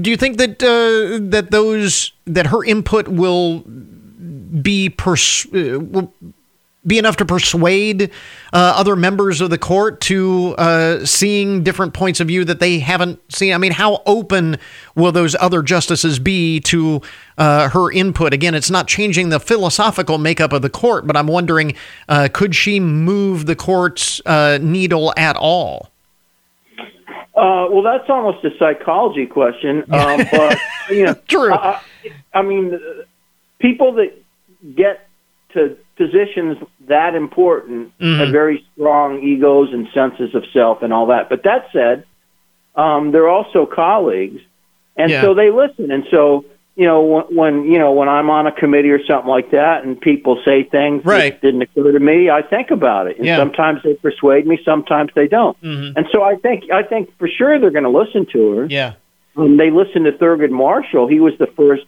do 0.00 0.10
you 0.10 0.16
think 0.16 0.38
that 0.38 0.58
that 0.58 1.50
those 1.50 2.12
that 2.26 2.46
her 2.46 2.64
input 2.64 3.08
will 3.08 3.64
be 4.62 4.88
pers- 4.88 5.46
will 5.52 6.12
be 6.86 6.98
enough 6.98 7.16
to 7.16 7.24
persuade 7.24 8.10
uh, 8.52 8.74
other 8.76 8.96
members 8.96 9.40
of 9.40 9.50
the 9.50 9.58
court 9.58 10.00
to 10.00 10.54
uh, 10.58 11.04
seeing 11.04 11.62
different 11.62 11.94
points 11.94 12.18
of 12.20 12.26
view 12.26 12.44
that 12.44 12.58
they 12.58 12.80
haven't 12.80 13.20
seen? 13.32 13.52
I 13.52 13.58
mean, 13.58 13.72
how 13.72 14.02
open 14.04 14.58
will 14.96 15.12
those 15.12 15.36
other 15.36 15.62
justices 15.62 16.18
be 16.18 16.60
to 16.60 17.00
uh, 17.38 17.68
her 17.68 17.92
input? 17.92 18.32
Again, 18.32 18.54
it's 18.54 18.70
not 18.70 18.88
changing 18.88 19.28
the 19.28 19.38
philosophical 19.38 20.18
makeup 20.18 20.52
of 20.52 20.62
the 20.62 20.70
court, 20.70 21.06
but 21.06 21.16
I'm 21.16 21.28
wondering 21.28 21.74
uh, 22.08 22.28
could 22.32 22.54
she 22.54 22.80
move 22.80 23.46
the 23.46 23.56
court's 23.56 24.20
uh, 24.26 24.58
needle 24.60 25.14
at 25.16 25.36
all? 25.36 25.92
Uh, 27.34 27.66
well, 27.70 27.82
that's 27.82 28.10
almost 28.10 28.44
a 28.44 28.50
psychology 28.58 29.26
question. 29.26 29.84
Um, 29.92 30.26
but, 30.30 30.58
you 30.90 31.04
know, 31.04 31.14
True. 31.28 31.52
I, 31.52 31.80
I 32.34 32.42
mean, 32.42 32.78
people 33.60 33.92
that 33.94 34.12
get 34.74 35.08
to 35.54 35.76
positions 36.02 36.58
that 36.88 37.14
important 37.14 37.96
mm-hmm. 37.98 38.20
have 38.20 38.30
very 38.30 38.66
strong 38.72 39.22
egos 39.22 39.72
and 39.72 39.88
senses 39.94 40.34
of 40.34 40.44
self 40.52 40.82
and 40.82 40.92
all 40.92 41.06
that. 41.06 41.28
But 41.28 41.44
that 41.44 41.66
said, 41.72 42.04
um, 42.74 43.12
they're 43.12 43.28
also 43.28 43.66
colleagues, 43.66 44.40
and 44.96 45.10
yeah. 45.10 45.22
so 45.22 45.34
they 45.34 45.50
listen. 45.50 45.90
And 45.90 46.04
so 46.10 46.44
you 46.74 46.86
know 46.86 47.02
when, 47.02 47.36
when 47.36 47.64
you 47.64 47.78
know 47.78 47.92
when 47.92 48.08
I'm 48.08 48.30
on 48.30 48.46
a 48.46 48.52
committee 48.52 48.90
or 48.90 49.04
something 49.04 49.28
like 49.28 49.50
that, 49.50 49.84
and 49.84 50.00
people 50.00 50.40
say 50.44 50.64
things 50.64 51.04
right. 51.04 51.32
that 51.32 51.46
didn't 51.46 51.62
occur 51.62 51.92
to 51.92 52.00
me, 52.00 52.30
I 52.30 52.42
think 52.42 52.70
about 52.70 53.06
it. 53.08 53.18
And 53.18 53.26
yeah. 53.26 53.36
sometimes 53.36 53.82
they 53.84 53.94
persuade 53.94 54.46
me, 54.46 54.58
sometimes 54.64 55.10
they 55.14 55.28
don't. 55.28 55.60
Mm-hmm. 55.62 55.98
And 55.98 56.06
so 56.10 56.22
I 56.22 56.36
think 56.36 56.70
I 56.72 56.82
think 56.82 57.16
for 57.18 57.28
sure 57.28 57.60
they're 57.60 57.70
going 57.70 57.84
to 57.84 57.90
listen 57.90 58.26
to 58.32 58.52
her. 58.52 58.66
Yeah. 58.66 58.94
Um, 59.36 59.56
they 59.56 59.70
listened 59.70 60.04
to 60.06 60.12
Thurgood 60.12 60.50
Marshall. 60.50 61.08
He 61.08 61.20
was 61.20 61.32
the 61.38 61.46
first 61.46 61.84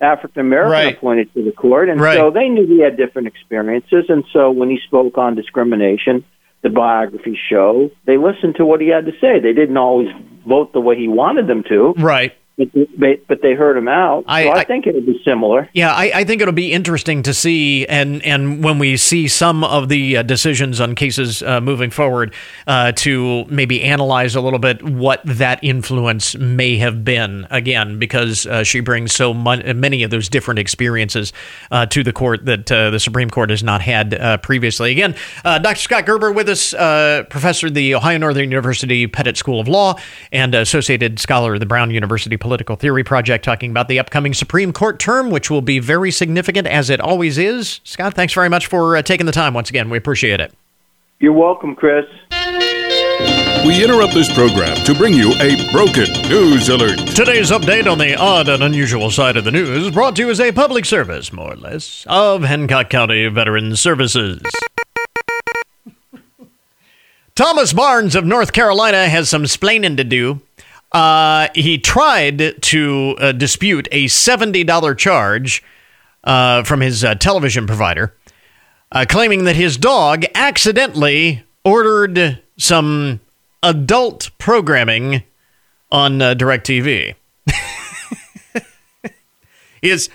African 0.00 0.40
American 0.40 0.70
right. 0.70 0.96
appointed 0.96 1.32
to 1.34 1.44
the 1.44 1.52
court, 1.52 1.88
and 1.88 2.00
right. 2.00 2.16
so 2.16 2.30
they 2.30 2.48
knew 2.48 2.66
he 2.66 2.80
had 2.80 2.96
different 2.96 3.28
experiences. 3.28 4.04
And 4.08 4.24
so 4.32 4.50
when 4.50 4.68
he 4.68 4.78
spoke 4.86 5.16
on 5.16 5.34
discrimination, 5.34 6.24
the 6.62 6.70
biographies 6.70 7.38
show 7.48 7.90
they 8.06 8.16
listened 8.16 8.56
to 8.56 8.66
what 8.66 8.80
he 8.80 8.88
had 8.88 9.06
to 9.06 9.12
say. 9.20 9.40
They 9.40 9.52
didn't 9.52 9.76
always 9.76 10.08
vote 10.46 10.72
the 10.72 10.80
way 10.80 10.96
he 10.96 11.08
wanted 11.08 11.46
them 11.46 11.64
to, 11.68 11.94
right? 11.98 12.32
But 12.58 12.68
they, 12.74 13.20
but 13.28 13.42
they 13.42 13.52
heard 13.54 13.76
him 13.76 13.88
out. 13.88 14.24
I- 14.26 14.44
so 14.44 14.48
I, 14.50 14.54
I- 14.60 14.64
think 14.64 14.86
it'll 14.86 15.00
be 15.02 15.20
similar. 15.24 15.68
Yeah, 15.72 15.92
I, 15.92 16.10
I 16.14 16.24
think 16.24 16.40
it'll 16.42 16.54
be 16.54 16.72
interesting 16.72 17.22
to 17.24 17.34
see, 17.34 17.86
and 17.86 18.24
and 18.24 18.64
when 18.64 18.78
we 18.78 18.96
see 18.96 19.28
some 19.28 19.62
of 19.64 19.88
the 19.88 20.18
uh, 20.18 20.22
decisions 20.22 20.80
on 20.80 20.94
cases 20.94 21.42
uh, 21.42 21.60
moving 21.60 21.90
forward, 21.90 22.34
uh, 22.66 22.92
to 22.92 23.44
maybe 23.46 23.82
analyze 23.82 24.34
a 24.34 24.40
little 24.40 24.58
bit 24.58 24.82
what 24.82 25.20
that 25.24 25.62
influence 25.62 26.34
may 26.36 26.76
have 26.78 27.04
been. 27.04 27.46
Again, 27.50 27.98
because 27.98 28.46
uh, 28.46 28.64
she 28.64 28.80
brings 28.80 29.14
so 29.14 29.34
mon- 29.34 29.78
many 29.78 30.02
of 30.02 30.10
those 30.10 30.28
different 30.28 30.58
experiences 30.58 31.32
uh, 31.70 31.86
to 31.86 32.02
the 32.02 32.12
court 32.12 32.44
that 32.46 32.70
uh, 32.72 32.90
the 32.90 32.98
Supreme 33.00 33.30
Court 33.30 33.50
has 33.50 33.62
not 33.62 33.82
had 33.82 34.14
uh, 34.14 34.38
previously. 34.38 34.90
Again, 34.92 35.14
uh, 35.44 35.58
Dr. 35.58 35.80
Scott 35.80 36.06
Gerber 36.06 36.32
with 36.32 36.48
us, 36.48 36.72
uh, 36.74 37.24
professor 37.30 37.66
of 37.68 37.74
the 37.74 37.94
Ohio 37.94 38.18
Northern 38.18 38.44
University 38.44 39.06
Pettit 39.06 39.36
School 39.36 39.60
of 39.60 39.68
Law 39.68 39.94
and 40.32 40.54
associated 40.54 41.18
scholar 41.18 41.54
of 41.54 41.60
the 41.60 41.66
Brown 41.66 41.90
University 41.90 42.36
Political 42.46 42.76
Theory 42.76 43.02
Project, 43.02 43.44
talking 43.44 43.72
about 43.72 43.88
the 43.88 43.98
upcoming 43.98 44.32
Supreme 44.32 44.72
Court 44.72 45.00
term, 45.00 45.30
which 45.30 45.50
will 45.50 45.62
be 45.62 45.80
very 45.80 46.12
significant 46.12 46.68
as 46.68 46.90
it 46.90 47.00
always 47.00 47.38
is. 47.38 47.80
Scott, 47.82 48.14
thanks 48.14 48.32
very 48.32 48.48
much 48.48 48.68
for 48.68 48.96
uh, 48.96 49.02
taking 49.02 49.26
the 49.26 49.32
time 49.32 49.52
once 49.52 49.68
again. 49.68 49.90
We 49.90 49.98
appreciate 49.98 50.38
it. 50.38 50.54
You're 51.18 51.32
welcome, 51.32 51.74
Chris. 51.74 52.04
We 53.66 53.82
interrupt 53.82 54.14
this 54.14 54.32
program 54.32 54.76
to 54.84 54.94
bring 54.94 55.12
you 55.12 55.32
a 55.40 55.72
broken 55.72 56.04
news 56.28 56.68
alert. 56.68 56.98
Today's 57.16 57.50
update 57.50 57.90
on 57.90 57.98
the 57.98 58.14
odd 58.14 58.48
and 58.48 58.62
unusual 58.62 59.10
side 59.10 59.36
of 59.36 59.42
the 59.42 59.50
news 59.50 59.90
brought 59.90 60.14
to 60.14 60.22
you 60.22 60.30
as 60.30 60.38
a 60.38 60.52
public 60.52 60.84
service, 60.84 61.32
more 61.32 61.54
or 61.54 61.56
less, 61.56 62.06
of 62.08 62.44
Hancock 62.44 62.90
County 62.90 63.26
Veterans 63.26 63.80
Services. 63.80 64.40
Thomas 67.34 67.72
Barnes 67.72 68.14
of 68.14 68.24
North 68.24 68.52
Carolina 68.52 69.08
has 69.08 69.28
some 69.28 69.42
splaining 69.42 69.96
to 69.96 70.04
do. 70.04 70.42
Uh, 70.96 71.48
he 71.54 71.76
tried 71.76 72.62
to 72.62 73.14
uh, 73.18 73.30
dispute 73.32 73.86
a 73.92 74.06
$70 74.06 74.96
charge 74.96 75.62
uh, 76.24 76.62
from 76.62 76.80
his 76.80 77.04
uh, 77.04 77.14
television 77.16 77.66
provider, 77.66 78.14
uh, 78.92 79.04
claiming 79.06 79.44
that 79.44 79.56
his 79.56 79.76
dog 79.76 80.24
accidentally 80.34 81.44
ordered 81.66 82.40
some 82.56 83.20
adult 83.62 84.30
programming 84.38 85.22
on 85.92 86.22
uh, 86.22 86.32
DirecTV. 86.32 87.14
is 89.82 90.08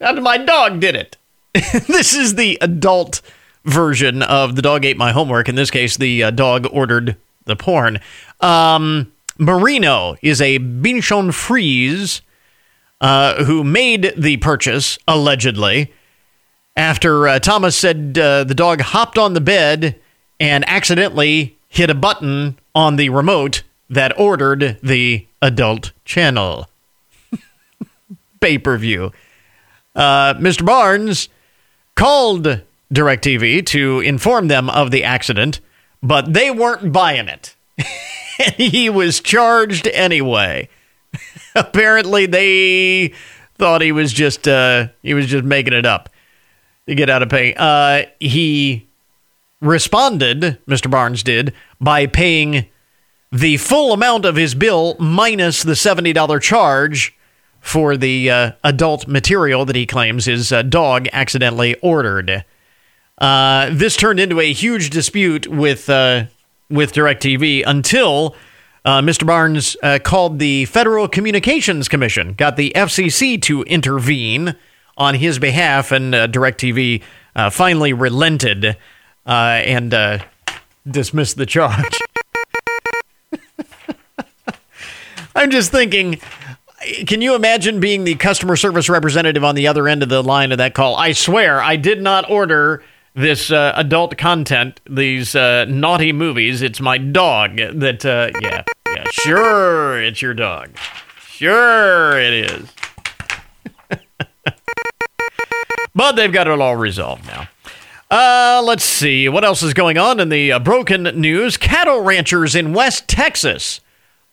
my 0.00 0.38
dog 0.38 0.78
did 0.78 0.94
it. 0.94 1.16
this 1.88 2.14
is 2.14 2.36
the 2.36 2.56
adult 2.60 3.20
version 3.64 4.22
of 4.22 4.54
the 4.54 4.62
dog 4.62 4.84
ate 4.84 4.96
my 4.96 5.10
homework. 5.10 5.48
In 5.48 5.56
this 5.56 5.72
case, 5.72 5.96
the 5.96 6.22
uh, 6.22 6.30
dog 6.30 6.68
ordered 6.70 7.16
the 7.46 7.56
porn. 7.56 7.98
Um, 8.40 9.10
Marino 9.38 10.16
is 10.20 10.40
a 10.40 10.58
Bichon 10.58 11.32
Frise 11.32 12.22
uh, 13.00 13.44
who 13.44 13.62
made 13.62 14.12
the 14.16 14.36
purchase 14.38 14.98
allegedly 15.06 15.92
after 16.76 17.28
uh, 17.28 17.38
Thomas 17.38 17.76
said 17.76 18.18
uh, 18.18 18.44
the 18.44 18.54
dog 18.54 18.80
hopped 18.80 19.16
on 19.16 19.34
the 19.34 19.40
bed 19.40 19.98
and 20.40 20.68
accidentally 20.68 21.56
hit 21.68 21.90
a 21.90 21.94
button 21.94 22.58
on 22.74 22.96
the 22.96 23.08
remote 23.10 23.62
that 23.88 24.18
ordered 24.18 24.78
the 24.82 25.26
adult 25.40 25.92
channel 26.04 26.68
pay 28.40 28.58
per 28.58 28.76
view. 28.76 29.12
Uh, 29.94 30.34
Mr. 30.34 30.64
Barnes 30.64 31.28
called 31.94 32.62
DirecTV 32.92 33.66
to 33.66 34.00
inform 34.00 34.48
them 34.48 34.68
of 34.70 34.90
the 34.90 35.04
accident, 35.04 35.60
but 36.02 36.32
they 36.32 36.50
weren't 36.50 36.92
buying 36.92 37.28
it. 37.28 37.54
and 38.38 38.54
he 38.56 38.90
was 38.90 39.20
charged 39.20 39.86
anyway. 39.88 40.68
Apparently, 41.54 42.26
they 42.26 43.14
thought 43.56 43.80
he 43.80 43.92
was 43.92 44.12
just 44.12 44.46
uh, 44.46 44.88
he 45.02 45.14
was 45.14 45.26
just 45.26 45.44
making 45.44 45.72
it 45.72 45.86
up 45.86 46.10
to 46.86 46.94
get 46.94 47.10
out 47.10 47.22
of 47.22 47.28
pay. 47.28 47.54
Uh, 47.56 48.04
he 48.20 48.88
responded, 49.60 50.58
Mr. 50.66 50.90
Barnes 50.90 51.22
did, 51.22 51.52
by 51.80 52.06
paying 52.06 52.66
the 53.30 53.56
full 53.58 53.92
amount 53.92 54.24
of 54.24 54.36
his 54.36 54.54
bill 54.54 54.96
minus 54.98 55.62
the 55.62 55.72
$70 55.72 56.40
charge 56.40 57.16
for 57.60 57.96
the 57.96 58.30
uh, 58.30 58.52
adult 58.64 59.06
material 59.06 59.64
that 59.64 59.76
he 59.76 59.84
claims 59.84 60.24
his 60.24 60.52
uh, 60.52 60.62
dog 60.62 61.08
accidentally 61.12 61.74
ordered. 61.82 62.44
Uh, 63.18 63.68
this 63.72 63.96
turned 63.96 64.20
into 64.20 64.40
a 64.40 64.52
huge 64.52 64.90
dispute 64.90 65.46
with 65.48 65.90
uh, 65.90 66.24
with 66.70 66.92
DirecTV 66.92 67.64
until 67.66 68.36
uh, 68.84 69.00
Mr. 69.00 69.26
Barnes 69.26 69.76
uh, 69.82 69.98
called 70.02 70.38
the 70.38 70.64
Federal 70.66 71.08
Communications 71.08 71.88
Commission, 71.88 72.34
got 72.34 72.56
the 72.56 72.72
FCC 72.74 73.40
to 73.42 73.62
intervene 73.64 74.56
on 74.96 75.14
his 75.14 75.38
behalf, 75.38 75.92
and 75.92 76.14
uh, 76.14 76.26
DirecTV 76.26 77.02
uh, 77.36 77.50
finally 77.50 77.92
relented 77.92 78.76
uh, 79.26 79.30
and 79.30 79.94
uh, 79.94 80.18
dismissed 80.90 81.36
the 81.36 81.46
charge. 81.46 81.98
I'm 85.34 85.50
just 85.50 85.70
thinking. 85.70 86.20
Can 87.06 87.20
you 87.20 87.34
imagine 87.34 87.80
being 87.80 88.04
the 88.04 88.14
customer 88.14 88.54
service 88.54 88.88
representative 88.88 89.42
on 89.42 89.56
the 89.56 89.66
other 89.66 89.88
end 89.88 90.04
of 90.04 90.08
the 90.08 90.22
line 90.22 90.52
of 90.52 90.58
that 90.58 90.74
call? 90.74 90.94
I 90.94 91.12
swear, 91.12 91.60
I 91.60 91.74
did 91.76 92.00
not 92.00 92.30
order 92.30 92.84
this 93.18 93.50
uh, 93.50 93.72
adult 93.74 94.16
content, 94.16 94.80
these 94.88 95.34
uh, 95.34 95.64
naughty 95.64 96.12
movies. 96.12 96.62
It's 96.62 96.80
my 96.80 96.98
dog 96.98 97.56
that, 97.56 98.06
uh, 98.06 98.30
yeah, 98.40 98.62
yeah, 98.94 99.04
sure, 99.10 100.00
it's 100.00 100.22
your 100.22 100.34
dog. 100.34 100.70
Sure, 101.26 102.18
it 102.18 102.32
is. 102.32 102.72
but 105.94 106.12
they've 106.12 106.32
got 106.32 106.46
it 106.46 106.60
all 106.60 106.76
resolved 106.76 107.26
now. 107.26 107.48
Uh, 108.10 108.62
let's 108.64 108.84
see. 108.84 109.28
What 109.28 109.44
else 109.44 109.62
is 109.62 109.74
going 109.74 109.98
on 109.98 110.20
in 110.20 110.28
the 110.28 110.52
uh, 110.52 110.58
broken 110.60 111.02
news? 111.02 111.56
Cattle 111.56 112.00
ranchers 112.00 112.54
in 112.54 112.72
West 112.72 113.08
Texas 113.08 113.80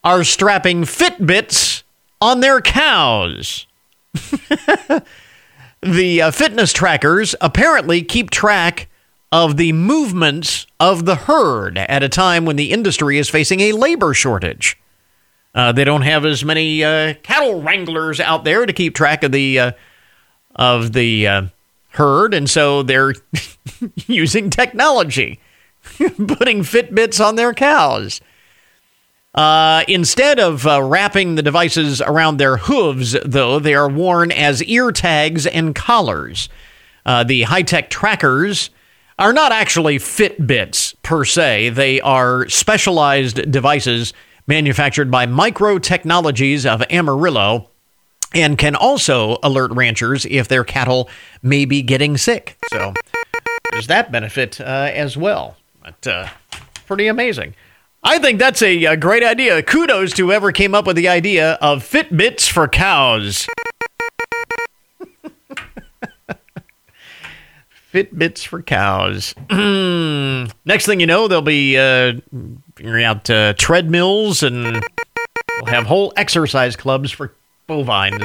are 0.03 0.23
strapping 0.23 0.83
Fitbits 0.83 1.81
on 2.21 2.39
their 2.39 2.61
cows. 2.61 3.65
the 5.85 6.21
uh, 6.23 6.31
fitness 6.31 6.73
trackers 6.73 7.35
apparently 7.41 8.01
keep 8.01 8.31
track 8.31 8.89
of 9.31 9.57
the 9.57 9.71
movements 9.73 10.65
of 10.79 11.05
the 11.05 11.15
herd 11.15 11.77
at 11.77 12.01
a 12.03 12.09
time 12.09 12.45
when 12.45 12.55
the 12.55 12.71
industry 12.71 13.17
is 13.17 13.29
facing 13.29 13.59
a 13.59 13.71
labor 13.73 14.13
shortage. 14.13 14.77
Uh, 15.53 15.71
they 15.71 15.83
don't 15.83 16.01
have 16.01 16.25
as 16.25 16.43
many 16.43 16.83
uh, 16.83 17.13
cattle 17.23 17.61
wranglers 17.61 18.19
out 18.19 18.43
there 18.43 18.65
to 18.65 18.73
keep 18.73 18.95
track 18.95 19.23
of 19.23 19.31
the 19.31 19.59
uh, 19.59 19.71
of 20.55 20.93
the 20.93 21.27
uh, 21.27 21.41
herd, 21.89 22.33
and 22.33 22.49
so 22.49 22.81
they're 22.83 23.13
using 24.07 24.49
technology, 24.49 25.39
putting 25.97 26.61
Fitbits 26.61 27.23
on 27.23 27.35
their 27.35 27.53
cows. 27.53 28.21
Uh, 29.35 29.83
instead 29.89 30.39
of 30.39 30.65
uh, 30.65 30.81
wrapping 30.81 31.35
the 31.35 31.43
devices 31.43 32.01
around 32.01 32.37
their 32.37 32.55
hooves, 32.55 33.17
though, 33.25 33.59
they 33.59 33.75
are 33.75 33.89
worn 33.89 34.31
as 34.31 34.63
ear 34.63 34.91
tags 34.93 35.45
and 35.45 35.75
collars. 35.75 36.47
Uh, 37.05 37.23
the 37.23 37.43
high 37.43 37.61
tech 37.61 37.89
trackers 37.89 38.69
are 39.19 39.33
not 39.33 39.51
actually 39.51 39.97
Fitbits 39.97 40.95
per 41.03 41.25
se, 41.25 41.69
they 41.69 41.99
are 42.01 42.47
specialized 42.47 43.51
devices 43.51 44.13
manufactured 44.47 45.11
by 45.11 45.25
Micro 45.25 45.79
Technologies 45.79 46.65
of 46.65 46.81
Amarillo 46.89 47.69
and 48.33 48.57
can 48.57 48.75
also 48.75 49.37
alert 49.43 49.71
ranchers 49.71 50.25
if 50.25 50.47
their 50.47 50.63
cattle 50.63 51.09
may 51.41 51.65
be 51.65 51.81
getting 51.81 52.17
sick. 52.17 52.57
So 52.69 52.93
there's 53.71 53.87
that 53.87 54.11
benefit 54.11 54.59
uh, 54.61 54.91
as 54.93 55.17
well. 55.17 55.57
But 55.81 56.07
uh, 56.07 56.29
pretty 56.85 57.07
amazing. 57.07 57.55
I 58.07 58.19
think 58.19 58.37
that's 58.37 58.61
a, 58.61 58.85
a, 58.85 58.95
great 58.95 59.23
idea. 59.23 59.63
Kudos 59.63 60.13
to 60.13 60.27
whoever 60.27 60.51
came 60.51 60.75
up 60.75 60.85
with 60.85 60.95
the 60.95 61.07
idea 61.07 61.53
of 61.53 61.81
Fitbits 61.83 62.47
for 62.47 62.67
cows. 62.67 63.47
Fitbits 67.91 68.45
for 68.45 68.61
cows. 68.61 69.33
Next 70.65 70.85
thing 70.85 70.99
you 70.99 71.07
know, 71.07 71.27
they'll 71.27 71.41
be 71.41 71.79
uh, 71.79 72.13
figuring 72.75 73.03
out 73.05 73.27
uh, 73.27 73.53
treadmills 73.53 74.43
and 74.43 74.83
we'll 75.61 75.65
have 75.65 75.87
whole 75.87 76.13
exercise 76.15 76.75
clubs 76.75 77.09
for 77.09 77.33
bovines. 77.65 78.21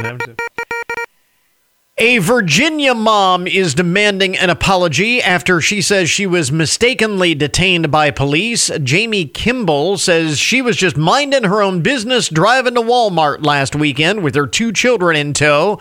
A 2.02 2.16
Virginia 2.16 2.94
mom 2.94 3.46
is 3.46 3.74
demanding 3.74 4.34
an 4.34 4.48
apology 4.48 5.20
after 5.20 5.60
she 5.60 5.82
says 5.82 6.08
she 6.08 6.26
was 6.26 6.50
mistakenly 6.50 7.34
detained 7.34 7.90
by 7.90 8.10
police. 8.10 8.70
Jamie 8.82 9.26
Kimball 9.26 9.98
says 9.98 10.38
she 10.38 10.62
was 10.62 10.78
just 10.78 10.96
minding 10.96 11.44
her 11.44 11.60
own 11.60 11.82
business 11.82 12.30
driving 12.30 12.76
to 12.76 12.80
Walmart 12.80 13.44
last 13.44 13.76
weekend 13.76 14.22
with 14.22 14.34
her 14.34 14.46
two 14.46 14.72
children 14.72 15.14
in 15.14 15.34
tow 15.34 15.78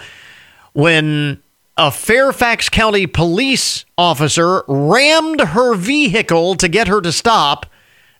when 0.73 1.41
a 1.77 1.89
Fairfax 1.89 2.67
County 2.67 3.07
police 3.07 3.85
officer 3.97 4.65
rammed 4.67 5.39
her 5.39 5.73
vehicle 5.73 6.55
to 6.55 6.67
get 6.67 6.89
her 6.89 6.99
to 6.99 7.13
stop, 7.13 7.65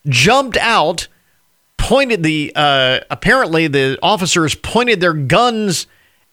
jumped 0.08 0.56
out, 0.56 1.10
pointed 1.76 2.24
the 2.24 2.54
uh, 2.56 3.02
apparently 3.10 3.68
the 3.68 4.00
officers 4.02 4.56
pointed 4.56 5.02
their 5.02 5.12
guns 5.12 5.86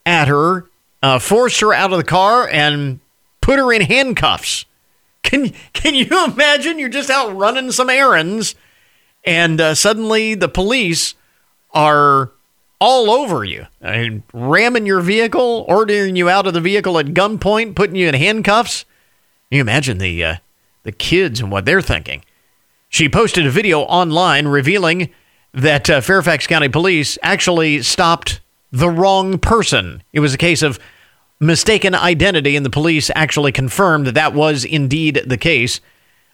at 0.07 0.29
her, 0.29 0.69
uh, 1.03 1.19
forced 1.19 1.61
her 1.61 1.73
out 1.73 1.93
of 1.93 1.99
the 1.99 2.05
car, 2.05 2.49
and 2.49 3.01
put 3.41 3.59
her 3.59 3.73
in 3.73 3.83
handcuffs. 3.83 4.65
Can 5.23 5.53
can 5.73 5.95
you 5.95 6.07
imagine? 6.25 6.79
You're 6.79 6.89
just 6.89 7.11
out 7.11 7.37
running 7.37 7.73
some 7.73 7.91
errands, 7.91 8.55
and 9.25 9.61
uh, 9.61 9.75
suddenly 9.75 10.35
the 10.35 10.49
police 10.49 11.15
are 11.73 12.33
all 12.79 13.11
over 13.11 13.43
you, 13.43 13.67
mean, 13.83 14.23
ramming 14.33 14.85
your 14.87 15.01
vehicle, 15.01 15.65
ordering 15.67 16.15
you 16.15 16.29
out 16.29 16.47
of 16.47 16.53
the 16.53 16.61
vehicle 16.61 16.99
at 16.99 17.07
gunpoint, 17.07 17.75
putting 17.75 17.97
you 17.97 18.09
in 18.09 18.15
handcuffs. 18.15 18.85
Can 19.49 19.57
you 19.57 19.61
imagine 19.63 19.99
the 19.99 20.25
uh, 20.25 20.37
the 20.87 20.93
kids 20.93 21.41
and 21.41 21.51
what 21.51 21.65
they're 21.65 21.83
thinking. 21.83 22.25
She 22.89 23.09
posted 23.09 23.45
a 23.45 23.51
video 23.51 23.81
online 23.81 24.47
revealing 24.47 25.11
that 25.53 25.91
uh, 25.91 26.01
Fairfax 26.01 26.47
County 26.47 26.69
Police 26.69 27.19
actually 27.23 27.83
stopped 27.83 28.41
the 28.73 28.91
wrong 28.91 29.39
person. 29.39 30.03
It 30.13 30.21
was 30.21 30.35
a 30.35 30.39
case 30.39 30.63
of 30.63 30.79
mistaken 31.41 31.95
identity, 31.95 32.57
and 32.57 32.65
the 32.65 32.71
police 32.71 33.11
actually 33.15 33.53
confirmed 33.53 34.07
that 34.07 34.15
that 34.15 34.35
was 34.35 34.65
indeed 34.65 35.23
the 35.27 35.37
case. 35.37 35.81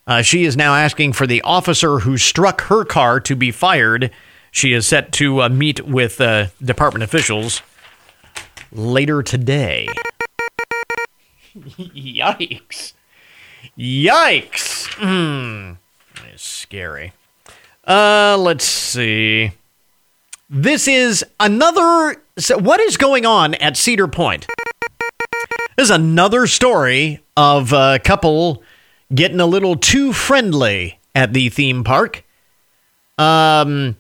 Uh, 0.07 0.23
she 0.23 0.45
is 0.45 0.57
now 0.57 0.75
asking 0.75 1.13
for 1.13 1.27
the 1.27 1.43
officer 1.43 2.01
who 2.01 2.19
struck 2.19 2.63
her 2.63 2.85
car 2.85 3.21
to 3.21 3.37
be 3.37 3.51
fired. 3.51 4.11
She 4.51 4.73
is 4.73 4.87
set 4.87 5.13
to 5.13 5.43
uh, 5.43 5.49
meet 5.49 5.87
with 5.87 6.21
uh, 6.21 6.47
department 6.63 7.05
officials 7.05 7.63
later 8.73 9.23
today. 9.23 9.89
Yikes. 11.57 12.93
Yikes. 13.79 14.87
Hmm. 14.95 15.75
It's 16.33 16.43
scary. 16.43 17.13
Uh, 17.87 18.37
let's 18.39 18.65
see. 18.65 19.53
This 20.55 20.87
is 20.87 21.25
another. 21.41 22.23
What 22.59 22.79
is 22.79 22.99
going 22.99 23.25
on 23.25 23.55
at 23.55 23.75
Cedar 23.75 24.07
Point? 24.07 24.47
This 25.79 25.85
is 25.85 25.91
another 25.91 26.47
story 26.47 27.25
of 27.39 27.73
a 27.73 27.99
couple 28.05 28.63
getting 29.15 29.41
a 29.41 29.47
little 29.47 29.77
too 29.77 30.13
friendly 30.13 31.01
at 31.15 31.33
the 31.33 31.49
theme 31.49 31.85
park. 31.85 32.23
Um, 33.17 33.97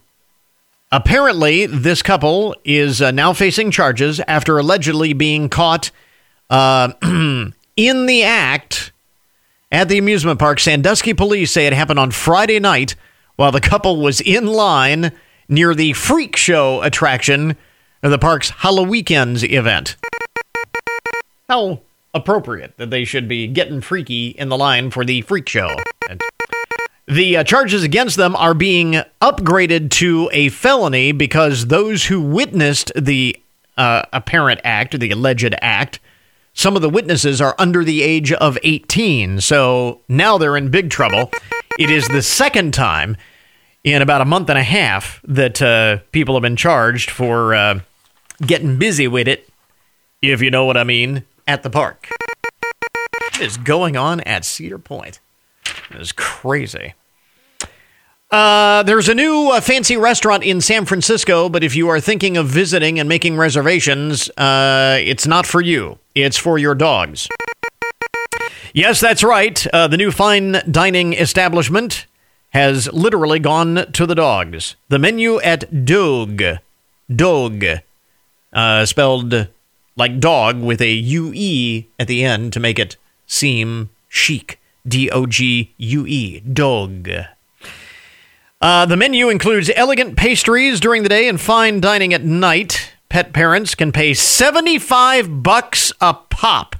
apparently, 0.90 1.64
this 1.64 2.02
couple 2.02 2.54
is 2.66 3.00
uh, 3.00 3.12
now 3.12 3.32
facing 3.32 3.70
charges 3.70 4.20
after 4.28 4.58
allegedly 4.58 5.14
being 5.14 5.48
caught 5.48 5.90
uh, 6.50 6.92
in 7.76 8.06
the 8.06 8.24
act 8.24 8.92
at 9.70 9.88
the 9.88 9.96
amusement 9.96 10.38
park. 10.38 10.60
Sandusky 10.60 11.14
police 11.14 11.50
say 11.50 11.66
it 11.66 11.72
happened 11.72 11.98
on 11.98 12.10
Friday 12.10 12.60
night 12.60 12.94
while 13.36 13.52
the 13.52 13.60
couple 13.60 14.02
was 14.02 14.20
in 14.20 14.46
line 14.46 15.12
near 15.52 15.74
the 15.74 15.92
Freak 15.92 16.34
Show 16.34 16.80
attraction 16.82 17.56
of 18.02 18.10
the 18.10 18.18
park's 18.18 18.50
Halloweekends 18.50 19.48
event. 19.48 19.96
How 21.48 21.82
appropriate 22.14 22.76
that 22.78 22.90
they 22.90 23.04
should 23.04 23.28
be 23.28 23.46
getting 23.46 23.82
freaky 23.82 24.28
in 24.28 24.48
the 24.48 24.56
line 24.56 24.90
for 24.90 25.04
the 25.04 25.20
Freak 25.20 25.48
Show. 25.48 25.76
The 27.06 27.36
uh, 27.36 27.44
charges 27.44 27.82
against 27.82 28.16
them 28.16 28.34
are 28.36 28.54
being 28.54 29.02
upgraded 29.20 29.90
to 29.90 30.30
a 30.32 30.48
felony 30.48 31.12
because 31.12 31.66
those 31.66 32.06
who 32.06 32.22
witnessed 32.22 32.90
the 32.96 33.36
uh, 33.76 34.02
apparent 34.12 34.60
act, 34.64 34.98
the 34.98 35.10
alleged 35.10 35.54
act, 35.60 36.00
some 36.54 36.76
of 36.76 36.82
the 36.82 36.90
witnesses 36.90 37.40
are 37.40 37.54
under 37.58 37.84
the 37.84 38.02
age 38.02 38.32
of 38.32 38.56
18, 38.62 39.40
so 39.40 40.00
now 40.08 40.38
they're 40.38 40.56
in 40.56 40.70
big 40.70 40.90
trouble. 40.90 41.30
It 41.78 41.90
is 41.90 42.08
the 42.08 42.22
second 42.22 42.72
time 42.72 43.16
in 43.84 44.02
about 44.02 44.20
a 44.20 44.24
month 44.24 44.48
and 44.48 44.58
a 44.58 44.62
half 44.62 45.20
that 45.24 45.60
uh, 45.60 45.98
people 46.12 46.34
have 46.34 46.42
been 46.42 46.56
charged 46.56 47.10
for 47.10 47.54
uh, 47.54 47.80
getting 48.44 48.78
busy 48.78 49.08
with 49.08 49.28
it, 49.28 49.48
if 50.20 50.40
you 50.40 50.50
know 50.50 50.64
what 50.64 50.76
I 50.76 50.84
mean, 50.84 51.24
at 51.46 51.62
the 51.62 51.70
park. 51.70 52.08
What 53.18 53.40
is 53.40 53.56
going 53.56 53.96
on 53.96 54.20
at 54.20 54.44
Cedar 54.44 54.78
Point? 54.78 55.20
It 55.90 56.00
is 56.00 56.12
crazy. 56.12 56.94
Uh, 58.30 58.82
there's 58.84 59.10
a 59.10 59.14
new 59.14 59.50
uh, 59.50 59.60
fancy 59.60 59.96
restaurant 59.96 60.42
in 60.42 60.60
San 60.60 60.86
Francisco, 60.86 61.50
but 61.50 61.62
if 61.62 61.76
you 61.76 61.88
are 61.88 62.00
thinking 62.00 62.38
of 62.38 62.46
visiting 62.46 62.98
and 62.98 63.06
making 63.06 63.36
reservations, 63.36 64.30
uh, 64.38 64.96
it's 65.00 65.26
not 65.26 65.44
for 65.44 65.60
you. 65.60 65.98
It's 66.14 66.38
for 66.38 66.56
your 66.56 66.74
dogs. 66.74 67.28
Yes, 68.72 69.00
that's 69.00 69.22
right. 69.22 69.66
Uh, 69.66 69.86
the 69.86 69.98
new 69.98 70.10
fine 70.10 70.62
dining 70.70 71.12
establishment 71.12 72.06
has 72.52 72.92
literally 72.92 73.38
gone 73.38 73.90
to 73.92 74.06
the 74.06 74.14
dogs. 74.14 74.76
The 74.88 74.98
menu 74.98 75.40
at 75.40 75.84
Dog, 75.84 76.42
Dog, 77.14 77.64
uh, 78.52 78.86
spelled 78.86 79.48
like 79.96 80.20
dog 80.20 80.60
with 80.60 80.80
a 80.80 80.90
UE 80.90 81.84
at 81.98 82.08
the 82.08 82.24
end 82.24 82.52
to 82.52 82.60
make 82.60 82.78
it 82.78 82.96
seem 83.26 83.90
chic. 84.08 84.58
D 84.86 85.08
O 85.10 85.26
G 85.26 85.72
U 85.76 86.06
E, 86.06 86.40
Dog. 86.40 87.08
Uh, 88.60 88.86
the 88.86 88.96
menu 88.96 89.28
includes 89.28 89.70
elegant 89.74 90.16
pastries 90.16 90.80
during 90.80 91.02
the 91.02 91.08
day 91.08 91.28
and 91.28 91.40
fine 91.40 91.80
dining 91.80 92.12
at 92.12 92.24
night. 92.24 92.92
Pet 93.08 93.32
parents 93.32 93.74
can 93.74 93.92
pay 93.92 94.14
75 94.14 95.42
bucks 95.42 95.92
a 96.00 96.14
pop 96.14 96.71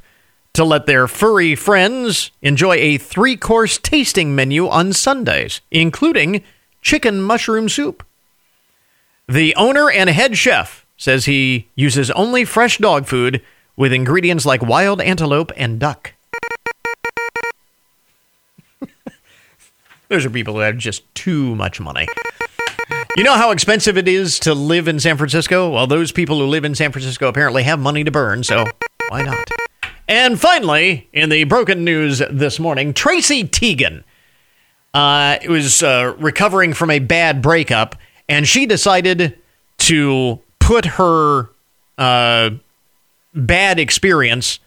to 0.55 0.65
let 0.65 0.87
their 0.87 1.09
furry 1.09 1.55
friends 1.55 2.31
enjoy 2.43 2.75
a 2.77 2.99
three-course 2.99 3.79
tasting 3.79 4.35
menu 4.35 4.69
on 4.69 4.93
Sundays, 4.93 5.61
including 5.71 6.43
chicken 6.83 7.23
mushroom 7.23 7.69
soup. 7.69 8.05
The 9.29 9.55
owner 9.55 9.91
and 9.91 10.11
head 10.11 10.37
chef 10.37 10.85
says 10.97 11.25
he 11.25 11.69
uses 11.75 12.11
only 12.11 12.45
fresh 12.45 12.79
dog 12.79 13.07
food 13.07 13.43
with 13.77 13.93
ingredients 13.93 14.45
like 14.45 14.63
wild 14.63 15.01
antelope 15.01 15.53
and 15.57 15.79
duck. 15.79 16.13
Those 20.09 20.27
are 20.27 20.31
people 20.31 20.55
who 20.55 20.61
have 20.61 20.77
just 20.77 21.03
too 21.15 21.57
much 21.57 21.81
money. 21.81 22.07
You 23.17 23.25
know 23.25 23.33
how 23.33 23.51
expensive 23.51 23.97
it 23.97 24.07
is 24.07 24.39
to 24.41 24.53
live 24.53 24.87
in 24.87 25.01
San 25.01 25.17
Francisco? 25.17 25.71
Well, 25.71 25.87
those 25.87 26.13
people 26.13 26.39
who 26.39 26.45
live 26.45 26.67
in 26.67 26.75
San 26.75 26.93
Francisco 26.93 27.29
apparently 27.29 27.63
have 27.63 27.79
money 27.79 28.05
to 28.05 28.11
burn, 28.11 28.45
so 28.45 28.67
why 29.09 29.23
not? 29.23 29.51
And 30.13 30.39
finally, 30.39 31.09
in 31.15 31.31
the 31.31 31.45
broken 31.45 31.85
news 31.85 32.21
this 32.31 32.59
morning, 32.59 32.93
Tracy 32.93 33.45
Teigen 33.45 34.05
uh, 34.93 35.39
was 35.49 35.83
uh, 35.83 36.15
recovering 36.19 36.75
from 36.75 36.91
a 36.91 36.99
bad 36.99 37.41
breakup, 37.41 37.97
and 38.29 38.47
she 38.47 38.67
decided 38.67 39.39
to 39.79 40.39
put 40.59 40.85
her 40.85 41.49
uh, 41.97 42.51
bad 43.33 43.79
experience 43.79 44.59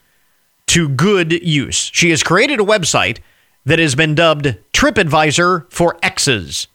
to 0.66 0.90
good 0.90 1.32
use. 1.32 1.92
She 1.94 2.10
has 2.10 2.24
created 2.24 2.60
a 2.60 2.64
website 2.64 3.20
that 3.66 3.78
has 3.78 3.94
been 3.94 4.16
dubbed 4.16 4.58
TripAdvisor 4.74 5.72
for 5.72 6.00
exes. 6.02 6.66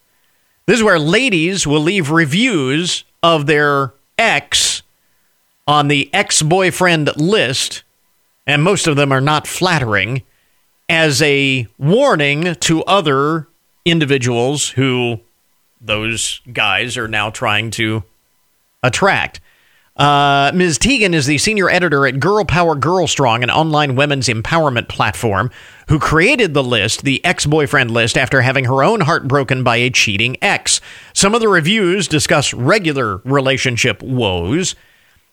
This 0.67 0.77
is 0.77 0.85
where 0.85 1.01
ladies 1.01 1.67
will 1.67 1.81
leave 1.81 2.13
reviews 2.13 3.03
of 3.21 3.47
their 3.47 3.95
ex 4.17 4.83
on 5.67 5.89
the 5.89 6.09
ex 6.15 6.41
boyfriend 6.41 7.17
list, 7.17 7.83
and 8.47 8.63
most 8.63 8.87
of 8.87 8.97
them 8.97 9.13
are 9.13 9.21
not 9.21 9.47
flattering, 9.47 10.23
as 10.89 11.23
a 11.23 11.67
warning 11.79 12.55
to 12.57 12.83
other 12.85 13.47
individuals 13.85 14.71
who 14.71 15.21
those 15.81 16.41
guys 16.53 16.97
are 16.97 17.09
now 17.09 17.31
trying 17.31 17.71
to 17.71 18.03
attract. 18.83 19.41
Uh, 19.97 20.51
Ms. 20.55 20.79
Teigen 20.79 21.13
is 21.13 21.27
the 21.27 21.39
senior 21.39 21.69
editor 21.69 22.07
at 22.07 22.21
Girl 22.21 22.45
Power 22.45 22.75
Girl 22.75 23.07
Strong, 23.07 23.43
an 23.43 23.51
online 23.51 23.97
women's 23.97 24.29
empowerment 24.29 24.89
platform, 24.89 25.51
who 25.89 25.99
created 25.99 26.55
the 26.55 26.63
list, 26.63 27.03
the 27.03 27.23
ex 27.25 27.45
boyfriend 27.45 27.91
list, 27.91 28.17
after 28.17 28.41
having 28.41 28.65
her 28.65 28.83
own 28.83 29.01
heart 29.03 29.29
broken 29.29 29.63
by 29.63 29.77
a 29.77 29.91
cheating 29.91 30.37
ex. 30.41 30.81
Some 31.13 31.35
of 31.35 31.41
the 31.41 31.49
reviews 31.49 32.09
discuss 32.09 32.55
regular 32.55 33.19
relationship 33.19 34.03
woes, 34.03 34.75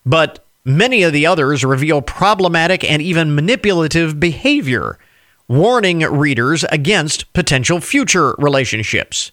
but 0.05 0.45
many 0.67 1.03
of 1.03 1.13
the 1.13 1.25
others 1.25 1.63
reveal 1.63 2.01
problematic 2.01 2.83
and 2.83 3.01
even 3.01 3.33
manipulative 3.33 4.19
behavior, 4.19 4.99
warning 5.47 5.99
readers 5.99 6.65
against 6.65 7.31
potential 7.33 7.79
future 7.79 8.35
relationships. 8.37 9.31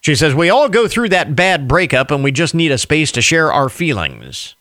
She 0.00 0.14
says, 0.14 0.34
We 0.34 0.50
all 0.50 0.68
go 0.68 0.88
through 0.88 1.10
that 1.10 1.36
bad 1.36 1.66
breakup 1.66 2.10
and 2.10 2.22
we 2.24 2.32
just 2.32 2.54
need 2.54 2.70
a 2.70 2.78
space 2.78 3.12
to 3.12 3.22
share 3.22 3.52
our 3.52 3.68
feelings. 3.68 4.54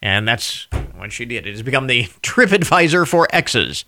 And 0.00 0.26
that's 0.26 0.66
what 0.96 1.12
she 1.12 1.24
did. 1.26 1.46
It 1.46 1.50
has 1.50 1.62
become 1.62 1.86
the 1.86 2.04
TripAdvisor 2.22 3.06
for 3.06 3.28
exes. 3.32 3.84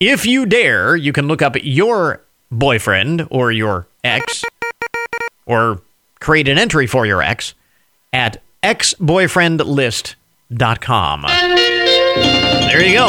If 0.00 0.26
you 0.26 0.46
dare, 0.46 0.96
you 0.96 1.12
can 1.12 1.28
look 1.28 1.42
up 1.42 1.56
your 1.62 2.22
boyfriend 2.50 3.28
or 3.30 3.52
your 3.52 3.86
ex 4.04 4.44
or 5.46 5.80
create 6.20 6.48
an 6.48 6.58
entry 6.58 6.86
for 6.86 7.06
your 7.06 7.22
ex 7.22 7.54
at 8.12 8.42
exboyfriendlist.com. 8.62 10.21
There 12.68 12.84
you 12.84 12.94
go. 12.98 13.08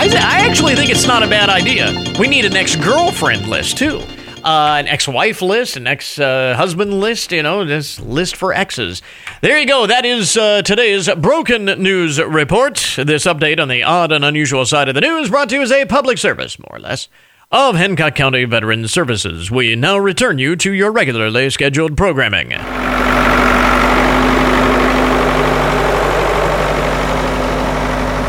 I, 0.00 0.04
I 0.12 0.46
actually 0.48 0.74
think 0.76 0.90
it's 0.90 1.06
not 1.06 1.22
a 1.22 1.26
bad 1.28 1.48
idea. 1.48 1.92
We 2.18 2.28
need 2.28 2.44
an 2.44 2.56
ex 2.56 2.76
girlfriend 2.76 3.46
list, 3.48 3.78
too. 3.78 4.00
uh, 4.44 4.76
an 4.78 4.86
ex-wife 4.86 5.42
list, 5.42 5.76
an 5.76 5.86
ex-husband 5.88 6.94
list. 7.00 7.32
You 7.32 7.42
know, 7.42 7.64
this 7.64 7.98
list 8.00 8.36
for 8.36 8.52
exes. 8.52 9.02
There 9.40 9.58
you 9.58 9.66
go. 9.66 9.86
That 9.86 10.04
is 10.04 10.36
uh, 10.36 10.62
today's 10.62 11.08
broken 11.16 11.64
news 11.64 12.20
report. 12.20 12.76
This 12.96 13.24
update 13.24 13.58
on 13.60 13.68
the 13.68 13.82
odd 13.82 14.12
and 14.12 14.24
unusual 14.24 14.64
side 14.66 14.88
of 14.88 14.94
the 14.94 15.00
news 15.00 15.28
brought 15.30 15.48
to 15.50 15.56
you 15.56 15.62
as 15.62 15.72
a 15.72 15.84
public 15.86 16.18
service, 16.18 16.58
more 16.58 16.76
or 16.76 16.80
less, 16.80 17.08
of 17.50 17.74
Hancock 17.76 18.14
County 18.14 18.44
Veterans 18.44 18.92
Services. 18.92 19.50
We 19.50 19.74
now 19.74 19.98
return 19.98 20.38
you 20.38 20.54
to 20.56 20.72
your 20.72 20.92
regularly 20.92 21.50
scheduled 21.50 21.96
programming. 21.96 22.52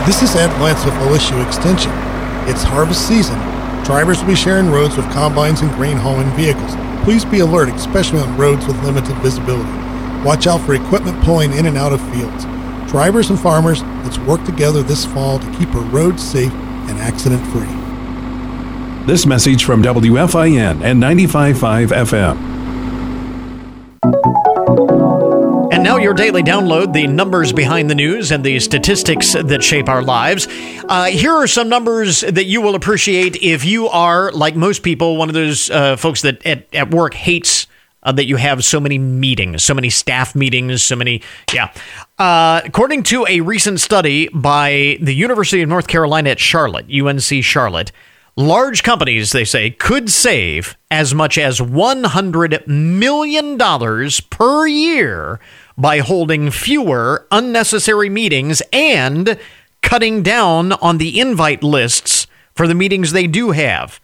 This 0.05 0.23
is 0.23 0.33
Lance 0.33 0.83
with 0.85 0.93
OSU 0.95 1.45
Extension. 1.45 1.91
It's 2.49 2.63
harvest 2.63 3.07
season. 3.07 3.37
Drivers 3.83 4.19
will 4.19 4.27
be 4.27 4.35
sharing 4.35 4.69
roads 4.69 4.95
with 4.97 5.05
combines 5.11 5.61
and 5.61 5.71
grain 5.73 5.97
hauling 5.97 6.29
vehicles. 6.31 6.71
Please 7.03 7.25
be 7.25 7.41
alert, 7.41 7.69
especially 7.69 8.19
on 8.19 8.37
roads 8.37 8.65
with 8.65 8.81
limited 8.83 9.15
visibility. 9.17 9.69
Watch 10.23 10.47
out 10.47 10.61
for 10.61 10.73
equipment 10.73 11.21
pulling 11.23 11.53
in 11.53 11.65
and 11.65 11.77
out 11.77 11.93
of 11.93 12.01
fields. 12.11 12.45
Drivers 12.89 13.29
and 13.29 13.39
farmers, 13.39 13.83
let's 14.03 14.17
work 14.19 14.43
together 14.45 14.81
this 14.81 15.05
fall 15.05 15.37
to 15.37 15.51
keep 15.57 15.73
our 15.75 15.83
roads 15.83 16.23
safe 16.23 16.53
and 16.53 16.97
accident 16.97 17.45
free. 17.47 19.05
This 19.05 19.25
message 19.25 19.63
from 19.65 19.83
WFIN 19.83 20.81
and 20.81 21.01
95.5 21.03 21.87
FM. 21.87 22.58
Now 25.89 25.97
your 25.97 26.13
daily 26.13 26.43
download, 26.43 26.93
the 26.93 27.07
numbers 27.07 27.51
behind 27.51 27.89
the 27.89 27.95
news 27.95 28.31
and 28.31 28.43
the 28.43 28.59
statistics 28.59 29.33
that 29.33 29.63
shape 29.63 29.89
our 29.89 30.03
lives. 30.03 30.47
Uh, 30.87 31.05
here 31.05 31.33
are 31.33 31.47
some 31.47 31.67
numbers 31.67 32.21
that 32.21 32.45
you 32.45 32.61
will 32.61 32.75
appreciate 32.75 33.37
if 33.37 33.65
you 33.65 33.87
are, 33.87 34.31
like 34.31 34.55
most 34.55 34.83
people, 34.83 35.17
one 35.17 35.29
of 35.29 35.33
those 35.33 35.71
uh, 35.71 35.95
folks 35.95 36.21
that 36.21 36.45
at, 36.45 36.71
at 36.75 36.91
work 36.91 37.15
hates 37.15 37.65
uh, 38.03 38.11
that 38.11 38.27
you 38.27 38.35
have 38.35 38.63
so 38.63 38.79
many 38.79 38.99
meetings, 38.99 39.63
so 39.63 39.73
many 39.73 39.89
staff 39.89 40.35
meetings, 40.35 40.83
so 40.83 40.95
many, 40.95 41.23
yeah. 41.51 41.73
Uh, 42.19 42.61
according 42.63 43.01
to 43.01 43.25
a 43.27 43.41
recent 43.41 43.79
study 43.79 44.27
by 44.27 44.95
the 45.01 45.15
University 45.15 45.63
of 45.63 45.69
North 45.69 45.87
Carolina 45.87 46.29
at 46.29 46.39
Charlotte, 46.39 46.85
UNC 46.93 47.43
Charlotte, 47.43 47.91
large 48.39 48.83
companies, 48.83 49.31
they 49.31 49.43
say, 49.43 49.69
could 49.71 50.09
save 50.09 50.77
as 50.91 51.13
much 51.15 51.37
as 51.37 51.59
$100 51.59 52.67
million 52.67 53.57
per 54.29 54.67
year 54.67 55.39
by 55.79 55.99
holding 55.99 56.51
fewer 56.51 57.25
unnecessary 57.31 58.09
meetings 58.09 58.61
and 58.73 59.39
cutting 59.81 60.21
down 60.21 60.73
on 60.73 60.97
the 60.97 61.19
invite 61.19 61.63
lists 61.63 62.27
for 62.53 62.67
the 62.67 62.75
meetings 62.75 63.11
they 63.11 63.25
do 63.25 63.51
have. 63.51 64.01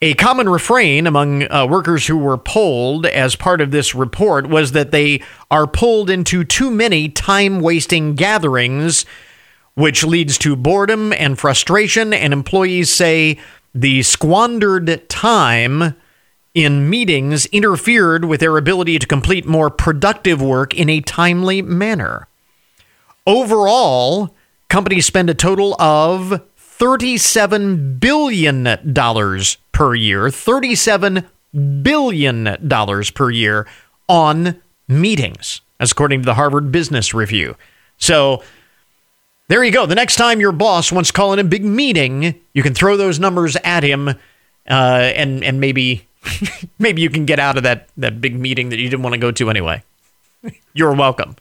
A 0.00 0.14
common 0.14 0.48
refrain 0.48 1.06
among 1.06 1.50
uh, 1.50 1.66
workers 1.66 2.06
who 2.06 2.16
were 2.16 2.38
polled 2.38 3.04
as 3.04 3.36
part 3.36 3.60
of 3.60 3.70
this 3.70 3.94
report 3.94 4.48
was 4.48 4.72
that 4.72 4.92
they 4.92 5.22
are 5.50 5.66
pulled 5.66 6.08
into 6.08 6.42
too 6.42 6.70
many 6.70 7.10
time 7.10 7.60
wasting 7.60 8.14
gatherings, 8.14 9.04
which 9.74 10.04
leads 10.04 10.38
to 10.38 10.56
boredom 10.56 11.12
and 11.12 11.38
frustration. 11.38 12.14
And 12.14 12.32
employees 12.32 12.90
say 12.90 13.38
the 13.74 14.02
squandered 14.02 15.06
time 15.10 15.96
in 16.54 16.90
meetings 16.90 17.46
interfered 17.46 18.24
with 18.24 18.40
their 18.40 18.56
ability 18.56 18.98
to 18.98 19.06
complete 19.06 19.46
more 19.46 19.70
productive 19.70 20.42
work 20.42 20.74
in 20.74 20.88
a 20.88 21.00
timely 21.00 21.62
manner. 21.62 22.26
Overall, 23.26 24.34
companies 24.68 25.06
spend 25.06 25.30
a 25.30 25.34
total 25.34 25.80
of 25.80 26.42
$37 26.58 28.00
billion 28.00 28.64
per 29.72 29.94
year, 29.94 30.24
$37 30.24 31.26
billion 31.82 33.12
per 33.14 33.30
year 33.30 33.66
on 34.08 34.60
meetings, 34.88 35.60
as 35.78 35.92
according 35.92 36.22
to 36.22 36.26
the 36.26 36.34
Harvard 36.34 36.72
Business 36.72 37.14
Review. 37.14 37.54
So 37.98 38.42
there 39.48 39.62
you 39.62 39.70
go. 39.70 39.86
The 39.86 39.94
next 39.94 40.16
time 40.16 40.40
your 40.40 40.52
boss 40.52 40.90
wants 40.90 41.10
to 41.10 41.12
call 41.12 41.32
in 41.32 41.38
a 41.38 41.44
big 41.44 41.64
meeting, 41.64 42.40
you 42.54 42.62
can 42.62 42.74
throw 42.74 42.96
those 42.96 43.20
numbers 43.20 43.56
at 43.62 43.82
him 43.82 44.08
uh, 44.08 44.12
and, 44.68 45.44
and 45.44 45.60
maybe 45.60 46.06
maybe 46.78 47.02
you 47.02 47.10
can 47.10 47.24
get 47.26 47.38
out 47.38 47.56
of 47.56 47.62
that, 47.62 47.88
that 47.96 48.20
big 48.20 48.38
meeting 48.38 48.68
that 48.70 48.78
you 48.78 48.88
didn't 48.88 49.02
want 49.02 49.14
to 49.14 49.18
go 49.20 49.30
to 49.32 49.50
anyway. 49.50 49.82
You're 50.74 50.94
welcome. 50.94 51.36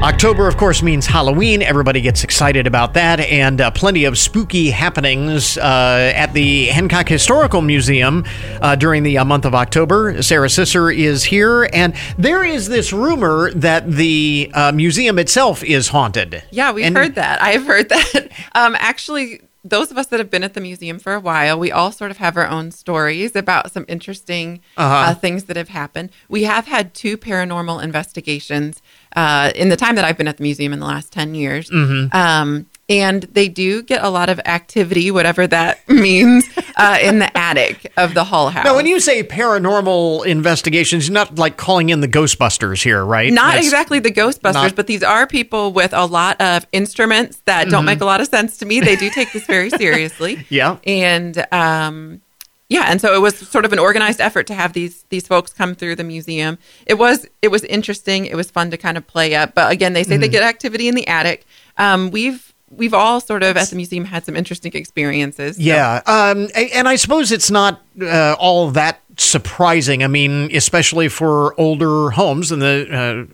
October, 0.00 0.46
of 0.46 0.56
course, 0.56 0.80
means 0.80 1.06
Halloween. 1.06 1.60
Everybody 1.60 2.00
gets 2.00 2.22
excited 2.22 2.68
about 2.68 2.94
that, 2.94 3.18
and 3.18 3.60
uh, 3.60 3.72
plenty 3.72 4.04
of 4.04 4.16
spooky 4.16 4.70
happenings 4.70 5.58
uh, 5.58 6.12
at 6.14 6.32
the 6.34 6.66
Hancock 6.66 7.08
Historical 7.08 7.60
Museum 7.62 8.24
uh, 8.62 8.76
during 8.76 9.02
the 9.02 9.18
uh, 9.18 9.24
month 9.24 9.44
of 9.44 9.56
October. 9.56 10.22
Sarah 10.22 10.48
Sisser 10.48 10.88
is 10.96 11.24
here, 11.24 11.68
and 11.72 11.94
there 12.16 12.44
is 12.44 12.68
this 12.68 12.92
rumor 12.92 13.50
that 13.54 13.90
the 13.90 14.50
uh, 14.54 14.70
museum 14.72 15.18
itself 15.18 15.64
is 15.64 15.88
haunted. 15.88 16.44
Yeah, 16.52 16.70
we've 16.70 16.86
And- 16.86 16.96
heard 16.96 17.16
that. 17.16 17.42
I've 17.42 17.66
heard 17.66 17.88
that. 17.88 18.28
Um, 18.54 18.76
actually, 18.78 19.40
those 19.68 19.90
of 19.90 19.98
us 19.98 20.06
that 20.06 20.18
have 20.20 20.30
been 20.30 20.44
at 20.44 20.54
the 20.54 20.60
museum 20.60 20.98
for 20.98 21.14
a 21.14 21.20
while, 21.20 21.58
we 21.58 21.70
all 21.72 21.92
sort 21.92 22.10
of 22.10 22.16
have 22.18 22.36
our 22.36 22.46
own 22.48 22.70
stories 22.70 23.34
about 23.36 23.70
some 23.72 23.84
interesting 23.88 24.60
Uh-huh. 24.76 25.10
uh, 25.10 25.14
things 25.14 25.44
that 25.44 25.56
have 25.56 25.68
happened. 25.68 26.10
We 26.28 26.44
have 26.44 26.66
had 26.66 26.94
two 26.94 27.16
paranormal 27.18 27.82
investigations 27.82 28.80
uh, 29.16 29.50
in 29.54 29.68
the 29.68 29.76
time 29.76 29.94
that 29.96 30.04
I've 30.04 30.16
been 30.18 30.28
at 30.28 30.36
the 30.36 30.42
museum 30.42 30.72
in 30.72 30.80
the 30.80 30.86
last 30.86 31.12
10 31.12 31.34
years. 31.34 31.70
Mhm. 31.70 32.14
Um, 32.14 32.66
and 32.88 33.22
they 33.24 33.48
do 33.48 33.82
get 33.82 34.02
a 34.02 34.08
lot 34.08 34.28
of 34.30 34.40
activity, 34.46 35.10
whatever 35.10 35.46
that 35.46 35.86
means, 35.88 36.44
uh, 36.76 36.98
in 37.02 37.18
the 37.18 37.36
attic 37.36 37.92
of 37.96 38.14
the 38.14 38.24
Hull 38.24 38.50
House. 38.50 38.64
Now, 38.64 38.74
when 38.76 38.86
you 38.86 38.98
say 39.00 39.22
paranormal 39.22 40.24
investigations, 40.26 41.08
you're 41.08 41.14
not 41.14 41.38
like 41.38 41.56
calling 41.56 41.90
in 41.90 42.00
the 42.00 42.08
Ghostbusters 42.08 42.82
here, 42.82 43.04
right? 43.04 43.32
Not 43.32 43.48
That's- 43.48 43.64
exactly 43.64 43.98
the 43.98 44.10
Ghostbusters, 44.12 44.54
not- 44.54 44.76
but 44.76 44.86
these 44.86 45.02
are 45.02 45.26
people 45.26 45.72
with 45.72 45.92
a 45.92 46.04
lot 46.06 46.40
of 46.40 46.66
instruments 46.72 47.42
that 47.44 47.68
don't 47.68 47.82
Mhm. 47.82 47.86
make 47.86 48.00
a 48.00 48.04
lot 48.04 48.20
of 48.20 48.28
sense 48.28 48.56
to 48.58 48.66
me. 48.66 48.80
They 48.80 48.96
do 48.96 49.10
take 49.10 49.32
this 49.32 49.44
very 49.46 49.70
seriously. 49.70 50.46
Yeah. 50.48 50.76
And 50.84 51.46
um 51.52 52.20
yeah, 52.70 52.84
and 52.88 53.00
so 53.00 53.14
it 53.14 53.20
was 53.20 53.34
sort 53.48 53.64
of 53.64 53.72
an 53.72 53.78
organized 53.78 54.20
effort 54.20 54.46
to 54.48 54.54
have 54.54 54.72
these 54.74 55.04
these 55.08 55.26
folks 55.26 55.52
come 55.52 55.74
through 55.74 55.96
the 55.96 56.04
museum. 56.04 56.58
It 56.86 56.94
was 56.94 57.26
it 57.42 57.48
was 57.48 57.64
interesting. 57.64 58.26
It 58.26 58.34
was 58.36 58.50
fun 58.50 58.70
to 58.70 58.76
kind 58.76 58.96
of 58.98 59.06
play 59.06 59.34
up. 59.34 59.54
But 59.54 59.72
again, 59.72 59.92
they 59.94 60.04
say 60.04 60.16
they 60.18 60.28
Mhm. 60.28 60.32
get 60.32 60.42
activity 60.42 60.86
in 60.88 60.94
the 60.94 61.06
attic. 61.08 61.46
Um, 61.78 62.10
we've 62.10 62.47
we've 62.70 62.94
all 62.94 63.20
sort 63.20 63.42
of 63.42 63.56
at 63.56 63.68
the 63.70 63.76
museum 63.76 64.04
had 64.04 64.24
some 64.24 64.36
interesting 64.36 64.72
experiences. 64.74 65.56
So- 65.56 65.62
Yeah, 65.62 66.02
um, 66.06 66.48
and 66.54 66.88
I 66.88 66.96
suppose 66.96 67.32
it's 67.32 67.50
not 67.50 67.80
uh, 68.00 68.36
all 68.38 68.70
that 68.72 69.00
surprising. 69.16 70.02
I 70.04 70.06
mean, 70.08 70.54
especially 70.54 71.08
for 71.08 71.58
older 71.60 72.10
homes, 72.10 72.52
and 72.52 72.60
the 72.62 73.28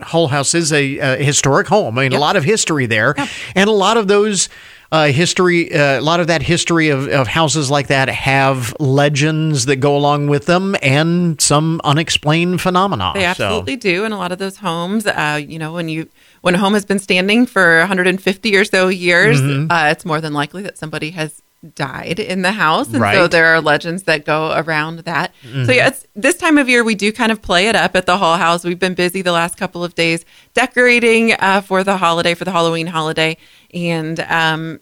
uh, 0.00 0.04
Hull 0.04 0.28
House 0.28 0.54
is 0.54 0.72
a, 0.72 0.98
uh 1.00 1.16
historic 1.16 1.66
home. 1.68 1.98
I 1.98 2.02
mean, 2.02 2.12
a 2.12 2.18
lot 2.20 2.36
of 2.36 2.44
history 2.44 2.86
there, 2.86 3.14
and 3.54 3.68
a 3.68 3.72
lot 3.72 3.96
of 3.96 4.08
those. 4.08 4.48
Uh, 4.92 5.06
history, 5.12 5.72
uh, 5.72 6.00
a 6.00 6.02
lot 6.02 6.18
of 6.18 6.26
that 6.26 6.42
history 6.42 6.88
of, 6.88 7.06
of 7.06 7.28
houses 7.28 7.70
like 7.70 7.86
that 7.86 8.08
have 8.08 8.74
legends 8.80 9.66
that 9.66 9.76
go 9.76 9.96
along 9.96 10.26
with 10.26 10.46
them 10.46 10.74
and 10.82 11.40
some 11.40 11.80
unexplained 11.84 12.60
phenomena. 12.60 13.12
They 13.14 13.20
So- 13.20 13.26
absolutely 13.28 13.76
do. 13.76 14.04
In 14.04 14.10
a 14.10 14.18
lot 14.18 14.32
of 14.32 14.38
those 14.40 14.56
homes, 14.56 15.06
uh, 15.06 15.40
you 15.46 15.60
know, 15.60 15.72
when 15.74 15.88
you 15.88 16.08
when 16.42 16.54
a 16.54 16.58
home 16.58 16.74
has 16.74 16.84
been 16.84 16.98
standing 16.98 17.46
for 17.46 17.78
150 17.80 18.56
or 18.56 18.64
so 18.64 18.88
years, 18.88 19.40
Mhm. 19.40 19.66
uh, 19.70 19.90
it's 19.90 20.04
more 20.04 20.20
than 20.20 20.32
likely 20.32 20.62
that 20.62 20.78
somebody 20.78 21.10
has 21.10 21.42
died 21.74 22.18
in 22.18 22.40
the 22.40 22.52
house, 22.52 22.88
and 22.88 23.02
so 23.16 23.26
there 23.28 23.46
are 23.48 23.60
legends 23.60 24.04
that 24.04 24.24
go 24.24 24.52
around 24.56 25.00
that. 25.00 25.30
So 25.42 25.48
Mhm. 25.72 25.74
yeah, 25.76 25.90
this 26.16 26.36
time 26.36 26.56
of 26.56 26.70
year 26.70 26.82
we 26.82 26.94
do 26.94 27.12
kind 27.12 27.30
of 27.30 27.42
play 27.42 27.68
it 27.68 27.76
up 27.76 27.94
at 27.94 28.06
the 28.06 28.16
Hull 28.16 28.38
House. 28.38 28.64
We've 28.64 28.78
been 28.78 28.94
busy 28.94 29.20
the 29.20 29.32
last 29.32 29.58
couple 29.58 29.84
of 29.84 29.94
days 29.94 30.24
decorating 30.54 31.34
uh, 31.34 31.60
for 31.60 31.84
the 31.84 31.98
holiday, 31.98 32.32
for 32.34 32.44
the 32.46 32.50
Halloween 32.52 32.86
holiday, 32.86 33.36
and 33.74 34.20
um. 34.28 34.80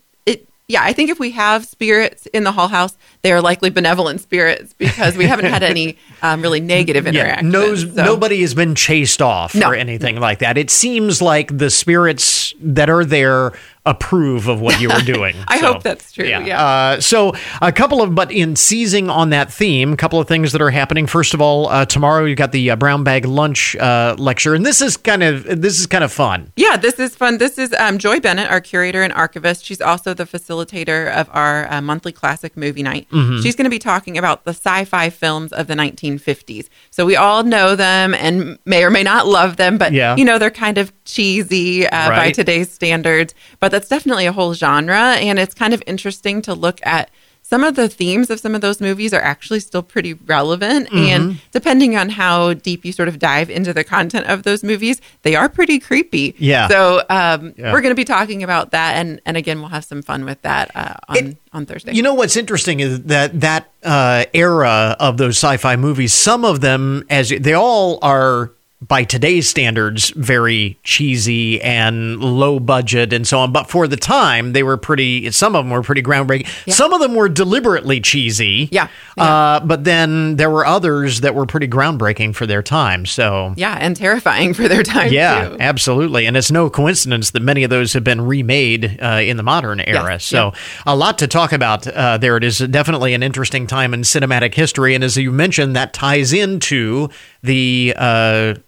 Yeah, 0.71 0.83
I 0.83 0.93
think 0.93 1.09
if 1.09 1.19
we 1.19 1.31
have 1.31 1.65
spirits 1.65 2.27
in 2.27 2.45
the 2.45 2.53
Hull 2.53 2.69
House, 2.69 2.99
they 3.23 3.33
are 3.33 3.41
likely 3.41 3.71
benevolent 3.71 4.21
spirits 4.21 4.75
because 4.75 5.17
we 5.17 5.25
haven't 5.25 5.47
had 5.47 5.63
any 5.63 5.97
um, 6.23 6.43
really 6.43 6.61
negative 6.61 7.07
interactions. 7.07 7.51
Yeah, 7.55 7.59
knows, 7.59 7.83
So- 7.95 8.05
nobody 8.05 8.43
has 8.43 8.53
been 8.53 8.75
chased 8.75 9.23
off 9.23 9.55
No. 9.55 9.71
or 9.71 9.75
anything 9.75 10.21
like 10.21 10.41
that. 10.41 10.59
It 10.59 10.69
seems 10.71 11.23
like 11.23 11.57
the 11.57 11.71
spirits 11.71 12.53
that 12.61 12.91
are 12.91 13.03
there 13.07 13.53
approve 13.89 14.49
of 14.49 14.61
what 14.61 14.81
you 14.81 14.91
are 14.91 15.01
doing. 15.15 15.35
I 15.49 15.59
So, 15.61 15.73
hope 15.73 15.83
that's 15.83 16.13
true. 16.13 16.27
Yeah. 16.27 16.61
Uh, 16.63 17.01
so 17.01 17.33
a 17.63 17.73
couple 17.73 18.03
of, 18.03 18.15
but 18.15 18.31
in 18.31 18.55
seizing 18.57 19.09
on 19.11 19.31
that 19.31 19.53
theme, 19.53 19.93
a 19.93 19.97
couple 19.97 20.21
of 20.21 20.29
things 20.29 20.53
that 20.53 20.61
are 20.63 20.71
happening. 20.71 21.07
First 21.07 21.35
of 21.35 21.41
all, 21.41 21.69
uh, 21.69 21.85
tomorrow 21.87 22.25
you've 22.25 22.39
got 22.39 22.53
the 22.53 22.71
uh, 22.71 22.77
brown 22.77 23.03
bag 23.05 23.25
lunch 23.25 23.75
uh, 23.77 24.15
lecture, 24.19 24.55
and 24.55 24.65
this 24.67 24.81
is 24.83 24.97
kind 24.97 25.23
of 25.23 25.45
this 25.63 25.79
is 25.81 25.87
kind 25.87 26.05
of 26.05 26.13
fun. 26.13 26.53
Yeah, 26.57 26.77
this 26.77 26.99
is 26.99 27.17
fun. 27.17 27.39
This 27.39 27.59
is 27.59 27.73
um, 27.79 27.99
Joy 27.99 28.21
Bennett, 28.21 28.51
our 28.51 28.61
curator 28.61 29.03
and 29.03 29.13
archivist. 29.13 29.65
She's 29.65 29.81
also 29.81 30.15
the 30.15 30.25
facilitator 30.25 31.11
of 31.15 31.29
our 31.33 31.71
uh, 31.73 31.81
monthly 31.81 32.13
classic 32.13 32.57
movie 32.57 32.83
night. 32.83 33.09
Mhm. 33.11 33.43
She's 33.43 33.57
going 33.57 33.65
to 33.65 33.71
be 33.71 33.79
talking 33.79 34.19
about 34.19 34.45
the 34.45 34.51
sci 34.53 34.85
fi 34.85 35.11
films 35.11 35.53
of 35.53 35.67
the 35.67 35.75
1950s. 35.75 36.69
So 36.91 37.07
we 37.07 37.17
all 37.17 37.43
know 37.45 37.75
them 37.77 38.15
and 38.15 38.59
may 38.65 38.85
or 38.85 38.91
may 38.91 39.03
not 39.03 39.27
love 39.27 39.57
them, 39.57 39.79
but 39.79 39.93
Yeah. 39.93 40.17
you 40.17 40.25
know, 40.25 40.39
they're 40.39 40.51
kind 40.51 40.77
of 40.79 40.93
cheesy 41.05 41.87
uh, 41.87 42.09
by 42.11 42.31
today's 42.33 42.71
standards. 42.71 43.35
But 43.61 43.71
that's 43.79 43.89
definitely 43.89 44.27
a 44.27 44.33
whole 44.33 44.55
genre, 44.55 45.15
and 45.15 45.39
it's 45.39 45.55
kind 45.55 45.73
of 45.73 45.81
interesting 45.87 46.43
to 46.43 46.53
look 46.53 46.81
at 46.83 47.11
some 47.43 47.63
of 47.65 47.77
the 47.77 47.89
themes 47.89 48.29
of 48.29 48.41
some 48.41 48.55
of 48.57 48.61
those 48.61 48.79
movies 48.81 49.15
are 49.15 49.23
actually 49.23 49.61
still 49.61 49.83
pretty 49.83 50.13
relevant. 50.15 50.87
Mm-hmm. 50.89 50.97
And 50.99 51.41
depending 51.53 51.97
on 51.97 52.09
how 52.11 52.55
deep 52.55 52.85
you 52.85 52.93
sort 52.93 53.09
of 53.09 53.19
dive 53.21 53.49
into 53.49 53.73
the 53.73 53.85
content 53.85 54.27
of 54.27 54.43
those 54.43 54.63
movies, 54.63 55.01
they 55.23 55.35
are 55.35 55.49
pretty 55.49 55.79
creepy. 55.79 56.35
Yeah. 56.39 56.67
So 56.69 57.03
um, 57.09 57.55
Yeah. 57.57 57.73
we're 57.73 57.81
going 57.81 57.93
to 57.93 57.95
be 57.95 58.05
talking 58.05 58.43
about 58.43 58.73
that, 58.73 58.97
and 58.97 59.21
and 59.25 59.37
again, 59.37 59.61
we'll 59.61 59.71
have 59.71 59.85
some 59.85 60.03
fun 60.03 60.25
with 60.25 60.43
that 60.43 60.73
uh, 60.75 60.95
on 61.09 61.37
on 61.53 61.65
Thursday. 61.67 61.95
You 61.95 62.03
know 62.03 62.15
what's 62.15 62.37
interesting 62.37 62.81
is 62.81 63.05
that 63.05 63.41
that 63.41 63.71
uh, 63.85 64.25
era 64.35 64.97
of 64.99 65.17
those 65.17 65.37
sci-fi 65.39 65.77
movies, 65.77 66.13
some 66.13 66.45
of 66.45 66.61
them, 66.61 67.05
as 67.09 67.29
they 67.31 67.55
all 67.55 68.01
are 68.03 68.53
by 68.81 69.03
today's 69.03 69.49
standards, 69.49 70.11
very 70.11 70.79
cheesy 70.85 71.61
and 71.63 72.21
low 72.21 72.61
budget 72.61 73.13
and 73.13 73.27
so 73.27 73.41
on. 73.41 73.53
But 73.53 73.69
for 73.69 73.89
the 73.89 73.97
time, 73.97 74.53
they 74.53 74.63
were 74.63 74.77
pretty. 74.77 75.31
Some 75.33 75.57
of 75.57 75.65
them 75.65 75.71
were 75.71 75.83
pretty 75.83 76.03
groundbreaking. 76.03 76.73
Some 76.73 76.93
of 76.93 77.01
them 77.01 77.15
were 77.15 77.29
deliberately 77.29 78.01
cheesy. 78.01 78.69
Yeah. 78.71 78.89
Uh, 79.17 79.59
but 79.61 79.83
then 79.83 80.37
there 80.37 80.51
were 80.51 80.65
others 80.65 81.23
that 81.23 81.35
were 81.35 81.45
pretty 81.45 81.67
groundbreaking 81.67 82.37
for 82.37 82.47
their 82.47 82.63
time. 82.63 83.05
So. 83.05 83.53
yeah, 83.57 83.77
and 83.81 83.97
terrifying 83.97 84.55
for 84.55 84.69
their 84.69 84.85
time. 84.85 85.13
Yeah, 85.13 85.49
too. 85.49 85.57
absolutely. 85.59 86.27
And 86.27 86.37
it's 86.37 86.51
no 86.51 86.71
coincidence 86.71 87.33
that 87.33 87.43
many 87.43 87.65
of 87.65 87.71
those 87.71 87.93
have 87.95 88.05
been 88.05 88.21
remade 88.21 88.99
uh, 89.03 89.21
in 89.23 89.37
the 89.37 89.43
modern 89.43 89.81
era. 89.81 90.13
Yes, 90.13 90.25
so, 90.25 90.53
a 90.87 90.95
lot 90.95 91.19
to 91.19 91.27
talk 91.27 91.53
about 91.53 91.87
uh, 91.89 92.19
there. 92.19 92.37
It 92.37 92.45
is 92.45 92.59
definitely 92.59 93.15
an 93.15 93.23
interesting 93.25 93.67
time 93.67 93.93
in 93.93 94.03
cinematic 94.03 94.55
history. 94.55 94.95
And 94.95 95.03
as 95.03 95.17
you 95.17 95.33
mentioned, 95.33 95.75
that 95.75 95.93
ties 95.93 96.33
into 96.33 97.09
the 97.43 97.95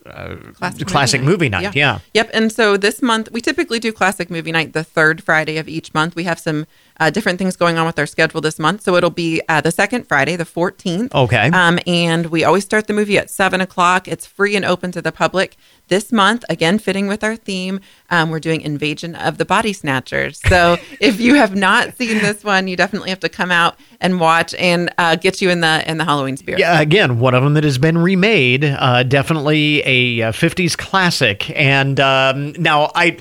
uh, 0.07 0.37
uh, 0.63 0.71
classic, 0.87 1.23
movie 1.23 1.49
night. 1.49 1.75
Yeah. 1.75 1.99
Yep. 2.15 2.31
And 2.33 2.53
so 2.53 2.77
this 2.77 3.03
month, 3.03 3.31
we 3.33 3.41
typically 3.41 3.79
do 3.79 3.93
classic 3.93 4.31
movie 4.31 4.53
night 4.53 4.73
the 4.73 4.85
third 4.85 5.23
Friday 5.23 5.59
of 5.59 5.69
each 5.69 5.93
month. 5.93 6.15
We 6.17 6.25
have 6.25 6.39
some 6.39 6.67
uh, 7.01 7.11
different 7.11 7.39
things 7.39 7.57
going 7.57 7.79
on 7.79 7.87
with 7.87 7.99
our 7.99 8.07
schedule 8.07 8.41
this 8.41 8.59
month. 8.59 8.83
So 8.83 8.95
it'll 8.95 9.11
be 9.11 9.41
uh, 9.49 9.61
the 9.63 9.73
second 9.73 10.07
Friday, 10.07 10.37
the 10.37 10.45
14th. 10.45 11.13
Okay. 11.15 11.51
Um, 11.51 11.79
and 11.87 12.27
we 12.27 12.45
always 12.45 12.65
start 12.65 12.87
the 12.87 12.93
movie 12.93 13.19
at 13.19 13.31
7 13.31 13.61
o'clock. 13.61 14.07
It's 14.07 14.27
free 14.27 14.55
and 14.55 14.65
open 14.65 14.93
to 14.93 15.03
the 15.03 15.11
public. 15.11 15.57
This 15.89 16.13
month, 16.13 16.45
again, 16.49 16.79
fitting 16.79 17.09
with 17.09 17.25
our 17.25 17.35
theme, 17.35 17.81
um, 18.11 18.31
we're 18.31 18.39
doing 18.39 18.61
Invasion 18.61 19.17
of 19.17 19.39
the 19.39 19.45
Body 19.45 19.73
Snatchers. 19.73 20.41
So 20.47 20.77
if 21.01 21.19
you 21.19 21.35
have 21.35 21.57
not 21.57 21.97
seen 21.97 22.19
this 22.19 22.45
one, 22.45 22.69
you 22.69 22.77
definitely 22.77 23.11
have 23.11 23.21
to 23.21 23.29
come 23.29 23.51
out 23.51 23.77
and 24.01 24.21
watch 24.21 24.55
and 24.55 24.93
uh, 24.99 25.17
get 25.17 25.41
you 25.43 25.51
in 25.51 25.63
the 25.63 25.83
in 25.91 25.99
the 25.99 26.05
Halloween 26.05 26.37
spirit. 26.37 26.61
Yeah, 26.61 26.81
again, 26.81 27.19
one 27.19 27.35
of 27.35 27.43
them 27.43 27.55
that 27.55 27.65
has 27.65 27.79
been 27.79 27.99
remade. 27.99 28.65
Uh, 28.65 29.03
definitely 29.03 29.83
a 29.85 30.29
uh, 30.29 30.33
50s 30.33 30.77
classic. 30.77 31.51
And 31.59 31.99
um, 31.99 32.53
now 32.53 32.91
I. 32.95 33.17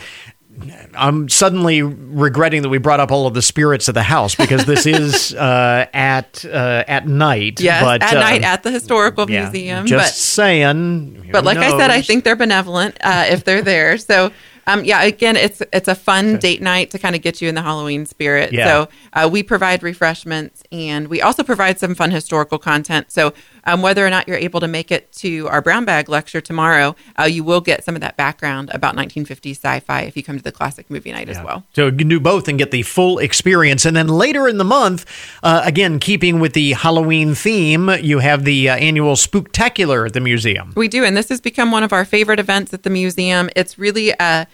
I'm 0.95 1.29
suddenly 1.29 1.81
regretting 1.81 2.61
that 2.63 2.69
we 2.69 2.77
brought 2.77 2.99
up 2.99 3.11
all 3.11 3.27
of 3.27 3.33
the 3.33 3.41
spirits 3.41 3.87
of 3.87 3.93
the 3.93 4.03
house 4.03 4.35
because 4.35 4.65
this 4.65 4.85
is 4.85 5.33
uh, 5.35 5.85
at 5.93 6.43
uh, 6.45 6.83
at 6.87 7.07
night. 7.07 7.59
Yes, 7.61 7.83
but, 7.83 8.03
at 8.03 8.15
uh, 8.15 8.19
night 8.19 8.43
at 8.43 8.63
the 8.63 8.71
historical 8.71 9.29
yeah, 9.29 9.43
museum. 9.43 9.85
Just 9.85 10.11
but 10.11 10.15
saying. 10.15 11.29
but 11.31 11.43
like 11.43 11.57
I 11.57 11.77
said, 11.77 11.91
I 11.91 12.01
think 12.01 12.23
they're 12.23 12.35
benevolent 12.35 12.97
uh, 13.01 13.25
if 13.29 13.43
they're 13.43 13.61
there. 13.61 13.97
So. 13.97 14.31
Um, 14.69 14.85
yeah, 14.85 15.01
again, 15.01 15.35
it's 15.35 15.61
it's 15.73 15.87
a 15.87 15.95
fun 15.95 16.37
date 16.37 16.61
night 16.61 16.91
to 16.91 16.99
kind 16.99 17.15
of 17.15 17.21
get 17.21 17.41
you 17.41 17.49
in 17.49 17.55
the 17.55 17.61
Halloween 17.61 18.05
spirit. 18.05 18.53
Yeah. 18.53 18.65
So 18.65 18.89
uh, 19.13 19.29
we 19.31 19.41
provide 19.41 19.81
refreshments 19.81 20.63
and 20.71 21.07
we 21.07 21.21
also 21.21 21.43
provide 21.43 21.79
some 21.79 21.95
fun 21.95 22.11
historical 22.11 22.59
content. 22.59 23.11
So 23.11 23.33
um, 23.63 23.81
whether 23.81 24.05
or 24.05 24.09
not 24.09 24.27
you're 24.27 24.37
able 24.37 24.59
to 24.59 24.67
make 24.67 24.91
it 24.91 25.11
to 25.13 25.47
our 25.47 25.61
brown 25.61 25.85
bag 25.85 26.07
lecture 26.07 26.41
tomorrow, 26.41 26.95
uh, 27.19 27.23
you 27.23 27.43
will 27.43 27.61
get 27.61 27.83
some 27.83 27.95
of 27.95 28.01
that 28.01 28.15
background 28.15 28.69
about 28.73 28.95
1950s 28.95 29.51
sci-fi 29.51 30.01
if 30.01 30.15
you 30.15 30.23
come 30.23 30.37
to 30.37 30.43
the 30.43 30.51
classic 30.51 30.89
movie 30.89 31.11
night 31.11 31.29
as 31.29 31.41
well. 31.43 31.63
So 31.73 31.87
you 31.87 31.91
can 31.91 32.07
do 32.07 32.19
both 32.19 32.47
and 32.47 32.57
get 32.57 32.71
the 32.71 32.83
full 32.83 33.17
experience. 33.19 33.85
And 33.85 33.95
then 33.95 34.07
later 34.07 34.47
in 34.47 34.57
the 34.57 34.63
month, 34.63 35.05
uh, 35.43 35.61
again, 35.63 35.99
keeping 35.99 36.39
with 36.39 36.53
the 36.53 36.73
Halloween 36.73 37.35
theme, 37.35 37.89
you 38.01 38.19
have 38.19 38.45
the 38.45 38.69
uh, 38.69 38.75
annual 38.75 39.15
Spooktacular 39.15 40.05
at 40.05 40.13
the 40.13 40.19
museum. 40.19 40.73
We 40.75 40.87
do, 40.87 41.03
and 41.03 41.17
this 41.17 41.29
has 41.29 41.41
become 41.41 41.71
one 41.71 41.83
of 41.83 41.91
our 41.91 42.05
favorite 42.05 42.39
events 42.39 42.73
at 42.73 42.83
the 42.83 42.89
museum. 42.89 43.49
It's 43.55 43.77
really 43.77 44.13
uh, 44.19 44.45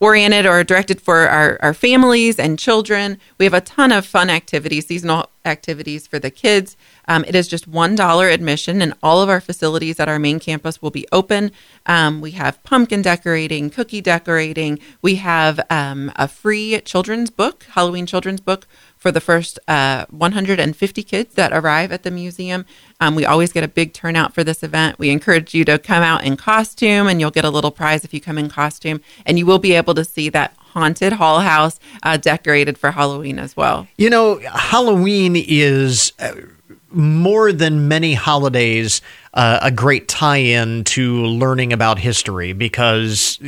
oriented 0.00 0.46
or 0.46 0.62
directed 0.64 1.00
for 1.00 1.28
our, 1.28 1.58
our 1.62 1.74
families 1.74 2.38
and 2.38 2.58
children. 2.58 3.18
We 3.38 3.44
have 3.44 3.54
a 3.54 3.60
ton 3.60 3.92
of 3.92 4.04
fun 4.04 4.28
activities, 4.28 4.86
seasonal 4.86 5.30
activities 5.44 6.06
for 6.06 6.18
the 6.18 6.30
kids. 6.30 6.76
Um, 7.06 7.24
it 7.26 7.34
is 7.34 7.48
just 7.48 7.70
$1 7.70 8.32
admission, 8.32 8.82
and 8.82 8.94
all 9.02 9.22
of 9.22 9.28
our 9.28 9.40
facilities 9.40 10.00
at 10.00 10.08
our 10.08 10.18
main 10.18 10.40
campus 10.40 10.80
will 10.80 10.90
be 10.90 11.06
open. 11.12 11.52
Um, 11.86 12.20
we 12.20 12.32
have 12.32 12.62
pumpkin 12.64 13.02
decorating, 13.02 13.70
cookie 13.70 14.00
decorating. 14.00 14.78
We 15.02 15.16
have 15.16 15.60
um, 15.70 16.12
a 16.16 16.28
free 16.28 16.80
children's 16.80 17.30
book, 17.30 17.64
Halloween 17.70 18.06
children's 18.06 18.40
book 18.40 18.66
for 19.04 19.12
the 19.12 19.20
first 19.20 19.58
uh, 19.68 20.06
150 20.08 21.02
kids 21.02 21.34
that 21.34 21.52
arrive 21.52 21.92
at 21.92 22.04
the 22.04 22.10
museum. 22.10 22.64
Um, 23.00 23.14
we 23.14 23.26
always 23.26 23.52
get 23.52 23.62
a 23.62 23.68
big 23.68 23.92
turnout 23.92 24.32
for 24.32 24.42
this 24.42 24.62
event. 24.62 24.98
We 24.98 25.10
encourage 25.10 25.52
you 25.52 25.62
to 25.66 25.78
come 25.78 26.02
out 26.02 26.24
in 26.24 26.38
costume, 26.38 27.06
and 27.06 27.20
you'll 27.20 27.30
get 27.30 27.44
a 27.44 27.50
little 27.50 27.70
prize 27.70 28.06
if 28.06 28.14
you 28.14 28.20
come 28.22 28.38
in 28.38 28.48
costume. 28.48 29.02
And 29.26 29.38
you 29.38 29.44
will 29.44 29.58
be 29.58 29.74
able 29.74 29.92
to 29.92 30.06
see 30.06 30.30
that 30.30 30.56
haunted 30.56 31.12
Hull 31.12 31.40
House 31.40 31.78
uh, 32.02 32.16
decorated 32.16 32.78
for 32.78 32.92
Halloween 32.92 33.38
as 33.38 33.54
well. 33.54 33.86
You 33.98 34.08
know, 34.08 34.40
Halloween 34.54 35.36
is 35.36 36.14
uh, 36.18 36.32
more 36.90 37.52
than 37.52 37.86
many 37.88 38.14
holidays 38.14 39.02
uh, 39.34 39.58
a 39.62 39.70
great 39.70 40.08
tie-in 40.08 40.84
to 40.84 41.24
learning 41.26 41.72
about 41.72 41.98
history 41.98 42.52
because 42.52 43.38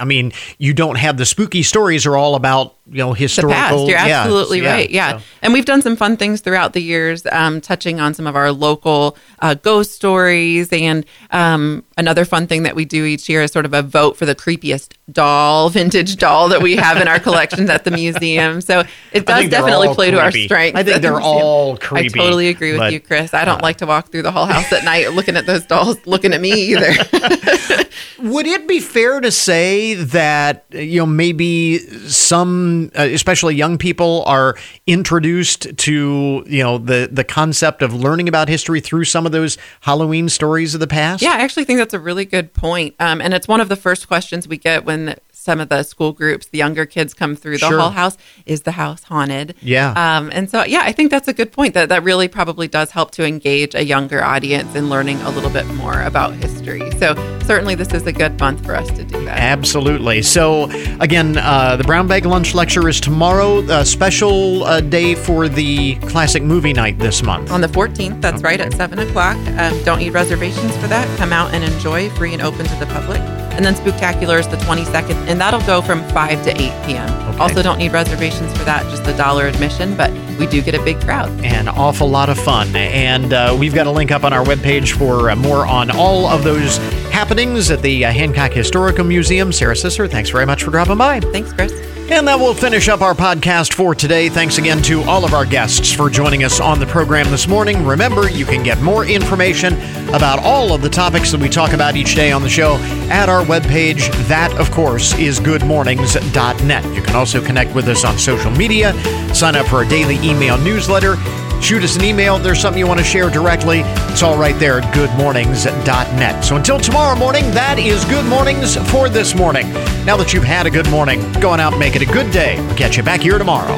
I 0.00 0.04
mean 0.04 0.32
you 0.56 0.72
don't 0.72 0.96
have 0.96 1.18
the 1.18 1.26
spooky 1.26 1.62
stories 1.62 2.06
are 2.06 2.16
all 2.16 2.34
about 2.34 2.74
you 2.90 2.98
know 2.98 3.12
the 3.12 3.18
historical. 3.20 3.58
past. 3.58 3.88
You're 3.88 3.98
yeah, 3.98 4.22
absolutely 4.22 4.62
right. 4.62 4.88
Yeah. 4.90 5.18
so- 5.18 5.24
And 5.42 5.52
we've 5.52 5.64
done 5.64 5.82
some 5.82 5.96
fun 5.96 6.16
things 6.16 6.40
throughout 6.40 6.72
the 6.72 6.80
years, 6.80 7.26
um, 7.30 7.60
touching 7.60 8.00
on 8.00 8.14
some 8.14 8.26
of 8.26 8.36
our 8.36 8.50
local 8.50 9.16
uh, 9.40 9.54
ghost 9.54 9.92
stories. 9.92 10.72
And 10.72 11.04
um, 11.30 11.84
another 11.96 12.24
fun 12.24 12.46
thing 12.46 12.62
that 12.62 12.74
we 12.74 12.84
do 12.84 13.04
each 13.04 13.28
year 13.28 13.42
is 13.42 13.52
sort 13.52 13.66
of 13.66 13.74
a 13.74 13.82
vote 13.82 14.16
for 14.16 14.26
the 14.26 14.34
creepiest 14.34 14.94
doll, 15.12 15.68
vintage 15.70 16.16
doll 16.16 16.48
that 16.48 16.62
we 16.62 16.76
have 16.76 16.98
in 16.98 17.08
our 17.08 17.18
collections 17.18 17.68
at 17.70 17.84
the 17.84 17.90
museum. 17.90 18.60
So 18.60 18.84
it 19.12 19.26
does 19.26 19.48
definitely 19.48 19.94
play 19.94 20.10
to 20.10 20.20
our 20.20 20.32
strengths. 20.32 20.78
I 20.78 20.82
think 20.82 21.02
they're 21.02 21.20
all 21.20 21.76
creepy, 21.76 22.18
I 22.20 22.24
totally 22.24 22.48
agree 22.48 22.72
with 22.72 22.80
but, 22.80 22.86
uh, 22.88 22.90
you, 22.90 23.00
Chris. 23.00 23.34
I 23.34 23.44
don't 23.44 23.62
like 23.62 23.78
to 23.78 23.86
walk 23.86 24.10
through 24.10 24.22
the 24.22 24.32
whole 24.32 24.46
house 24.46 24.72
at 24.72 24.84
night 24.84 25.12
looking 25.18 25.36
at 25.36 25.46
those 25.46 25.66
dolls 25.66 25.98
looking 26.06 26.32
at 26.32 26.40
me 26.40 26.52
either. 26.52 26.92
Would 28.20 28.46
it 28.46 28.68
be 28.68 28.78
fair 28.78 29.20
to 29.20 29.32
say 29.32 29.94
that 29.94 30.64
you 30.70 31.00
know 31.00 31.06
maybe 31.06 31.78
some, 32.08 32.90
uh, 32.96 33.02
especially 33.02 33.56
young 33.56 33.78
people, 33.78 34.22
are 34.26 34.56
introduced 34.86 35.76
to 35.76 36.44
you 36.46 36.62
know 36.62 36.78
the 36.78 37.08
the 37.10 37.24
concept 37.24 37.82
of 37.82 37.92
learning 37.92 38.28
about 38.28 38.48
history 38.48 38.80
through 38.80 39.04
some 39.04 39.26
of 39.26 39.32
those 39.32 39.58
Halloween 39.80 40.28
stories 40.28 40.74
of 40.74 40.80
the 40.80 40.86
past? 40.86 41.20
Yeah, 41.20 41.30
I 41.30 41.40
actually 41.40 41.64
think 41.64 41.80
that's 41.80 41.94
a 41.94 42.00
really 42.00 42.24
good 42.24 42.54
point. 42.54 42.94
Um, 43.00 43.20
and 43.20 43.34
it's 43.34 43.48
one 43.48 43.60
of 43.60 43.68
the 43.68 43.76
first 43.76 44.06
questions 44.06 44.46
we 44.46 44.56
get 44.56 44.84
when 44.84 45.16
some 45.38 45.60
of 45.60 45.68
the 45.68 45.82
school 45.84 46.12
groups, 46.12 46.48
the 46.48 46.58
younger 46.58 46.84
kids 46.84 47.14
come 47.14 47.36
through 47.36 47.52
the 47.58 47.66
Sure. 47.66 47.78
Hall 47.78 47.90
House. 47.90 48.16
Is 48.44 48.62
the 48.62 48.72
house 48.72 49.04
haunted? 49.04 49.54
Yeah. 49.62 49.92
Um, 49.92 50.30
and 50.32 50.50
so, 50.50 50.64
yeah, 50.64 50.80
I 50.82 50.92
think 50.92 51.10
that's 51.10 51.28
a 51.28 51.32
good 51.32 51.52
point. 51.52 51.74
That 51.74 51.88
that 51.90 52.02
really 52.02 52.28
probably 52.28 52.66
does 52.68 52.90
help 52.90 53.12
to 53.12 53.24
engage 53.24 53.74
a 53.74 53.84
younger 53.84 54.22
audience 54.22 54.74
in 54.74 54.90
learning 54.90 55.20
a 55.22 55.30
little 55.30 55.50
bit 55.50 55.66
more 55.74 56.02
about 56.02 56.34
history. 56.34 56.90
So 56.98 57.14
certainly, 57.44 57.74
this 57.74 57.92
is 57.94 58.06
a 58.06 58.12
good 58.12 58.38
month 58.40 58.64
for 58.64 58.74
us 58.74 58.88
to 58.88 59.04
do 59.04 59.24
that. 59.24 59.38
Absolutely. 59.38 60.22
So, 60.22 60.64
again, 61.00 61.36
uh, 61.38 61.76
the 61.76 61.84
Brown 61.84 62.08
Bag 62.08 62.26
Lunch 62.26 62.54
Lecture 62.54 62.88
is 62.88 63.00
tomorrow, 63.00 63.60
a 63.70 63.84
special 63.86 64.64
uh, 64.64 64.80
day 64.80 65.14
for 65.14 65.48
the 65.48 65.94
classic 66.10 66.42
movie 66.42 66.72
night 66.72 66.98
this 66.98 67.22
month. 67.22 67.50
On 67.50 67.60
the 67.60 67.68
14th, 67.68 68.20
that's 68.20 68.42
right, 68.42 68.60
at 68.60 68.72
7 68.72 68.98
o'clock. 68.98 69.36
Um, 69.58 69.82
don't 69.84 70.00
need 70.00 70.12
reservations 70.12 70.76
for 70.78 70.88
that. 70.88 71.06
Come 71.18 71.32
out 71.32 71.54
and 71.54 71.62
enjoy, 71.64 72.10
free 72.10 72.32
and 72.32 72.42
open 72.42 72.66
to 72.66 72.74
the 72.76 72.86
public. 72.86 73.47
And 73.58 73.66
then 73.66 73.74
Spooktacular 73.74 74.38
is 74.38 74.46
the 74.46 74.56
22nd, 74.58 75.26
and 75.26 75.40
that'll 75.40 75.60
go 75.62 75.82
from 75.82 76.08
5 76.10 76.44
to 76.44 76.50
8 76.50 76.56
p.m. 76.86 77.40
Also, 77.40 77.60
don't 77.60 77.78
need 77.78 77.92
reservations 77.92 78.56
for 78.56 78.62
that, 78.62 78.84
just 78.84 79.04
a 79.08 79.16
dollar 79.16 79.48
admission, 79.48 79.96
but 79.96 80.12
we 80.38 80.46
do 80.46 80.62
get 80.62 80.76
a 80.76 80.82
big 80.84 81.00
crowd. 81.00 81.28
An 81.44 81.66
awful 81.66 82.08
lot 82.08 82.28
of 82.28 82.38
fun. 82.38 82.76
And 82.76 83.32
uh, 83.32 83.56
we've 83.58 83.74
got 83.74 83.88
a 83.88 83.90
link 83.90 84.12
up 84.12 84.22
on 84.22 84.32
our 84.32 84.44
webpage 84.44 84.96
for 84.96 85.30
uh, 85.30 85.34
more 85.34 85.66
on 85.66 85.90
all 85.90 86.26
of 86.26 86.44
those 86.44 86.78
happenings 87.18 87.68
at 87.72 87.82
the 87.82 88.04
uh, 88.04 88.12
Hancock 88.12 88.52
Historical 88.52 89.02
Museum. 89.02 89.50
Sarah 89.50 89.74
Sisser, 89.74 90.06
thanks 90.06 90.30
very 90.30 90.46
much 90.46 90.62
for 90.62 90.70
dropping 90.70 90.98
by. 90.98 91.18
Thanks, 91.18 91.52
Chris. 91.52 91.72
And 92.12 92.28
that 92.28 92.38
will 92.38 92.54
finish 92.54 92.88
up 92.88 93.00
our 93.00 93.12
podcast 93.12 93.74
for 93.74 93.92
today. 93.92 94.28
Thanks 94.28 94.56
again 94.58 94.80
to 94.82 95.02
all 95.02 95.24
of 95.24 95.34
our 95.34 95.44
guests 95.44 95.92
for 95.92 96.08
joining 96.08 96.44
us 96.44 96.60
on 96.60 96.78
the 96.78 96.86
program 96.86 97.28
this 97.32 97.48
morning. 97.48 97.84
Remember, 97.84 98.30
you 98.30 98.44
can 98.44 98.62
get 98.62 98.80
more 98.82 99.04
information 99.04 99.74
about 100.10 100.38
all 100.44 100.72
of 100.72 100.80
the 100.80 100.88
topics 100.88 101.32
that 101.32 101.40
we 101.40 101.48
talk 101.48 101.72
about 101.72 101.96
each 101.96 102.14
day 102.14 102.30
on 102.30 102.40
the 102.40 102.48
show 102.48 102.76
at 103.10 103.28
our 103.28 103.44
webpage. 103.44 104.12
That, 104.28 104.56
of 104.56 104.70
course, 104.70 105.12
is 105.18 105.40
goodmornings.net. 105.40 106.94
You 106.94 107.02
can 107.02 107.16
also 107.16 107.44
connect 107.44 107.74
with 107.74 107.88
us 107.88 108.04
on 108.04 108.16
social 108.16 108.52
media, 108.52 108.92
sign 109.34 109.56
up 109.56 109.66
for 109.66 109.78
our 109.78 109.84
daily 109.84 110.18
email 110.18 110.56
newsletter, 110.58 111.16
Shoot 111.60 111.82
us 111.82 111.96
an 111.96 112.04
email 112.04 112.36
if 112.36 112.42
there's 112.42 112.60
something 112.60 112.78
you 112.78 112.86
want 112.86 113.00
to 113.00 113.04
share 113.04 113.30
directly. 113.30 113.80
It's 114.10 114.22
all 114.22 114.38
right 114.38 114.58
there 114.58 114.80
at 114.80 114.94
goodmornings.net. 114.94 116.44
So 116.44 116.56
until 116.56 116.78
tomorrow 116.78 117.16
morning, 117.18 117.50
that 117.52 117.78
is 117.78 118.04
Good 118.06 118.24
Mornings 118.24 118.76
for 118.90 119.08
this 119.08 119.34
morning. 119.34 119.70
Now 120.04 120.16
that 120.16 120.32
you've 120.32 120.44
had 120.44 120.66
a 120.66 120.70
good 120.70 120.88
morning, 120.88 121.20
go 121.40 121.50
on 121.50 121.60
out 121.60 121.72
and 121.72 121.80
make 121.80 121.96
it 121.96 122.02
a 122.02 122.06
good 122.06 122.30
day. 122.30 122.56
We'll 122.66 122.76
catch 122.76 122.96
you 122.96 123.02
back 123.02 123.20
here 123.20 123.38
tomorrow. 123.38 123.76